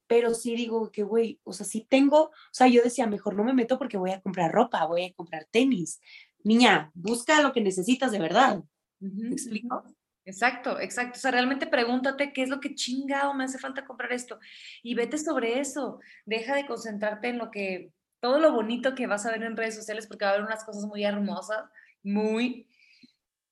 pero 0.08 0.34
sí 0.34 0.56
digo 0.56 0.92
que, 0.92 1.02
güey, 1.02 1.40
o 1.44 1.54
sea, 1.54 1.66
sí 1.66 1.88
tengo, 1.90 2.26
o 2.26 2.32
sea, 2.52 2.68
yo 2.68 2.84
decía, 2.84 3.08
mejor 3.08 3.36
no 3.36 3.44
me 3.44 3.54
meto 3.54 3.80
porque 3.80 3.98
voy 3.98 4.12
a 4.12 4.22
comprar 4.22 4.52
ropa, 4.52 4.86
voy 4.86 5.06
a 5.06 5.14
comprar 5.14 5.46
tenis. 5.46 6.02
Niña, 6.44 6.92
busca 6.94 7.42
lo 7.42 7.52
que 7.52 7.62
necesitas 7.62 8.12
de 8.12 8.20
verdad. 8.20 8.64
¿Me 9.00 9.32
explico? 9.32 9.84
Exacto, 10.26 10.80
exacto. 10.80 11.18
O 11.18 11.20
sea, 11.20 11.32
realmente 11.32 11.68
pregúntate 11.68 12.32
qué 12.32 12.44
es 12.44 12.50
lo 12.50 12.60
que 12.60 12.76
chingado 12.76 13.34
me 13.34 13.44
hace 13.44 13.58
falta 13.58 13.86
comprar 13.86 14.14
esto 14.14 14.40
y 14.82 14.94
vete 14.94 15.18
sobre 15.18 15.60
eso. 15.60 16.00
Deja 16.26 16.56
de 16.56 16.66
concentrarte 16.66 17.30
en 17.30 17.38
lo 17.38 17.50
que, 17.50 17.92
todo 18.20 18.40
lo 18.40 18.54
bonito 18.54 18.96
que 18.96 19.08
vas 19.08 19.26
a 19.26 19.32
ver 19.32 19.44
en 19.44 19.58
redes 19.58 19.76
sociales 19.76 20.08
porque 20.08 20.26
va 20.26 20.32
a 20.32 20.34
haber 20.36 20.46
unas 20.46 20.64
cosas 20.64 20.86
muy 20.86 21.04
hermosas, 21.04 21.64
muy, 22.04 22.68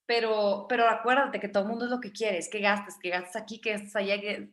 pero, 0.06 0.66
pero 0.68 0.90
acuérdate 0.90 1.40
que 1.40 1.48
todo 1.48 1.64
el 1.64 1.70
mundo 1.70 1.86
es 1.86 1.92
lo 1.92 2.00
que 2.00 2.12
quiere, 2.12 2.38
es 2.38 2.50
que 2.50 2.60
gastes, 2.60 2.98
que 3.00 3.10
gastes 3.10 3.36
aquí, 3.36 3.62
que 3.62 3.72
gastes 3.74 3.96
allá, 3.96 4.20
que 4.20 4.52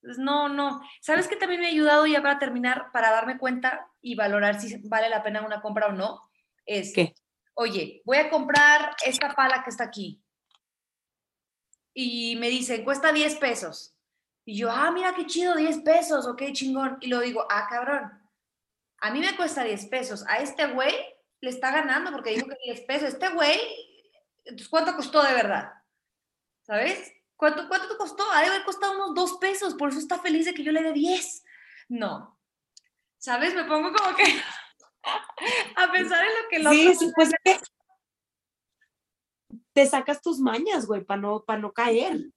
pues, 0.00 0.18
no, 0.18 0.48
no. 0.48 0.80
¿Sabes 1.00 1.28
qué 1.28 1.36
también 1.36 1.60
me 1.60 1.66
ha 1.66 1.70
ayudado 1.70 2.06
ya 2.06 2.22
para 2.22 2.38
terminar, 2.38 2.90
para 2.92 3.10
darme 3.10 3.38
cuenta 3.38 3.88
y 4.00 4.14
valorar 4.14 4.60
si 4.60 4.76
vale 4.88 5.08
la 5.08 5.22
pena 5.22 5.44
una 5.44 5.60
compra 5.60 5.88
o 5.88 5.92
no? 5.92 6.22
Es, 6.64 6.92
¿Qué? 6.94 7.14
oye, 7.54 8.02
voy 8.04 8.16
a 8.16 8.30
comprar 8.30 8.96
esta 9.04 9.34
pala 9.34 9.62
que 9.62 9.70
está 9.70 9.84
aquí. 9.84 10.22
Y 11.92 12.36
me 12.36 12.48
dicen, 12.48 12.84
cuesta 12.84 13.12
10 13.12 13.36
pesos. 13.36 13.94
Y 14.46 14.56
yo, 14.56 14.70
ah, 14.70 14.90
mira 14.90 15.14
qué 15.14 15.26
chido, 15.26 15.54
10 15.54 15.80
pesos, 15.82 16.26
ok, 16.26 16.42
chingón. 16.52 16.96
Y 17.00 17.08
lo 17.08 17.20
digo, 17.20 17.46
ah, 17.50 17.66
cabrón, 17.68 18.10
a 18.98 19.10
mí 19.10 19.20
me 19.20 19.36
cuesta 19.36 19.64
10 19.64 19.86
pesos. 19.86 20.24
A 20.26 20.38
este 20.38 20.66
güey 20.68 20.94
le 21.40 21.50
está 21.50 21.70
ganando 21.70 22.10
porque 22.12 22.30
dijo 22.30 22.46
que 22.48 22.56
10 22.64 22.80
pesos. 22.82 23.08
Este 23.10 23.28
güey, 23.28 23.58
entonces, 24.50 24.68
¿cuánto 24.68 24.94
costó 24.96 25.22
de 25.22 25.32
verdad? 25.32 25.72
¿Sabes? 26.62 27.12
¿Cuánto, 27.36 27.68
¿Cuánto 27.68 27.88
te 27.88 27.96
costó? 27.96 28.30
Ha 28.32 28.42
de 28.42 28.48
haber 28.48 28.64
costado 28.64 28.92
unos 28.94 29.14
2 29.14 29.38
pesos, 29.38 29.74
por 29.74 29.88
eso 29.88 29.98
está 29.98 30.18
feliz 30.18 30.44
de 30.44 30.54
que 30.54 30.62
yo 30.62 30.72
le 30.72 30.82
dé 30.82 30.92
10. 30.92 31.44
No. 31.88 32.38
¿Sabes? 33.18 33.54
Me 33.54 33.64
pongo 33.64 33.92
como 33.92 34.16
que 34.16 34.24
a 35.76 35.90
pensar 35.90 36.24
en 36.24 36.30
lo 36.30 36.48
que 36.50 36.58
lo 36.58 36.70
Sí, 36.70 36.94
sí, 36.94 37.12
pues 37.14 37.30
es 37.30 37.34
que 37.44 37.60
te 39.72 39.86
sacas 39.86 40.20
tus 40.20 40.38
mañas, 40.40 40.86
güey, 40.86 41.02
para 41.02 41.20
no, 41.20 41.44
para 41.44 41.60
no 41.60 41.72
caer. 41.72 42.30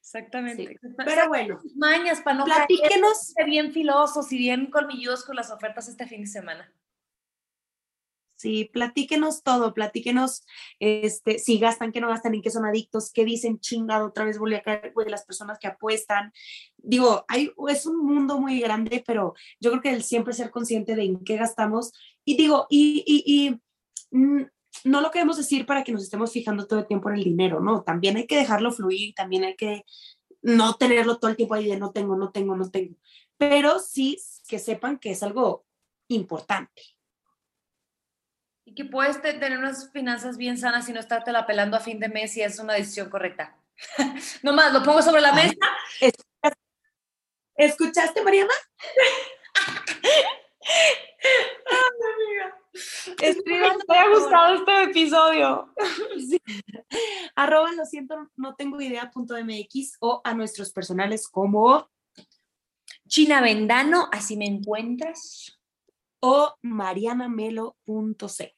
Exactamente. 0.00 0.78
Sí. 0.80 0.88
Pero 0.96 1.28
bueno, 1.28 1.60
mañas 1.76 2.20
para 2.20 2.38
no 2.38 2.44
platíquenos. 2.44 3.32
caer 3.34 3.48
bien 3.48 3.72
filosos 3.72 4.30
y 4.32 4.38
bien 4.38 4.70
colmilludos 4.70 5.24
con 5.24 5.36
las 5.36 5.50
ofertas 5.50 5.88
este 5.88 6.06
fin 6.06 6.22
de 6.22 6.26
semana. 6.26 6.72
Sí, 8.42 8.68
platíquenos 8.72 9.44
todo, 9.44 9.72
platíquenos 9.72 10.44
este, 10.80 11.38
si 11.38 11.60
gastan, 11.60 11.92
qué 11.92 12.00
no 12.00 12.08
gastan, 12.08 12.34
en 12.34 12.42
qué 12.42 12.50
son 12.50 12.66
adictos, 12.66 13.12
qué 13.12 13.24
dicen, 13.24 13.60
chingado, 13.60 14.08
otra 14.08 14.24
vez 14.24 14.36
volví 14.36 14.56
a 14.56 14.62
caer, 14.62 14.90
güey, 14.92 15.08
las 15.08 15.24
personas 15.24 15.60
que 15.60 15.68
apuestan. 15.68 16.32
Digo, 16.76 17.24
hay, 17.28 17.52
es 17.68 17.86
un 17.86 18.04
mundo 18.04 18.40
muy 18.40 18.58
grande, 18.58 19.04
pero 19.06 19.34
yo 19.60 19.70
creo 19.70 19.80
que 19.80 19.90
el 19.90 20.02
siempre 20.02 20.34
ser 20.34 20.50
consciente 20.50 20.96
de 20.96 21.04
en 21.04 21.22
qué 21.22 21.36
gastamos. 21.36 21.92
Y 22.24 22.36
digo, 22.36 22.66
y, 22.68 23.04
y, 23.06 23.60
y 24.10 24.16
mm, 24.16 24.46
no 24.86 25.00
lo 25.00 25.12
queremos 25.12 25.36
decir 25.36 25.64
para 25.64 25.84
que 25.84 25.92
nos 25.92 26.02
estemos 26.02 26.32
fijando 26.32 26.66
todo 26.66 26.80
el 26.80 26.88
tiempo 26.88 27.10
en 27.10 27.18
el 27.18 27.24
dinero, 27.24 27.60
¿no? 27.60 27.84
También 27.84 28.16
hay 28.16 28.26
que 28.26 28.36
dejarlo 28.36 28.72
fluir, 28.72 29.14
también 29.14 29.44
hay 29.44 29.54
que 29.54 29.84
no 30.42 30.74
tenerlo 30.74 31.18
todo 31.20 31.30
el 31.30 31.36
tiempo 31.36 31.54
ahí 31.54 31.68
de 31.68 31.78
no 31.78 31.92
tengo, 31.92 32.16
no 32.16 32.32
tengo, 32.32 32.56
no 32.56 32.68
tengo. 32.72 32.96
Pero 33.36 33.78
sí 33.78 34.18
que 34.48 34.58
sepan 34.58 34.98
que 34.98 35.12
es 35.12 35.22
algo 35.22 35.64
importante. 36.08 36.82
Y 38.64 38.74
que 38.74 38.84
puedes 38.84 39.20
te- 39.20 39.34
tener 39.34 39.58
unas 39.58 39.90
finanzas 39.92 40.36
bien 40.36 40.56
sanas 40.56 40.88
y 40.88 40.92
no 40.92 41.00
estarte 41.00 41.32
la 41.32 41.46
pelando 41.46 41.76
a 41.76 41.80
fin 41.80 41.98
de 41.98 42.08
mes 42.08 42.36
y 42.36 42.42
es 42.42 42.58
una 42.58 42.74
decisión 42.74 43.10
correcta. 43.10 43.56
no 44.42 44.52
más, 44.52 44.72
lo 44.72 44.82
pongo 44.82 45.02
sobre 45.02 45.20
la 45.20 45.32
mesa. 45.32 45.54
¿Escuchaste, 47.56 48.22
Mariana? 48.22 48.52
Escriban, 53.20 53.76
Me 53.88 53.98
ha 53.98 54.08
gustado 54.08 54.54
este 54.56 54.82
episodio. 54.84 55.72
Sí. 56.28 56.40
Arroba 57.34 57.72
lo 57.72 57.84
siento, 57.84 58.30
no 58.36 58.54
tengo 58.54 58.80
idea 58.80 59.10
punto 59.10 59.34
MX 59.36 59.96
o 60.00 60.20
a 60.24 60.34
nuestros 60.34 60.72
personales 60.72 61.28
como 61.28 61.90
China 63.08 63.40
Vendano, 63.40 64.08
así 64.12 64.36
me 64.36 64.46
encuentras. 64.46 65.58
O 66.22 66.54
marianamelo.c. 66.62 68.56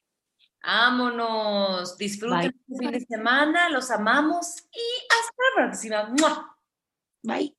Vámonos, 0.62 1.96
disfruten 1.98 2.54
el 2.68 2.78
fin 2.78 2.90
de 2.90 3.00
semana, 3.00 3.68
los 3.68 3.90
amamos 3.90 4.56
y 4.72 4.80
hasta 5.10 5.34
la 5.36 5.66
próxima. 5.66 6.08
¡Mua! 6.18 6.56
Bye. 7.22 7.54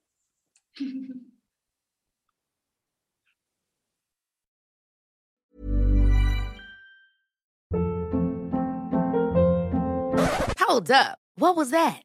Hold 10.60 10.92
up. 10.92 11.20
What 11.38 11.56
was 11.56 11.72
that? 11.72 12.05